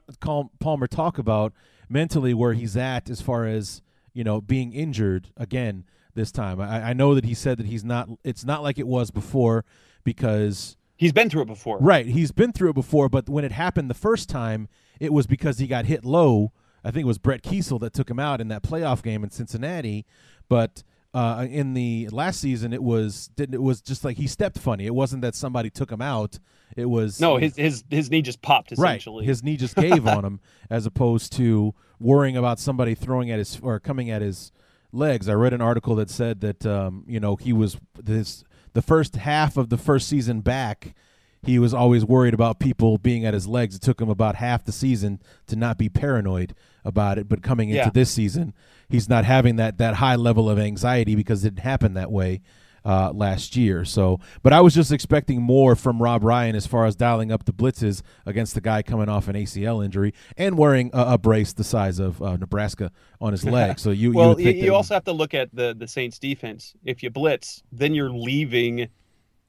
Palmer 0.61 0.86
talk 0.86 1.18
about 1.18 1.53
mentally 1.88 2.34
where 2.34 2.53
he's 2.53 2.76
at 2.76 3.09
as 3.09 3.20
far 3.20 3.47
as 3.47 3.82
you 4.12 4.24
know 4.24 4.40
being 4.40 4.72
injured 4.72 5.30
again 5.36 5.84
this 6.14 6.30
time. 6.30 6.61
I, 6.61 6.90
I 6.90 6.92
know 6.92 7.14
that 7.14 7.24
he 7.24 7.34
said 7.34 7.59
that 7.59 7.66
he's 7.66 7.84
not. 7.84 8.09
It's 8.22 8.45
not 8.45 8.62
like 8.62 8.78
it 8.78 8.86
was 8.86 9.11
before 9.11 9.64
because 10.05 10.76
he's 11.05 11.12
been 11.12 11.30
through 11.30 11.42
it 11.42 11.48
before. 11.48 11.78
Right, 11.78 12.07
he's 12.07 12.32
been 12.32 12.52
through 12.52 12.70
it 12.70 12.74
before, 12.74 13.09
but 13.09 13.28
when 13.28 13.44
it 13.44 13.52
happened 13.52 13.90
the 13.90 13.94
first 13.94 14.28
time 14.28 14.68
it 15.00 15.12
was 15.12 15.26
because 15.26 15.59
he 15.59 15.66
got 15.66 15.86
hit 15.86 16.05
low. 16.05 16.52
I 16.84 16.90
think 16.90 17.05
it 17.05 17.07
was 17.07 17.18
Brett 17.18 17.42
Keisel 17.42 17.80
that 17.80 17.92
took 17.92 18.11
him 18.11 18.18
out 18.18 18.40
in 18.40 18.48
that 18.48 18.62
playoff 18.62 19.02
game 19.02 19.24
in 19.24 19.30
Cincinnati. 19.30 20.05
But 20.48 20.82
uh, 21.12 21.46
in 21.48 21.74
the 21.74 22.09
last 22.11 22.40
season, 22.40 22.72
it 22.72 22.82
was 22.82 23.30
didn't 23.36 23.55
it 23.55 23.62
was 23.62 23.80
just 23.80 24.05
like 24.05 24.16
he 24.16 24.26
stepped 24.26 24.59
funny. 24.59 24.86
It 24.86 24.94
wasn't 24.94 25.22
that 25.22 25.34
somebody 25.34 25.70
took 25.70 25.90
him 25.90 26.02
out. 26.02 26.38
It 26.76 26.86
was 26.86 27.20
no 27.20 27.36
his 27.36 27.57
his 27.57 27.84
his 27.88 28.11
knee 28.11 28.22
just 28.22 28.42
popped 28.42 28.72
essentially. 28.72 29.22
Right, 29.22 29.28
his 29.28 29.42
knee 29.42 29.57
just 29.57 29.76
gave 29.76 30.07
on 30.07 30.24
him, 30.24 30.40
as 30.70 30.86
opposed 30.86 31.32
to 31.34 31.74
worrying 32.00 32.36
about 32.36 32.59
somebody 32.59 32.94
throwing 32.94 33.30
at 33.30 33.38
his 33.38 33.61
or 33.62 33.78
coming 33.80 34.11
at 34.11 34.22
his 34.22 34.52
legs. 34.92 35.28
I 35.28 35.34
read 35.34 35.52
an 35.55 35.61
article 35.61 35.94
that 35.96 36.11
said 36.11 36.40
that 36.40 36.66
um, 36.66 37.05
you 37.07 37.20
know 37.20 37.36
he 37.36 37.52
was 37.52 37.78
this 37.94 38.44
the 38.74 38.82
first 38.82 39.16
half 39.16 39.56
of 39.56 39.70
the 39.70 39.78
first 39.78 40.08
season 40.08 40.40
back. 40.40 40.94
He 41.42 41.58
was 41.58 41.74
always 41.74 42.04
worried 42.06 42.32
about 42.32 42.58
people 42.58 42.96
being 42.96 43.26
at 43.26 43.34
his 43.34 43.46
legs. 43.46 43.74
It 43.76 43.82
took 43.82 44.00
him 44.00 44.08
about 44.08 44.36
half 44.36 44.64
the 44.64 44.72
season 44.72 45.20
to 45.46 45.56
not 45.56 45.76
be 45.76 45.90
paranoid 45.90 46.54
about 46.86 47.18
it. 47.18 47.28
But 47.28 47.42
coming 47.42 47.68
into 47.68 47.82
Yeah. 47.82 47.90
this 47.90 48.10
season, 48.10 48.54
he's 48.88 49.08
not 49.10 49.24
having 49.26 49.56
that 49.56 49.76
that 49.78 49.96
high 49.96 50.16
level 50.16 50.48
of 50.48 50.58
anxiety 50.58 51.14
because 51.14 51.44
it 51.44 51.50
didn't 51.56 51.64
happen 51.64 51.92
that 51.94 52.10
way 52.10 52.40
uh, 52.85 53.12
last 53.12 53.57
year. 53.57 53.85
So, 53.85 54.20
but 54.43 54.53
I 54.53 54.61
was 54.61 54.74
just 54.74 54.93
expecting 54.93 55.43
more 55.43 55.74
from 55.74 56.03
Rob 56.03 56.22
Ryan 56.22 56.55
as 56.55 56.66
far 56.66 56.87
as 56.87 56.95
dialing 56.95 57.32
up 57.32 57.45
the 57.45 57.53
blitzes 57.53 58.03
against 58.26 58.55
the 58.55 58.61
guy 58.61 58.82
coming 58.82 59.09
off 59.09 59.28
an 59.28 59.37
ACL 59.37 59.85
injury 59.85 60.12
and 60.37 60.59
wearing 60.59 60.91
a, 60.93 61.14
a 61.14 61.18
brace 61.18 61.53
the 61.53 61.64
size 61.64 61.99
of 61.99 62.20
uh, 62.22 62.37
Nebraska 62.37 62.91
on 63.20 63.32
his 63.32 63.45
leg. 63.45 63.78
So 63.85 63.91
you 63.91 64.12
well, 64.12 64.41
you, 64.41 64.51
you 64.51 64.74
also 64.74 64.95
have 64.95 65.05
to 65.05 65.12
look 65.12 65.35
at 65.35 65.55
the 65.55 65.74
the 65.76 65.89
Saints 65.89 66.18
defense. 66.18 66.74
If 66.85 67.03
you 67.03 67.11
blitz, 67.11 67.62
then 67.72 67.95
you're 67.95 68.11
leaving 68.11 68.89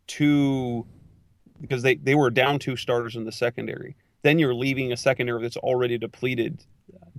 two 0.08 0.86
because 1.62 1.82
they 1.84 1.96
they 1.96 2.16
were 2.16 2.30
down 2.30 2.60
two 2.60 2.76
starters 2.76 3.16
in 3.16 3.24
the 3.24 3.32
secondary. 3.32 3.96
Then 4.24 4.40
you're 4.40 4.56
leaving 4.56 4.92
a 4.92 4.98
secondary 4.98 5.42
that's 5.42 5.58
already 5.58 5.98
depleted 5.98 6.66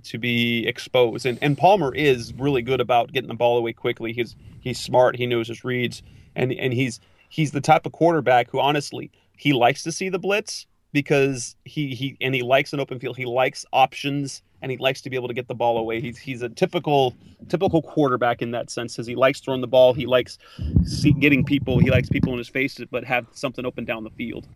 to 0.03 0.17
be 0.17 0.65
exposed. 0.67 1.25
And 1.25 1.37
and 1.41 1.57
Palmer 1.57 1.93
is 1.93 2.33
really 2.33 2.61
good 2.61 2.81
about 2.81 3.11
getting 3.11 3.29
the 3.29 3.35
ball 3.35 3.57
away 3.57 3.73
quickly. 3.73 4.13
He's 4.13 4.35
he's 4.67 4.79
smart. 4.79 5.15
He 5.15 5.25
knows 5.25 5.47
his 5.47 5.63
reads, 5.63 6.03
and 6.35 6.51
and 6.51 6.73
he's 6.73 6.99
he's 7.29 7.51
the 7.51 7.61
type 7.61 7.85
of 7.85 7.91
quarterback 7.91 8.49
who 8.51 8.59
honestly 8.59 9.11
he 9.37 9.53
likes 9.53 9.83
to 9.83 9.91
see 9.91 10.09
the 10.09 10.19
blitz 10.19 10.67
because 10.93 11.55
he 11.65 11.95
he 11.95 12.17
and 12.21 12.35
he 12.35 12.41
likes 12.41 12.73
an 12.73 12.79
open 12.79 12.99
field. 12.99 13.17
He 13.17 13.25
likes 13.25 13.65
options 13.73 14.41
and 14.61 14.71
he 14.71 14.77
likes 14.77 15.01
to 15.01 15.09
be 15.09 15.15
able 15.15 15.27
to 15.27 15.33
get 15.33 15.47
the 15.47 15.55
ball 15.55 15.77
away. 15.77 16.01
He's 16.01 16.17
he's 16.17 16.41
a 16.41 16.49
typical 16.49 17.15
typical 17.49 17.81
quarterback 17.81 18.41
in 18.41 18.51
that 18.51 18.69
sense. 18.69 18.97
As 18.99 19.07
he 19.07 19.15
likes 19.15 19.39
throwing 19.39 19.61
the 19.61 19.67
ball, 19.67 19.93
he 19.93 20.05
likes 20.05 20.37
see, 20.83 21.13
getting 21.13 21.43
people. 21.43 21.79
He 21.79 21.91
likes 21.91 22.09
people 22.09 22.31
in 22.33 22.37
his 22.39 22.49
face, 22.49 22.79
but 22.91 23.03
have 23.03 23.27
something 23.33 23.65
open 23.65 23.85
down 23.85 24.03
the 24.03 24.09
field. 24.11 24.47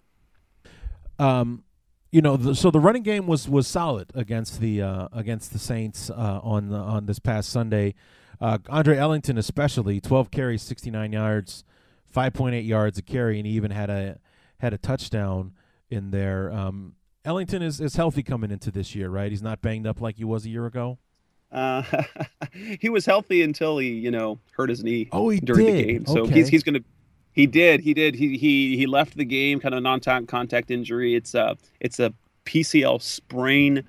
um, 1.19 1.63
you 2.11 2.21
know, 2.21 2.35
the, 2.35 2.55
so 2.55 2.71
the 2.71 2.79
running 2.79 3.03
game 3.03 3.27
was 3.27 3.47
was 3.47 3.67
solid 3.67 4.11
against 4.15 4.59
the 4.59 4.81
uh, 4.81 5.07
against 5.13 5.53
the 5.53 5.59
Saints 5.59 6.09
uh, 6.09 6.39
on 6.43 6.69
the, 6.69 6.77
on 6.77 7.05
this 7.05 7.19
past 7.19 7.49
Sunday. 7.49 7.95
Uh, 8.41 8.57
Andre 8.69 8.97
Ellington, 8.97 9.37
especially, 9.37 10.01
twelve 10.01 10.31
carries, 10.31 10.61
sixty 10.63 10.89
nine 10.89 11.13
yards, 11.13 11.63
five 12.09 12.33
point 12.33 12.55
eight 12.55 12.65
yards 12.65 12.97
a 12.97 13.01
carry, 13.01 13.37
and 13.37 13.45
he 13.45 13.53
even 13.53 13.71
had 13.71 13.89
a 13.89 14.19
had 14.57 14.73
a 14.73 14.77
touchdown 14.77 15.53
in 15.89 16.11
there. 16.11 16.51
Um, 16.51 16.95
Ellington 17.23 17.61
is, 17.61 17.79
is 17.79 17.95
healthy 17.95 18.23
coming 18.23 18.49
into 18.49 18.71
this 18.71 18.95
year, 18.95 19.09
right? 19.09 19.29
He's 19.31 19.43
not 19.43 19.61
banged 19.61 19.85
up 19.85 20.01
like 20.01 20.15
he 20.17 20.23
was 20.23 20.45
a 20.45 20.49
year 20.49 20.65
ago. 20.65 20.97
Uh, 21.51 21.83
he 22.79 22.89
was 22.89 23.05
healthy 23.05 23.41
until 23.43 23.77
he, 23.77 23.89
you 23.89 24.09
know, 24.09 24.39
hurt 24.55 24.69
his 24.69 24.83
knee 24.83 25.07
Oh, 25.11 25.29
he 25.29 25.39
during 25.39 25.65
did. 25.67 25.75
the 25.77 25.83
game. 25.93 26.05
So 26.07 26.21
Okay. 26.21 26.33
he's 26.33 26.47
he's 26.47 26.63
gonna. 26.63 26.79
He 27.33 27.45
did. 27.47 27.79
He 27.81 27.93
did. 27.93 28.15
He 28.15 28.37
he 28.37 28.75
he 28.75 28.85
left 28.87 29.15
the 29.15 29.23
game, 29.25 29.59
kind 29.59 29.75
of 29.75 29.83
non-contact 29.83 30.71
injury. 30.71 31.15
It's 31.15 31.33
a 31.35 31.57
it's 31.79 31.99
a 31.99 32.13
PCL 32.45 33.01
sprain. 33.01 33.83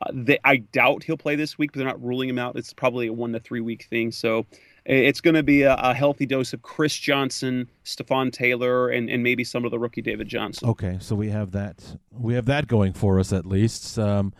Uh, 0.00 0.10
they, 0.12 0.38
I 0.44 0.58
doubt 0.58 1.02
he'll 1.02 1.16
play 1.16 1.36
this 1.36 1.58
week, 1.58 1.72
but 1.72 1.78
they're 1.78 1.88
not 1.88 2.02
ruling 2.02 2.28
him 2.28 2.38
out. 2.38 2.56
It's 2.56 2.72
probably 2.72 3.08
a 3.08 3.12
one 3.12 3.32
to 3.32 3.40
three 3.40 3.60
week 3.60 3.86
thing. 3.90 4.12
So 4.12 4.46
it's 4.84 5.20
going 5.20 5.34
to 5.34 5.42
be 5.42 5.62
a, 5.62 5.74
a 5.74 5.92
healthy 5.92 6.24
dose 6.24 6.52
of 6.52 6.62
Chris 6.62 6.96
Johnson, 6.96 7.68
Stepfan 7.84 8.32
Taylor, 8.32 8.88
and, 8.88 9.10
and 9.10 9.22
maybe 9.22 9.44
some 9.44 9.64
of 9.64 9.70
the 9.70 9.78
rookie 9.78 10.02
David 10.02 10.28
Johnson. 10.28 10.68
Okay, 10.68 10.98
so 11.00 11.14
we 11.14 11.28
have 11.30 11.52
that 11.52 11.96
we 12.10 12.34
have 12.34 12.46
that 12.46 12.68
going 12.68 12.92
for 12.92 13.18
us 13.20 13.32
at 13.32 13.44
least. 13.44 13.98
Um, 13.98 14.32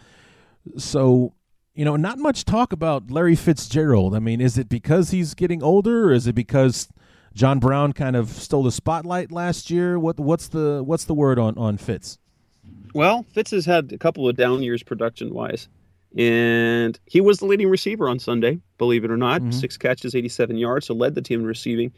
so 0.77 1.35
you 1.75 1.85
know, 1.85 1.97
not 1.97 2.19
much 2.19 2.45
talk 2.45 2.73
about 2.73 3.11
Larry 3.11 3.37
Fitzgerald. 3.37 4.15
I 4.15 4.19
mean, 4.19 4.41
is 4.41 4.59
it 4.59 4.69
because 4.69 5.11
he's 5.11 5.35
getting 5.35 5.63
older, 5.63 6.09
or 6.09 6.13
is 6.13 6.27
it 6.27 6.35
because 6.35 6.89
John 7.35 7.61
Brown 7.61 7.93
kind 7.93 8.17
of 8.17 8.31
stole 8.31 8.65
the 8.65 8.73
spotlight 8.73 9.31
last 9.31 9.71
year? 9.71 9.99
What 9.99 10.19
what's 10.19 10.49
the 10.49 10.83
what's 10.85 11.05
the 11.05 11.15
word 11.15 11.39
on 11.39 11.57
on 11.59 11.77
Fitz? 11.77 12.19
Well, 12.95 13.25
Fitz 13.33 13.51
has 13.53 13.67
had 13.67 13.93
a 13.93 13.99
couple 13.99 14.29
of 14.29 14.37
down 14.37 14.63
years 14.63 14.83
production 14.83 15.33
wise. 15.35 15.69
And 16.17 16.99
he 17.05 17.21
was 17.21 17.39
the 17.39 17.47
leading 17.47 17.69
receiver 17.69 18.09
on 18.09 18.19
Sunday, 18.19 18.61
believe 18.79 19.05
it 19.05 19.11
or 19.11 19.17
not. 19.17 19.43
Mhm. 19.43 19.53
Six 19.53 19.77
catches, 19.77 20.15
87 20.15 20.57
yards, 20.57 20.87
so 20.87 20.95
led 20.95 21.15
the 21.15 21.21
team 21.21 21.41
in 21.41 21.47
receiving. 21.47 21.93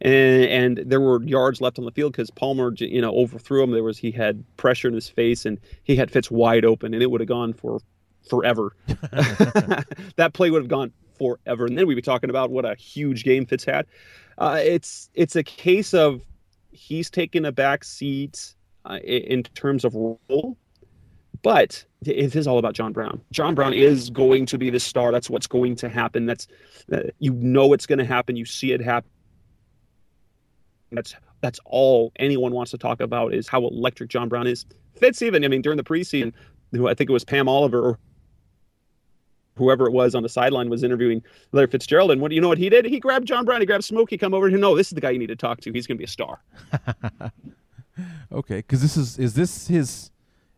And, 0.00 0.78
and 0.78 0.90
there 0.90 1.00
were 1.00 1.22
yards 1.24 1.60
left 1.60 1.78
on 1.78 1.84
the 1.84 1.90
field 1.90 2.12
because 2.12 2.30
Palmer, 2.30 2.72
you 2.76 3.00
know, 3.00 3.12
overthrew 3.12 3.62
him. 3.62 3.72
There 3.72 3.82
was 3.82 3.98
he 3.98 4.12
had 4.12 4.44
pressure 4.56 4.86
in 4.86 4.94
his 4.94 5.08
face, 5.08 5.44
and 5.44 5.58
he 5.82 5.96
had 5.96 6.10
Fitz 6.12 6.30
wide 6.30 6.64
open, 6.64 6.94
and 6.94 7.02
it 7.02 7.10
would 7.10 7.20
have 7.20 7.28
gone 7.28 7.52
for 7.52 7.80
forever. 8.28 8.76
that 10.16 10.30
play 10.32 10.50
would 10.50 10.62
have 10.62 10.68
gone 10.68 10.92
forever, 11.18 11.66
and 11.66 11.76
then 11.76 11.86
we'd 11.86 11.94
be 11.94 12.02
talking 12.02 12.30
about 12.30 12.50
what 12.50 12.64
a 12.64 12.74
huge 12.76 13.24
game 13.24 13.46
Fitz 13.46 13.64
had. 13.64 13.86
Uh, 14.38 14.60
it's 14.62 15.10
it's 15.14 15.34
a 15.34 15.42
case 15.42 15.92
of 15.94 16.22
he's 16.70 17.10
taken 17.10 17.44
a 17.44 17.52
back 17.52 17.82
seat 17.84 18.54
uh, 18.86 18.98
in 19.04 19.42
terms 19.42 19.84
of 19.84 19.94
role, 19.94 20.56
but 21.42 21.84
it 22.04 22.34
is 22.34 22.46
all 22.46 22.58
about 22.58 22.74
John 22.74 22.92
Brown. 22.92 23.20
John 23.32 23.54
Brown 23.54 23.72
is 23.72 24.10
going 24.10 24.46
to 24.46 24.58
be 24.58 24.70
the 24.70 24.80
star. 24.80 25.12
That's 25.12 25.28
what's 25.28 25.46
going 25.46 25.76
to 25.76 25.88
happen. 25.88 26.26
That's 26.26 26.46
uh, 26.92 27.02
you 27.18 27.32
know 27.32 27.72
it's 27.72 27.86
going 27.86 27.98
to 27.98 28.04
happen. 28.04 28.36
You 28.36 28.44
see 28.44 28.72
it 28.72 28.80
happen. 28.80 29.10
That's 30.92 31.14
that's 31.40 31.60
all 31.64 32.12
anyone 32.16 32.52
wants 32.52 32.70
to 32.70 32.78
talk 32.78 33.00
about 33.00 33.34
is 33.34 33.48
how 33.48 33.66
electric 33.66 34.08
John 34.08 34.28
Brown 34.28 34.46
is. 34.46 34.64
Fitz 34.94 35.20
even, 35.20 35.44
I 35.44 35.48
mean, 35.48 35.62
during 35.62 35.76
the 35.76 35.84
preseason, 35.84 36.32
who 36.72 36.88
I 36.88 36.94
think 36.94 37.10
it 37.10 37.12
was 37.12 37.24
Pam 37.24 37.48
Oliver 37.48 37.80
or 37.80 37.98
whoever 39.56 39.86
it 39.86 39.92
was 39.92 40.14
on 40.14 40.22
the 40.22 40.28
sideline 40.28 40.68
was 40.70 40.82
interviewing 40.82 41.22
Larry 41.52 41.66
Fitzgerald, 41.66 42.10
and 42.10 42.20
what 42.20 42.28
do 42.28 42.34
you 42.34 42.40
know 42.40 42.48
what 42.48 42.58
he 42.58 42.68
did? 42.68 42.84
He 42.84 43.00
grabbed 43.00 43.26
John 43.26 43.44
Brown, 43.44 43.60
he 43.60 43.66
grabbed 43.66 43.84
Smokey, 43.84 44.16
come 44.18 44.34
over 44.34 44.50
to 44.50 44.56
no, 44.56 44.76
this 44.76 44.88
is 44.88 44.94
the 44.94 45.00
guy 45.00 45.10
you 45.10 45.18
need 45.18 45.28
to 45.28 45.36
talk 45.36 45.60
to. 45.62 45.72
He's 45.72 45.86
going 45.86 45.96
to 45.96 45.98
be 45.98 46.04
a 46.04 46.08
star. 46.08 46.40
Okay, 48.32 48.56
because 48.58 48.82
this 48.82 48.96
is 48.96 49.18
is 49.18 49.34
this 49.34 49.68
his 49.68 50.10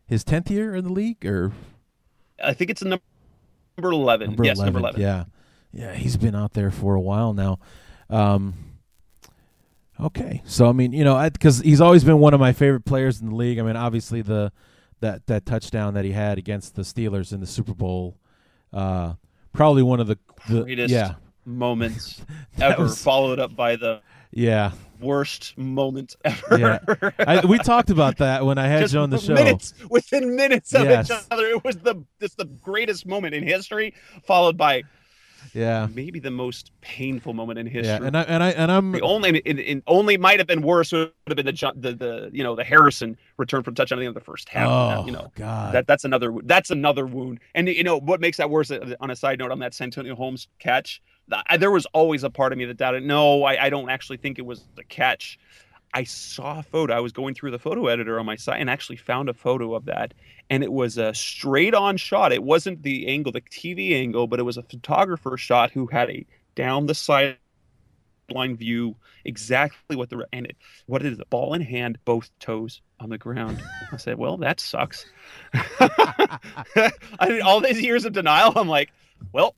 his 0.06 0.24
tenth 0.24 0.50
year 0.50 0.74
in 0.74 0.84
the 0.84 0.92
league 0.92 1.24
or 1.24 1.52
I 2.42 2.52
think 2.54 2.70
it's 2.70 2.82
number 2.82 3.02
number 3.76 3.90
eleven. 3.92 4.28
number 4.30 4.44
yes, 4.44 4.56
11? 4.58 4.72
number 4.74 4.88
eleven. 4.88 5.00
Yeah, 5.00 5.24
yeah, 5.72 5.94
he's 5.94 6.16
been 6.16 6.34
out 6.34 6.52
there 6.54 6.70
for 6.70 6.94
a 6.94 7.00
while 7.00 7.32
now. 7.34 7.58
Um, 8.10 8.54
okay, 10.00 10.42
so 10.44 10.68
I 10.68 10.72
mean, 10.72 10.92
you 10.92 11.04
know, 11.04 11.28
because 11.30 11.60
he's 11.60 11.80
always 11.80 12.04
been 12.04 12.18
one 12.18 12.34
of 12.34 12.40
my 12.40 12.52
favorite 12.52 12.84
players 12.84 13.20
in 13.20 13.28
the 13.30 13.34
league. 13.34 13.58
I 13.58 13.62
mean, 13.62 13.76
obviously 13.76 14.22
the 14.22 14.52
that 15.00 15.26
that 15.26 15.46
touchdown 15.46 15.94
that 15.94 16.04
he 16.04 16.12
had 16.12 16.38
against 16.38 16.74
the 16.74 16.82
Steelers 16.82 17.32
in 17.32 17.40
the 17.40 17.46
Super 17.46 17.74
Bowl, 17.74 18.16
uh, 18.72 19.14
probably 19.52 19.82
one 19.82 20.00
of 20.00 20.06
the, 20.06 20.18
the 20.48 20.62
Greatest 20.64 20.92
yeah 20.92 21.14
moments 21.44 22.20
ever, 22.60 22.82
was- 22.82 23.02
followed 23.02 23.38
up 23.38 23.54
by 23.56 23.76
the 23.76 24.00
yeah 24.30 24.72
worst 25.00 25.56
moment 25.56 26.16
ever. 26.24 26.58
yeah. 26.58 26.78
I, 27.20 27.46
we 27.46 27.58
talked 27.72 27.88
about 27.90 28.16
that 28.16 28.44
when 28.44 28.58
I 28.58 28.66
had 28.66 28.80
Just 28.80 28.94
you 28.94 29.00
on 29.00 29.10
the 29.10 29.18
show. 29.18 29.32
minutes 29.34 29.72
within 29.88 30.34
minutes 30.34 30.74
of 30.74 30.82
Yes. 30.82 31.08
each 31.10 31.16
other. 31.30 31.46
It 31.46 31.62
was 31.64 31.76
the 31.78 32.04
just 32.20 32.36
the 32.36 32.46
greatest 32.46 33.06
moment 33.06 33.34
in 33.34 33.44
history, 33.44 33.94
followed 34.26 34.56
by 34.56 34.82
Yeah, 35.54 35.86
maybe 35.94 36.18
the 36.18 36.32
most 36.32 36.72
painful 36.80 37.32
moment 37.32 37.60
in 37.60 37.66
history. 37.68 37.86
yeah, 37.86 38.02
and 38.06 38.16
I 38.16 38.22
and 38.22 38.42
I 38.42 38.50
and 38.50 38.72
I'm 38.72 38.90
the 38.90 39.00
only 39.02 39.38
in, 39.38 39.58
in, 39.60 39.82
only 39.86 40.16
might 40.16 40.40
have 40.40 40.48
been 40.48 40.62
worse 40.62 40.90
would 40.90 41.12
have 41.28 41.36
been 41.36 41.46
the 41.46 41.72
the, 41.76 41.92
the 41.94 42.30
you 42.32 42.42
know 42.42 42.56
the 42.56 42.64
Harrison 42.64 43.16
return 43.36 43.62
from 43.62 43.76
touchdown 43.76 43.98
at 43.98 44.00
the 44.00 44.06
end 44.06 44.16
of 44.16 44.20
the 44.20 44.24
first 44.26 44.48
half. 44.48 44.68
oh 44.68 45.06
you 45.06 45.12
know 45.12 45.30
God, 45.36 45.74
that 45.74 45.86
that's 45.86 46.04
another 46.04 46.34
that's 46.44 46.70
another 46.72 47.06
wound. 47.06 47.38
And 47.54 47.68
you 47.68 47.84
know 47.84 47.98
what 48.00 48.20
makes 48.20 48.36
that 48.38 48.50
worse? 48.50 48.70
uh, 48.72 48.94
On 49.00 49.10
a 49.12 49.16
side 49.16 49.38
note, 49.38 49.52
on 49.52 49.60
that 49.60 49.74
Santonio 49.74 50.16
Holmes 50.16 50.48
catch, 50.58 51.00
I, 51.30 51.56
there 51.56 51.70
was 51.70 51.86
always 51.86 52.24
a 52.24 52.30
part 52.30 52.52
of 52.52 52.58
me 52.58 52.64
that 52.66 52.76
doubted. 52.76 53.04
No, 53.04 53.44
I, 53.44 53.66
I 53.66 53.70
don't 53.70 53.90
actually 53.90 54.18
think 54.18 54.38
it 54.38 54.46
was 54.46 54.64
the 54.76 54.84
catch. 54.84 55.38
I 55.94 56.04
saw 56.04 56.58
a 56.58 56.62
photo. 56.62 56.94
I 56.94 57.00
was 57.00 57.12
going 57.12 57.34
through 57.34 57.50
the 57.50 57.58
photo 57.58 57.86
editor 57.86 58.18
on 58.20 58.26
my 58.26 58.36
site 58.36 58.60
and 58.60 58.68
actually 58.68 58.96
found 58.96 59.28
a 59.28 59.34
photo 59.34 59.74
of 59.74 59.86
that. 59.86 60.12
And 60.50 60.62
it 60.62 60.72
was 60.72 60.98
a 60.98 61.14
straight 61.14 61.74
on 61.74 61.96
shot. 61.96 62.32
It 62.32 62.42
wasn't 62.42 62.82
the 62.82 63.08
angle, 63.08 63.32
the 63.32 63.40
TV 63.40 63.94
angle, 63.94 64.26
but 64.26 64.38
it 64.38 64.42
was 64.42 64.58
a 64.58 64.62
photographer 64.62 65.36
shot 65.36 65.70
who 65.70 65.86
had 65.86 66.10
a 66.10 66.26
down-the-side 66.54 67.38
sideline 68.28 68.56
view, 68.56 68.96
exactly 69.24 69.96
what 69.96 70.10
the 70.10 70.26
and 70.32 70.46
it, 70.46 70.56
what 70.86 71.02
is 71.02 71.18
the 71.18 71.24
ball 71.26 71.54
in 71.54 71.62
hand, 71.62 71.98
both 72.04 72.30
toes 72.38 72.80
on 73.00 73.08
the 73.08 73.18
ground. 73.18 73.62
I 73.92 73.96
said, 73.96 74.18
well, 74.18 74.36
that 74.38 74.60
sucks. 74.60 75.06
I 75.54 76.90
mean, 77.28 77.42
all 77.42 77.60
these 77.60 77.80
years 77.80 78.04
of 78.04 78.12
denial, 78.12 78.52
I'm 78.56 78.68
like, 78.68 78.90
well, 79.32 79.54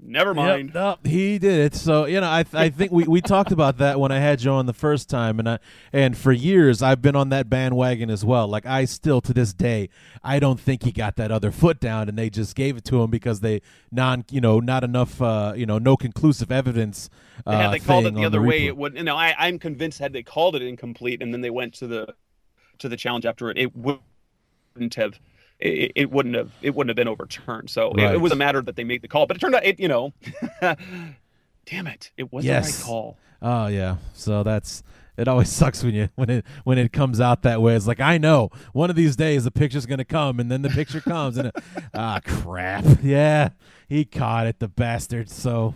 Never 0.00 0.32
mind. 0.32 0.72
Yep, 0.74 1.06
he 1.06 1.38
did 1.38 1.58
it. 1.58 1.74
So 1.74 2.04
you 2.04 2.20
know, 2.20 2.26
I 2.26 2.44
I 2.52 2.68
think 2.70 2.92
we, 2.92 3.04
we 3.04 3.20
talked 3.20 3.52
about 3.52 3.78
that 3.78 3.98
when 3.98 4.12
I 4.12 4.18
had 4.18 4.42
you 4.42 4.50
on 4.50 4.66
the 4.66 4.72
first 4.72 5.08
time, 5.08 5.38
and 5.38 5.48
I 5.48 5.58
and 5.92 6.16
for 6.16 6.32
years 6.32 6.82
I've 6.82 7.02
been 7.02 7.16
on 7.16 7.30
that 7.30 7.50
bandwagon 7.50 8.10
as 8.10 8.24
well. 8.24 8.46
Like 8.46 8.64
I 8.64 8.84
still 8.84 9.20
to 9.22 9.34
this 9.34 9.52
day, 9.52 9.88
I 10.22 10.38
don't 10.38 10.60
think 10.60 10.84
he 10.84 10.92
got 10.92 11.16
that 11.16 11.30
other 11.30 11.50
foot 11.50 11.80
down, 11.80 12.08
and 12.08 12.16
they 12.16 12.30
just 12.30 12.54
gave 12.54 12.76
it 12.76 12.84
to 12.86 13.02
him 13.02 13.10
because 13.10 13.40
they 13.40 13.60
non 13.90 14.24
you 14.30 14.40
know 14.40 14.60
not 14.60 14.84
enough 14.84 15.20
uh, 15.20 15.52
you 15.56 15.66
know 15.66 15.78
no 15.78 15.96
conclusive 15.96 16.52
evidence. 16.52 17.10
Uh, 17.46 17.56
had 17.56 17.72
they 17.72 17.78
called 17.78 18.06
it 18.06 18.14
the 18.14 18.24
other 18.24 18.40
the 18.40 18.46
way, 18.46 18.66
it 18.66 18.76
would. 18.76 18.96
You 18.96 19.04
know, 19.04 19.16
I 19.16 19.34
I'm 19.38 19.58
convinced 19.58 19.98
had 19.98 20.12
they 20.12 20.22
called 20.22 20.54
it 20.54 20.62
incomplete, 20.62 21.22
and 21.22 21.34
then 21.34 21.40
they 21.40 21.50
went 21.50 21.74
to 21.74 21.86
the 21.86 22.14
to 22.78 22.88
the 22.88 22.96
challenge 22.96 23.26
after 23.26 23.50
it, 23.50 23.58
it 23.58 23.76
wouldn't 23.76 24.94
have 24.94 25.18
it, 25.60 25.92
it, 25.94 26.10
wouldn't 26.10 26.34
have 26.34 26.50
it 26.62 26.74
wouldn't 26.74 26.90
have 26.90 26.96
been 26.96 27.08
overturned. 27.08 27.70
So 27.70 27.90
right. 27.92 28.12
it, 28.12 28.14
it, 28.14 28.20
was 28.20 28.32
a 28.32 28.36
matter 28.36 28.62
that 28.62 28.76
they 28.76 28.84
made 28.84 29.02
the 29.02 29.08
call, 29.08 29.26
but 29.26 29.36
it 29.36 29.40
turned 29.40 29.54
out 29.54 29.64
it 29.64 29.80
you 29.80 29.88
know, 29.88 30.12
damn 30.60 31.86
it, 31.86 32.10
it 32.16 32.32
was 32.32 32.44
yes. 32.44 32.78
the 32.78 32.82
right 32.82 32.86
call. 32.86 33.18
Oh 33.40 33.66
yeah, 33.66 33.96
so 34.14 34.42
that's 34.42 34.82
it. 35.16 35.28
Always 35.28 35.48
sucks 35.52 35.82
when 35.82 35.94
you 35.94 36.08
when 36.14 36.30
it 36.30 36.44
when 36.64 36.78
it 36.78 36.92
comes 36.92 37.20
out 37.20 37.42
that 37.42 37.60
way. 37.60 37.74
It's 37.74 37.86
like 37.86 38.00
I 38.00 38.18
know 38.18 38.50
one 38.72 38.90
of 38.90 38.96
these 38.96 39.16
days 39.16 39.44
the 39.44 39.50
picture's 39.50 39.86
gonna 39.86 40.04
come, 40.04 40.40
and 40.40 40.50
then 40.50 40.62
the 40.62 40.70
picture 40.70 41.00
comes, 41.00 41.36
and 41.36 41.52
ah 41.94 42.20
crap, 42.24 42.84
yeah, 43.02 43.50
he 43.88 44.04
caught 44.04 44.46
it, 44.46 44.58
the 44.58 44.68
bastard. 44.68 45.28
So 45.28 45.74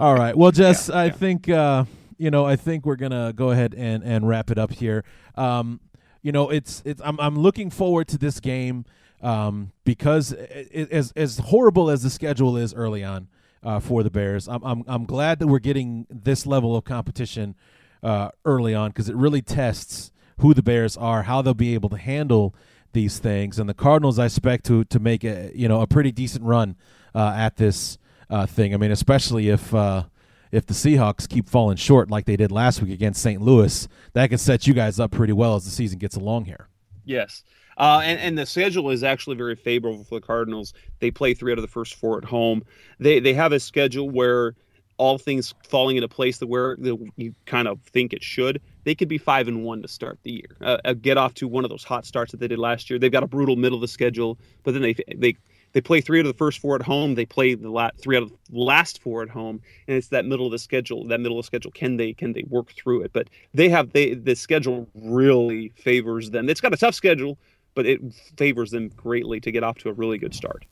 all 0.00 0.14
right, 0.14 0.36
well, 0.36 0.50
Jess, 0.50 0.88
yeah, 0.88 0.96
I 0.96 1.04
yeah. 1.06 1.12
think. 1.12 1.48
uh 1.48 1.84
you 2.18 2.30
know, 2.30 2.44
I 2.44 2.54
think 2.54 2.86
we're 2.86 2.94
gonna 2.94 3.32
go 3.32 3.50
ahead 3.50 3.74
and 3.76 4.04
and 4.04 4.28
wrap 4.28 4.52
it 4.52 4.56
up 4.56 4.70
here. 4.70 5.02
Um, 5.34 5.80
you 6.22 6.32
know, 6.32 6.50
it's 6.50 6.82
it's 6.84 7.02
I'm 7.04 7.18
I'm 7.20 7.38
looking 7.38 7.70
forward 7.70 8.08
to 8.08 8.18
this 8.18 8.40
game 8.40 8.84
um, 9.20 9.72
because 9.84 10.32
it, 10.32 10.90
as 10.90 11.12
as 11.16 11.38
horrible 11.38 11.90
as 11.90 12.02
the 12.02 12.10
schedule 12.10 12.56
is 12.56 12.72
early 12.72 13.04
on 13.04 13.28
uh, 13.62 13.80
for 13.80 14.02
the 14.02 14.10
Bears, 14.10 14.48
I'm 14.48 14.62
I'm 14.62 14.84
I'm 14.86 15.04
glad 15.04 15.40
that 15.40 15.48
we're 15.48 15.58
getting 15.58 16.06
this 16.08 16.46
level 16.46 16.76
of 16.76 16.84
competition 16.84 17.56
uh, 18.02 18.30
early 18.44 18.74
on 18.74 18.90
because 18.90 19.08
it 19.08 19.16
really 19.16 19.42
tests 19.42 20.12
who 20.38 20.54
the 20.54 20.62
Bears 20.62 20.96
are, 20.96 21.24
how 21.24 21.42
they'll 21.42 21.54
be 21.54 21.74
able 21.74 21.88
to 21.90 21.98
handle 21.98 22.54
these 22.92 23.18
things, 23.18 23.58
and 23.58 23.68
the 23.68 23.74
Cardinals 23.74 24.18
I 24.18 24.26
expect 24.26 24.64
to 24.66 24.84
to 24.84 25.00
make 25.00 25.24
a 25.24 25.50
you 25.54 25.66
know 25.66 25.80
a 25.80 25.86
pretty 25.86 26.12
decent 26.12 26.44
run 26.44 26.76
uh, 27.14 27.34
at 27.36 27.56
this 27.56 27.98
uh, 28.30 28.46
thing. 28.46 28.74
I 28.74 28.76
mean, 28.76 28.92
especially 28.92 29.48
if 29.48 29.74
uh, 29.74 30.04
if 30.52 30.66
the 30.66 30.74
Seahawks 30.74 31.28
keep 31.28 31.48
falling 31.48 31.76
short 31.76 32.10
like 32.10 32.26
they 32.26 32.36
did 32.36 32.52
last 32.52 32.80
week 32.82 32.92
against 32.92 33.22
St. 33.22 33.40
Louis, 33.40 33.88
that 34.12 34.28
can 34.28 34.38
set 34.38 34.66
you 34.66 34.74
guys 34.74 35.00
up 35.00 35.10
pretty 35.10 35.32
well 35.32 35.56
as 35.56 35.64
the 35.64 35.70
season 35.70 35.98
gets 35.98 36.14
along 36.14 36.44
here. 36.44 36.68
Yes. 37.04 37.42
Uh, 37.78 38.02
and, 38.04 38.20
and 38.20 38.38
the 38.38 38.44
schedule 38.44 38.90
is 38.90 39.02
actually 39.02 39.34
very 39.34 39.56
favorable 39.56 40.04
for 40.04 40.20
the 40.20 40.26
Cardinals. 40.26 40.74
They 41.00 41.10
play 41.10 41.32
three 41.32 41.52
out 41.52 41.58
of 41.58 41.62
the 41.62 41.68
first 41.68 41.94
four 41.94 42.18
at 42.18 42.24
home. 42.24 42.62
They 43.00 43.18
they 43.18 43.32
have 43.32 43.52
a 43.52 43.58
schedule 43.58 44.10
where 44.10 44.54
all 44.98 45.18
things 45.18 45.54
falling 45.68 45.96
into 45.96 46.08
place 46.08 46.38
that 46.38 46.46
where 46.46 46.76
you 47.16 47.34
kind 47.46 47.66
of 47.66 47.80
think 47.80 48.12
it 48.12 48.22
should. 48.22 48.60
They 48.84 48.94
could 48.94 49.08
be 49.08 49.18
five 49.18 49.48
and 49.48 49.64
one 49.64 49.80
to 49.82 49.88
start 49.88 50.18
the 50.22 50.32
year. 50.32 50.56
Uh, 50.60 50.78
uh, 50.84 50.92
get 50.92 51.16
off 51.16 51.34
to 51.34 51.48
one 51.48 51.64
of 51.64 51.70
those 51.70 51.82
hot 51.82 52.04
starts 52.04 52.32
that 52.32 52.38
they 52.38 52.48
did 52.48 52.58
last 52.58 52.90
year. 52.90 52.98
They've 52.98 53.10
got 53.10 53.22
a 53.22 53.26
brutal 53.26 53.56
middle 53.56 53.76
of 53.76 53.80
the 53.80 53.88
schedule, 53.88 54.38
but 54.64 54.74
then 54.74 54.82
they 54.82 54.94
they 55.16 55.36
they 55.72 55.80
play 55.80 56.00
three 56.00 56.20
out 56.20 56.26
of 56.26 56.32
the 56.32 56.38
first 56.38 56.58
four 56.58 56.74
at 56.74 56.82
home. 56.82 57.14
They 57.14 57.26
play 57.26 57.54
the 57.54 57.70
last, 57.70 57.98
three 57.98 58.16
out 58.16 58.24
of 58.24 58.30
the 58.30 58.58
last 58.58 59.02
four 59.02 59.22
at 59.22 59.28
home, 59.28 59.60
and 59.88 59.96
it's 59.96 60.08
that 60.08 60.24
middle 60.24 60.46
of 60.46 60.52
the 60.52 60.58
schedule. 60.58 61.06
That 61.08 61.20
middle 61.20 61.38
of 61.38 61.44
the 61.44 61.46
schedule, 61.46 61.70
can 61.70 61.96
they 61.96 62.12
can 62.12 62.32
they 62.32 62.44
work 62.48 62.72
through 62.72 63.02
it? 63.02 63.12
But 63.12 63.28
they 63.54 63.68
have 63.68 63.92
they 63.92 64.14
the 64.14 64.34
schedule 64.34 64.88
really 64.94 65.68
favors 65.76 66.30
them. 66.30 66.48
It's 66.48 66.60
got 66.60 66.74
a 66.74 66.76
tough 66.76 66.94
schedule, 66.94 67.38
but 67.74 67.86
it 67.86 68.00
favors 68.36 68.70
them 68.70 68.88
greatly 68.88 69.40
to 69.40 69.50
get 69.50 69.64
off 69.64 69.78
to 69.78 69.88
a 69.88 69.92
really 69.92 70.18
good 70.18 70.34
start. 70.34 70.64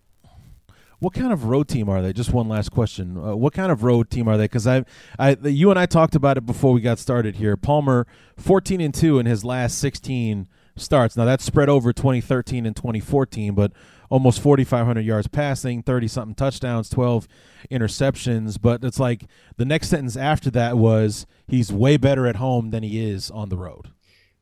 What 0.98 1.14
kind 1.14 1.32
of 1.32 1.44
road 1.44 1.66
team 1.66 1.88
are 1.88 2.02
they? 2.02 2.12
Just 2.12 2.34
one 2.34 2.46
last 2.46 2.72
question. 2.72 3.16
Uh, 3.16 3.34
what 3.34 3.54
kind 3.54 3.72
of 3.72 3.82
road 3.82 4.10
team 4.10 4.28
are 4.28 4.36
they? 4.36 4.44
Because 4.44 4.66
I, 4.66 4.84
I, 5.18 5.30
you 5.44 5.70
and 5.70 5.78
I 5.78 5.86
talked 5.86 6.14
about 6.14 6.36
it 6.36 6.44
before 6.44 6.74
we 6.74 6.82
got 6.82 6.98
started 6.98 7.36
here. 7.36 7.56
Palmer, 7.56 8.06
fourteen 8.36 8.82
and 8.82 8.92
two 8.92 9.18
in 9.18 9.24
his 9.24 9.42
last 9.42 9.78
sixteen 9.78 10.46
starts. 10.76 11.16
Now 11.16 11.24
that's 11.24 11.44
spread 11.44 11.68
over 11.68 11.92
2013 11.92 12.66
and 12.66 12.74
2014, 12.74 13.54
but 13.54 13.72
almost 14.10 14.42
4,500 14.42 15.00
yards 15.00 15.28
passing, 15.28 15.82
30 15.82 16.08
something 16.08 16.34
touchdowns, 16.34 16.90
12 16.90 17.26
interceptions. 17.70 18.60
But 18.60 18.84
it's 18.84 19.00
like 19.00 19.24
the 19.56 19.64
next 19.64 19.88
sentence 19.88 20.16
after 20.16 20.50
that 20.50 20.76
was 20.76 21.26
he's 21.46 21.72
way 21.72 21.96
better 21.96 22.26
at 22.26 22.36
home 22.36 22.70
than 22.70 22.82
he 22.82 23.02
is 23.08 23.30
on 23.30 23.48
the 23.48 23.56
road. 23.56 23.88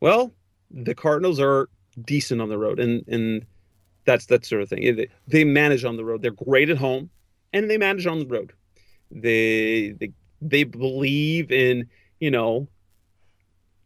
Well, 0.00 0.32
the 0.70 0.94
Cardinals 0.94 1.38
are 1.38 1.68
decent 2.04 2.40
on 2.40 2.48
the 2.48 2.58
road, 2.58 2.80
and 2.80 3.06
and 3.06 3.46
that's 4.04 4.26
that 4.26 4.44
sort 4.44 4.62
of 4.62 4.68
thing. 4.68 5.06
They 5.26 5.44
manage 5.44 5.84
on 5.84 5.96
the 5.96 6.04
road. 6.04 6.22
They're 6.22 6.30
great 6.30 6.70
at 6.70 6.78
home, 6.78 7.10
and 7.52 7.70
they 7.70 7.78
manage 7.78 8.06
on 8.06 8.20
the 8.20 8.26
road. 8.26 8.52
They 9.10 9.90
they 9.90 10.12
they 10.40 10.64
believe 10.64 11.52
in 11.52 11.88
you 12.20 12.30
know 12.30 12.68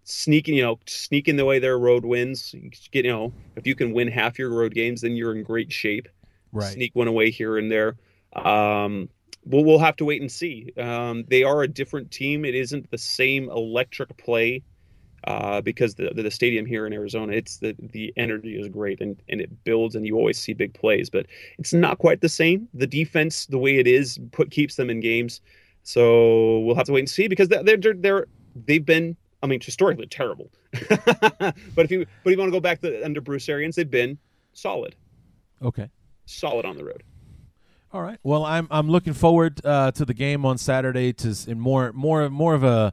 sneaking, 0.04 0.54
you 0.54 0.62
know, 0.62 0.78
sneaking 0.86 1.36
the 1.36 1.44
way 1.44 1.58
their 1.58 1.78
road 1.78 2.04
wins. 2.04 2.54
You, 2.54 2.70
get, 2.90 3.04
you 3.04 3.12
know, 3.12 3.32
if 3.56 3.66
you 3.66 3.74
can 3.74 3.92
win 3.92 4.08
half 4.08 4.38
your 4.38 4.50
road 4.50 4.74
games, 4.74 5.02
then 5.02 5.16
you're 5.16 5.34
in 5.34 5.42
great 5.42 5.72
shape. 5.72 6.08
Right. 6.52 6.72
Sneak 6.72 6.94
one 6.94 7.08
away 7.08 7.30
here 7.30 7.56
and 7.56 7.70
there. 7.70 7.96
Um, 8.34 9.08
but 9.44 9.62
we'll 9.62 9.78
have 9.78 9.96
to 9.96 10.04
wait 10.04 10.20
and 10.20 10.30
see. 10.30 10.72
Um, 10.76 11.24
they 11.28 11.42
are 11.42 11.62
a 11.62 11.68
different 11.68 12.10
team. 12.10 12.44
It 12.44 12.54
isn't 12.54 12.90
the 12.90 12.98
same 12.98 13.50
electric 13.50 14.16
play 14.16 14.62
uh, 15.24 15.60
because 15.60 15.94
the, 15.94 16.10
the 16.14 16.30
stadium 16.30 16.66
here 16.66 16.86
in 16.86 16.92
Arizona, 16.92 17.32
it's 17.32 17.58
the 17.58 17.74
the 17.78 18.12
energy 18.16 18.58
is 18.58 18.68
great 18.68 19.00
and 19.00 19.20
and 19.28 19.40
it 19.40 19.64
builds 19.64 19.94
and 19.94 20.06
you 20.06 20.16
always 20.16 20.38
see 20.38 20.52
big 20.52 20.74
plays, 20.74 21.10
but 21.10 21.26
it's 21.58 21.72
not 21.72 21.98
quite 21.98 22.20
the 22.20 22.28
same. 22.28 22.68
The 22.74 22.86
defense, 22.86 23.46
the 23.46 23.58
way 23.58 23.78
it 23.78 23.86
is, 23.86 24.18
put 24.32 24.50
keeps 24.50 24.76
them 24.76 24.90
in 24.90 25.00
games. 25.00 25.40
So 25.84 26.60
we'll 26.60 26.76
have 26.76 26.86
to 26.86 26.92
wait 26.92 27.00
and 27.00 27.10
see 27.10 27.28
because 27.28 27.48
they're 27.48 27.76
they're, 27.76 27.94
they're 27.94 28.26
they've 28.66 28.84
been 28.84 29.16
I 29.42 29.46
mean, 29.46 29.60
historically 29.60 30.06
terrible. 30.06 30.50
but 30.88 31.54
if 31.76 31.90
you 31.90 32.06
but 32.22 32.30
if 32.30 32.36
you 32.36 32.38
want 32.38 32.48
to 32.48 32.56
go 32.56 32.60
back 32.60 32.80
to 32.82 33.04
under 33.04 33.20
Bruce 33.20 33.48
Arians, 33.48 33.76
they've 33.76 33.90
been 33.90 34.18
solid. 34.52 34.94
Okay. 35.60 35.90
Solid 36.26 36.64
on 36.64 36.76
the 36.76 36.84
road. 36.84 37.02
All 37.92 38.02
right. 38.02 38.18
Well, 38.22 38.44
I'm 38.44 38.68
I'm 38.70 38.88
looking 38.88 39.12
forward 39.12 39.64
uh, 39.64 39.90
to 39.92 40.04
the 40.04 40.14
game 40.14 40.46
on 40.46 40.58
Saturday 40.58 41.12
to 41.14 41.34
in 41.46 41.58
more 41.60 41.92
more 41.92 42.30
more 42.30 42.54
of 42.54 42.64
a 42.64 42.92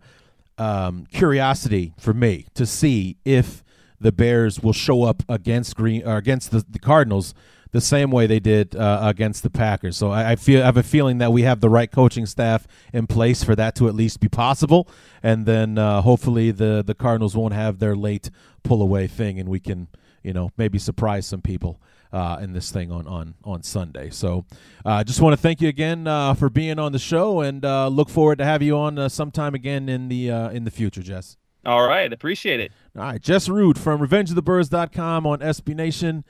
um, 0.57 1.05
curiosity 1.11 1.93
for 1.97 2.13
me 2.13 2.47
to 2.55 2.65
see 2.65 3.17
if 3.23 3.63
the 4.01 4.11
Bears 4.11 4.59
will 4.61 4.73
show 4.73 5.03
up 5.03 5.23
against 5.29 5.75
Green 5.75 6.05
or 6.05 6.17
against 6.17 6.51
the, 6.51 6.65
the 6.69 6.79
Cardinals 6.79 7.33
the 7.71 7.81
same 7.81 8.11
way 8.11 8.25
they 8.27 8.39
did 8.39 8.75
uh, 8.75 8.99
against 9.01 9.43
the 9.43 9.49
Packers. 9.49 9.95
So 9.97 10.11
I, 10.11 10.31
I, 10.31 10.35
feel 10.35 10.61
I 10.61 10.65
have 10.65 10.77
a 10.77 10.83
feeling 10.83 11.19
that 11.19 11.31
we 11.31 11.43
have 11.43 11.59
the 11.59 11.69
right 11.69 11.91
coaching 11.91 12.25
staff 12.25 12.67
in 12.93 13.07
place 13.07 13.43
for 13.43 13.55
that 13.55 13.75
to 13.75 13.87
at 13.87 13.95
least 13.95 14.19
be 14.19 14.27
possible, 14.27 14.89
and 15.21 15.45
then 15.45 15.77
uh, 15.77 16.01
hopefully 16.01 16.51
the 16.51 16.83
the 16.85 16.95
Cardinals 16.95 17.35
won't 17.35 17.53
have 17.53 17.79
their 17.79 17.95
late 17.95 18.29
pull 18.63 18.81
away 18.81 19.07
thing, 19.07 19.39
and 19.39 19.49
we 19.49 19.59
can 19.59 19.87
you 20.23 20.33
know 20.33 20.51
maybe 20.57 20.79
surprise 20.79 21.25
some 21.25 21.41
people. 21.41 21.81
Uh, 22.11 22.39
in 22.41 22.53
this 22.53 22.71
thing 22.71 22.91
on 22.91 23.05
on 23.05 23.35
on 23.43 23.61
Sunday, 23.61 24.09
so 24.09 24.43
I 24.83 25.01
uh, 25.01 25.03
just 25.03 25.21
want 25.21 25.33
to 25.33 25.37
thank 25.37 25.61
you 25.61 25.67
again 25.67 26.07
uh, 26.07 26.33
for 26.33 26.49
being 26.49 26.79
on 26.79 26.91
the 26.91 26.97
show, 26.97 27.41
and 27.41 27.63
uh, 27.63 27.87
look 27.87 28.09
forward 28.09 28.39
to 28.39 28.45
have 28.45 28.63
you 28.63 28.75
on 28.79 28.97
uh, 28.97 29.09
sometime 29.09 29.53
again 29.53 29.87
in 29.87 30.07
the 30.07 30.31
uh, 30.31 30.49
in 30.49 30.63
the 30.63 30.71
future, 30.71 31.03
Jess. 31.03 31.37
All 31.67 31.87
right, 31.87 32.11
appreciate 32.11 32.59
it. 32.59 32.71
All 32.97 33.03
right, 33.03 33.21
Jess 33.21 33.47
Root 33.47 33.77
from 33.77 33.99
RevengeOfTheBirds.com 34.01 35.27
on 35.27 35.39
SB 35.39 35.75
Nation 35.75 36.23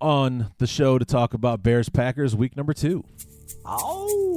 on 0.00 0.52
the 0.58 0.66
show 0.66 0.98
to 0.98 1.04
talk 1.04 1.34
about 1.34 1.62
Bears 1.62 1.88
Packers 1.88 2.34
week 2.36 2.56
number 2.56 2.72
two. 2.72 3.04
Oh. 3.64 4.36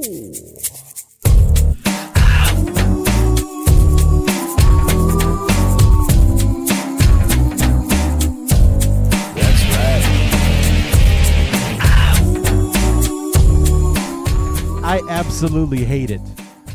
That's 9.34 9.64
right. 9.74 10.06
I 14.82 15.00
absolutely 15.08 15.84
hate 15.84 16.10
it 16.10 16.20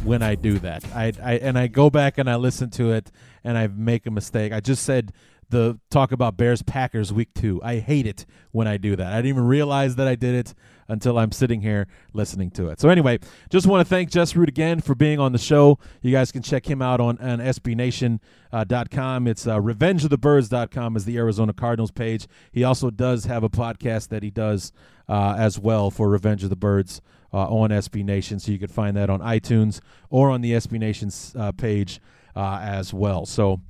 when 0.03 0.21
I 0.21 0.35
do 0.35 0.59
that. 0.59 0.85
I, 0.93 1.11
I 1.21 1.33
and 1.37 1.57
I 1.57 1.67
go 1.67 1.89
back 1.89 2.17
and 2.17 2.29
I 2.29 2.35
listen 2.35 2.69
to 2.71 2.91
it 2.91 3.11
and 3.43 3.57
I 3.57 3.67
make 3.67 4.05
a 4.05 4.11
mistake. 4.11 4.53
I 4.53 4.59
just 4.59 4.83
said 4.83 5.11
the 5.49 5.79
talk 5.89 6.11
about 6.11 6.37
Bears 6.37 6.61
Packers 6.61 7.13
week 7.13 7.29
two. 7.33 7.61
I 7.63 7.79
hate 7.79 8.05
it 8.07 8.25
when 8.51 8.67
I 8.67 8.77
do 8.77 8.95
that. 8.95 9.13
I 9.13 9.17
didn't 9.17 9.29
even 9.29 9.45
realize 9.45 9.95
that 9.95 10.07
I 10.07 10.15
did 10.15 10.35
it 10.35 10.53
until 10.87 11.17
I'm 11.17 11.31
sitting 11.31 11.61
here 11.61 11.87
listening 12.13 12.51
to 12.51 12.69
it. 12.69 12.79
So 12.79 12.89
anyway, 12.89 13.19
just 13.49 13.67
want 13.67 13.85
to 13.85 13.89
thank 13.89 14.11
Jess 14.11 14.35
Root 14.35 14.49
again 14.49 14.81
for 14.81 14.95
being 14.95 15.19
on 15.19 15.31
the 15.31 15.37
show. 15.37 15.79
You 16.01 16.11
guys 16.11 16.31
can 16.31 16.41
check 16.41 16.69
him 16.69 16.81
out 16.81 16.99
on, 16.99 17.17
on 17.19 17.39
SBNation.com. 17.39 19.27
Uh, 19.27 19.29
it's 19.29 19.47
uh, 19.47 19.59
RevengeOfTheBirds.com 19.59 20.95
is 20.95 21.05
the 21.05 21.17
Arizona 21.17 21.53
Cardinals 21.53 21.91
page. 21.91 22.27
He 22.51 22.63
also 22.63 22.89
does 22.89 23.25
have 23.25 23.43
a 23.43 23.49
podcast 23.49 24.09
that 24.09 24.23
he 24.23 24.29
does 24.29 24.71
uh, 25.09 25.35
as 25.37 25.59
well 25.59 25.91
for 25.91 26.09
Revenge 26.09 26.43
of 26.43 26.49
the 26.49 26.55
Birds 26.55 27.01
uh, 27.33 27.47
on 27.47 27.69
SB 27.69 28.03
Nation. 28.03 28.39
So 28.39 28.51
you 28.51 28.59
can 28.59 28.67
find 28.67 28.95
that 28.97 29.09
on 29.09 29.19
iTunes 29.21 29.81
or 30.09 30.29
on 30.29 30.41
the 30.41 30.53
SB 30.53 30.79
Nation's 30.79 31.35
uh, 31.37 31.51
page 31.51 31.99
uh, 32.35 32.59
as 32.61 32.93
well. 32.93 33.25
So 33.25 33.61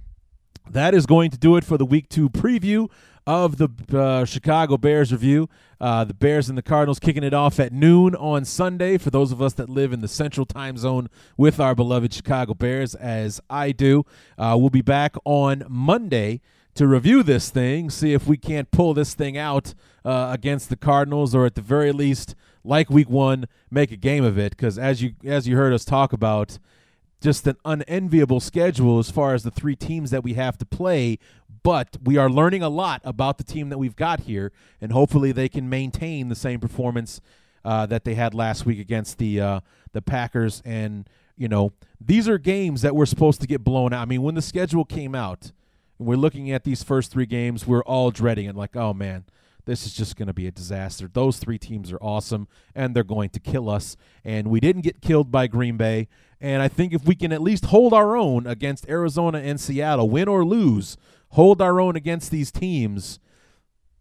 that 0.70 0.93
is 0.93 1.05
going 1.05 1.32
to 1.32 1.38
do 1.38 1.55
it 1.55 1.63
for 1.63 1.78
the 1.78 1.86
week 1.86 2.09
two 2.09 2.30
preview 2.30 2.89
of 3.28 3.57
the 3.57 3.70
uh, 3.97 4.26
Chicago 4.26 4.78
Bears 4.78 5.11
review. 5.11 5.49
Uh, 5.82 6.03
the 6.03 6.13
Bears 6.13 6.47
and 6.47 6.57
the 6.57 6.61
Cardinals 6.61 6.99
kicking 6.99 7.24
it 7.24 7.34
off 7.34 7.59
at 7.59 7.74
noon 7.74 8.16
on 8.16 8.45
Sunday 8.45 8.97
for 8.97 9.09
those 9.09 9.32
of 9.32 9.41
us 9.41 9.53
that 9.53 9.70
live 9.70 9.91
in 9.91 10.01
the 10.01 10.07
central 10.07 10.45
time 10.45 10.78
zone 10.78 11.09
with 11.38 11.59
our 11.59 11.76
beloved 11.76 12.13
Chicago 12.13 12.53
Bears, 12.53 12.95
as 12.95 13.41
I 13.49 13.72
do. 13.72 14.05
Uh, 14.38 14.55
we'll 14.59 14.70
be 14.70 14.82
back 14.82 15.16
on 15.26 15.63
Monday 15.68 16.41
to 16.76 16.88
review 16.88 17.24
this 17.24 17.49
thing, 17.49 17.89
see 17.89 18.13
if 18.13 18.28
we 18.28 18.38
can't 18.38 18.70
pull 18.70 18.93
this 18.93 19.13
thing 19.13 19.38
out 19.38 19.74
uh, 20.03 20.30
against 20.32 20.70
the 20.70 20.76
Cardinals, 20.76 21.34
or 21.34 21.45
at 21.45 21.55
the 21.55 21.61
very 21.61 21.91
least, 21.91 22.36
like 22.63 22.89
Week 22.89 23.09
One, 23.09 23.47
make 23.72 23.91
a 23.91 23.97
game 23.97 24.24
of 24.24 24.38
it. 24.38 24.51
Because 24.51 24.78
as 24.78 25.01
you 25.01 25.13
as 25.24 25.47
you 25.47 25.55
heard 25.55 25.74
us 25.74 25.86
talk 25.86 26.13
about, 26.13 26.59
just 27.26 27.47
an 27.47 27.57
unenviable 27.65 28.39
schedule 28.39 28.99
as 28.99 29.09
far 29.09 29.34
as 29.34 29.41
the 29.41 29.49
three 29.49 29.76
teams 29.76 30.11
that 30.11 30.23
we 30.23 30.36
have 30.36 30.59
to 30.59 30.65
play. 30.65 31.17
But 31.63 31.97
we 32.03 32.17
are 32.17 32.30
learning 32.30 32.61
a 32.61 32.69
lot 32.69 33.01
about 33.03 33.39
the 33.39 33.43
team 33.43 33.69
that 33.69 33.80
we've 33.80 33.95
got 33.95 34.21
here, 34.21 34.51
and 34.80 34.91
hopefully 34.91 35.32
they 35.32 35.49
can 35.49 35.67
maintain 35.67 36.30
the 36.30 36.36
same 36.36 36.59
performance 36.59 37.21
uh, 37.65 37.88
that 37.88 38.03
they 38.03 38.13
had 38.13 38.36
last 38.36 38.67
week 38.67 38.80
against 38.80 39.17
the 39.17 39.41
uh, 39.41 39.59
the 39.91 40.03
Packers. 40.03 40.61
And 40.63 41.09
you 41.36 41.47
know, 41.47 41.73
these 41.99 42.30
are 42.30 42.38
games 42.38 42.84
that 42.84 42.95
we're 42.95 43.07
supposed 43.07 43.41
to 43.41 43.47
get 43.47 43.63
blown 43.63 43.91
out. 43.91 44.03
I 44.03 44.05
mean, 44.05 44.21
when 44.21 44.36
the 44.36 44.43
schedule 44.43 44.86
came 44.86 45.15
out, 45.15 45.51
and 45.97 46.07
we're 46.07 46.17
looking 46.17 46.51
at 46.51 46.63
these 46.63 46.84
first 46.84 47.11
three 47.11 47.26
games, 47.26 47.65
we're 47.65 47.84
all 47.84 48.11
dreading 48.11 48.45
it, 48.45 48.55
like, 48.55 48.76
oh 48.76 48.93
man, 48.93 49.26
this 49.66 49.86
is 49.86 49.93
just 49.93 50.16
going 50.16 50.28
to 50.28 50.34
be 50.34 50.47
a 50.47 50.51
disaster. 50.51 51.09
Those 51.11 51.38
three 51.38 51.57
teams 51.57 51.91
are 51.91 51.97
awesome, 52.01 52.47
and 52.74 52.95
they're 52.95 53.03
going 53.03 53.30
to 53.30 53.39
kill 53.39 53.70
us. 53.70 53.97
And 54.24 54.47
we 54.47 54.59
didn't 54.59 54.84
get 54.84 55.01
killed 55.01 55.32
by 55.32 55.47
Green 55.47 55.78
Bay. 55.78 56.07
And 56.39 56.61
I 56.61 56.68
think 56.68 56.93
if 56.93 57.05
we 57.05 57.16
can 57.16 57.32
at 57.32 57.41
least 57.41 57.66
hold 57.66 57.93
our 57.93 58.16
own 58.16 58.45
against 58.45 58.88
Arizona 58.88 59.39
and 59.39 59.59
Seattle, 59.59 60.09
win 60.09 60.28
or 60.28 60.45
lose, 60.45 60.97
hold 61.30 61.61
our 61.61 61.80
own 61.82 61.95
against 61.95 62.32
these 62.32 62.51
teams, 62.51 63.20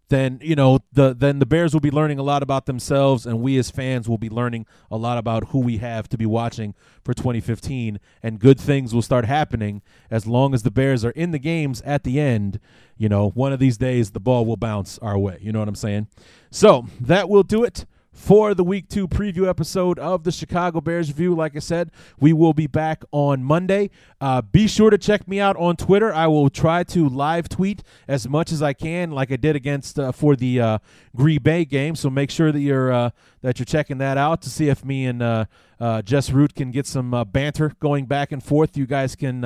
then 0.09 0.39
you 0.43 0.55
know 0.55 0.81
the 0.93 1.15
then 1.15 1.39
the 1.39 1.47
Bears 1.47 1.73
will 1.73 1.81
be 1.81 1.91
learning 1.91 2.19
a 2.19 2.23
lot 2.23 2.43
about 2.43 2.67
themselves, 2.67 3.27
and 3.27 3.41
we 3.41 3.59
as 3.59 3.71
fans 3.71 4.09
will 4.09 4.19
be 4.19 4.29
learning 4.29 4.67
a 4.91 4.97
lot 4.97 5.19
about 5.19 5.49
who 5.49 5.61
we 5.61 5.79
have 5.79 6.09
to 6.11 6.19
be 6.19 6.27
watching 6.27 6.75
for 7.03 7.15
2015. 7.15 7.99
And 8.23 8.39
good 8.39 8.61
things 8.61 8.95
will 8.95 9.03
start 9.03 9.25
happening 9.25 9.83
as 10.11 10.27
long 10.27 10.55
as 10.55 10.63
the 10.63 10.71
Bears 10.71 11.05
are 11.05 11.11
in 11.11 11.31
the 11.31 11.39
games 11.39 11.81
at 11.83 12.05
the 12.05 12.21
end. 12.21 12.61
You 12.97 13.09
know, 13.09 13.31
one 13.31 13.53
of 13.53 13.59
these 13.59 13.77
days 13.77 14.11
the 14.11 14.21
ball 14.21 14.45
will 14.47 14.57
bounce 14.57 14.99
our 14.99 15.19
way. 15.19 15.39
You 15.41 15.53
know 15.53 15.59
what 15.59 15.69
I'm 15.69 15.75
saying? 15.75 16.09
So 16.51 16.87
that 17.01 17.29
will 17.29 17.43
do 17.43 17.65
it 17.65 17.87
for 18.15 18.55
the 18.55 18.65
week 18.65 18.89
two 18.89 19.07
preview 19.07 19.49
episode 19.49 19.99
of 19.99 20.23
the 20.23 20.33
Chicago 20.33 20.81
Bears 20.81 21.09
review. 21.09 21.35
Like 21.35 21.57
I 21.57 21.59
said, 21.59 21.91
we 22.19 22.33
will 22.33 22.55
be 22.55 22.67
back 22.67 23.05
on 23.11 23.43
Monday. 23.43 23.91
Uh, 24.21 24.41
be 24.41 24.67
sure 24.69 24.89
to 24.89 24.97
check 24.97 25.29
me 25.29 25.41
out 25.41 25.57
on 25.57 25.77
Twitter. 25.77 26.15
I 26.15 26.29
will 26.29 26.49
try 26.49 26.85
to 26.85 27.09
live 27.09 27.49
tweet 27.49 27.83
as 28.09 28.29
much 28.29 28.53
as 28.53 28.63
I 28.63 28.73
can, 28.73 29.11
like 29.11 29.33
I 29.33 29.37
did 29.37 29.57
against 29.57 29.99
uh, 29.99 30.13
for 30.13 30.37
the 30.37 30.61
uh, 30.61 30.79
Green 31.15 31.43
Bay 31.43 31.65
game. 31.65 31.97
So 31.97 32.09
make 32.09 32.31
sure 32.31 32.53
that 32.53 32.61
you're 32.61 32.93
uh, 32.93 33.11
that 33.43 33.59
you're 33.59 33.67
checking 33.67 33.99
that 33.99 34.17
out 34.17 34.41
to 34.43 34.51
see 34.51 34.69
if 34.69 34.85
me 34.85 35.07
and 35.07 35.21
uh, 35.21 35.45
uh, 35.81 36.01
Jess 36.01 36.31
Root 36.31 36.55
can 36.55 36.71
get 36.71 36.87
some 36.87 37.11
banter 37.33 37.75
going 37.81 38.07
back 38.07 38.33
and 38.33 38.43
forth. 38.43 38.77
You 38.77 38.87
guys 38.87 39.17
can 39.17 39.43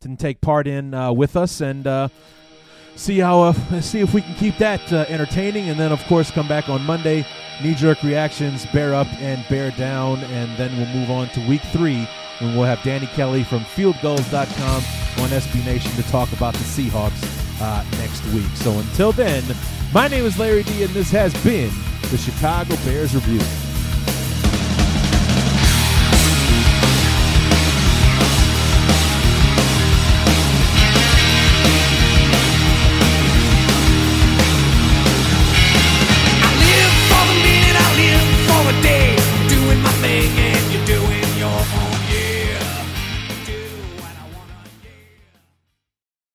can 0.00 0.16
take 0.16 0.40
part 0.40 0.66
in 0.66 0.90
with 1.14 1.36
us 1.36 1.60
and 1.60 1.86
see 2.96 3.18
how 3.18 3.42
uh, 3.42 3.80
see 3.80 4.00
if 4.00 4.12
we 4.12 4.22
can 4.22 4.34
keep 4.34 4.58
that 4.58 4.92
uh, 4.92 5.04
entertaining, 5.08 5.68
and 5.68 5.78
then 5.78 5.92
of 5.92 6.02
course 6.06 6.30
come 6.30 6.48
back 6.48 6.68
on 6.68 6.82
Monday. 6.82 7.24
Knee 7.62 7.74
jerk 7.74 8.02
reactions, 8.02 8.66
bear 8.66 8.94
up 8.94 9.06
and 9.14 9.46
bear 9.48 9.70
down, 9.72 10.22
and 10.24 10.54
then 10.58 10.76
we'll 10.76 10.88
move 10.88 11.10
on 11.10 11.28
to 11.30 11.48
week 11.48 11.62
three 11.72 12.06
when 12.38 12.54
we'll 12.54 12.66
have 12.66 12.82
Danny 12.82 13.06
Kelly 13.06 13.44
from 13.44 13.60
FieldGulls.com 13.60 14.82
on 15.22 15.30
SB 15.30 15.64
Nation 15.64 15.90
to 15.92 16.02
talk 16.10 16.30
about 16.32 16.52
the 16.52 16.60
Seahawks 16.60 17.46
uh, 17.62 17.82
next 17.98 18.22
week. 18.34 18.44
So 18.56 18.72
until 18.72 19.12
then, 19.12 19.42
my 19.94 20.08
name 20.08 20.24
is 20.26 20.38
Larry 20.38 20.64
D, 20.64 20.82
and 20.82 20.92
this 20.92 21.10
has 21.12 21.32
been 21.42 21.70
the 22.10 22.18
Chicago 22.18 22.76
Bears 22.84 23.14
Review. 23.14 23.75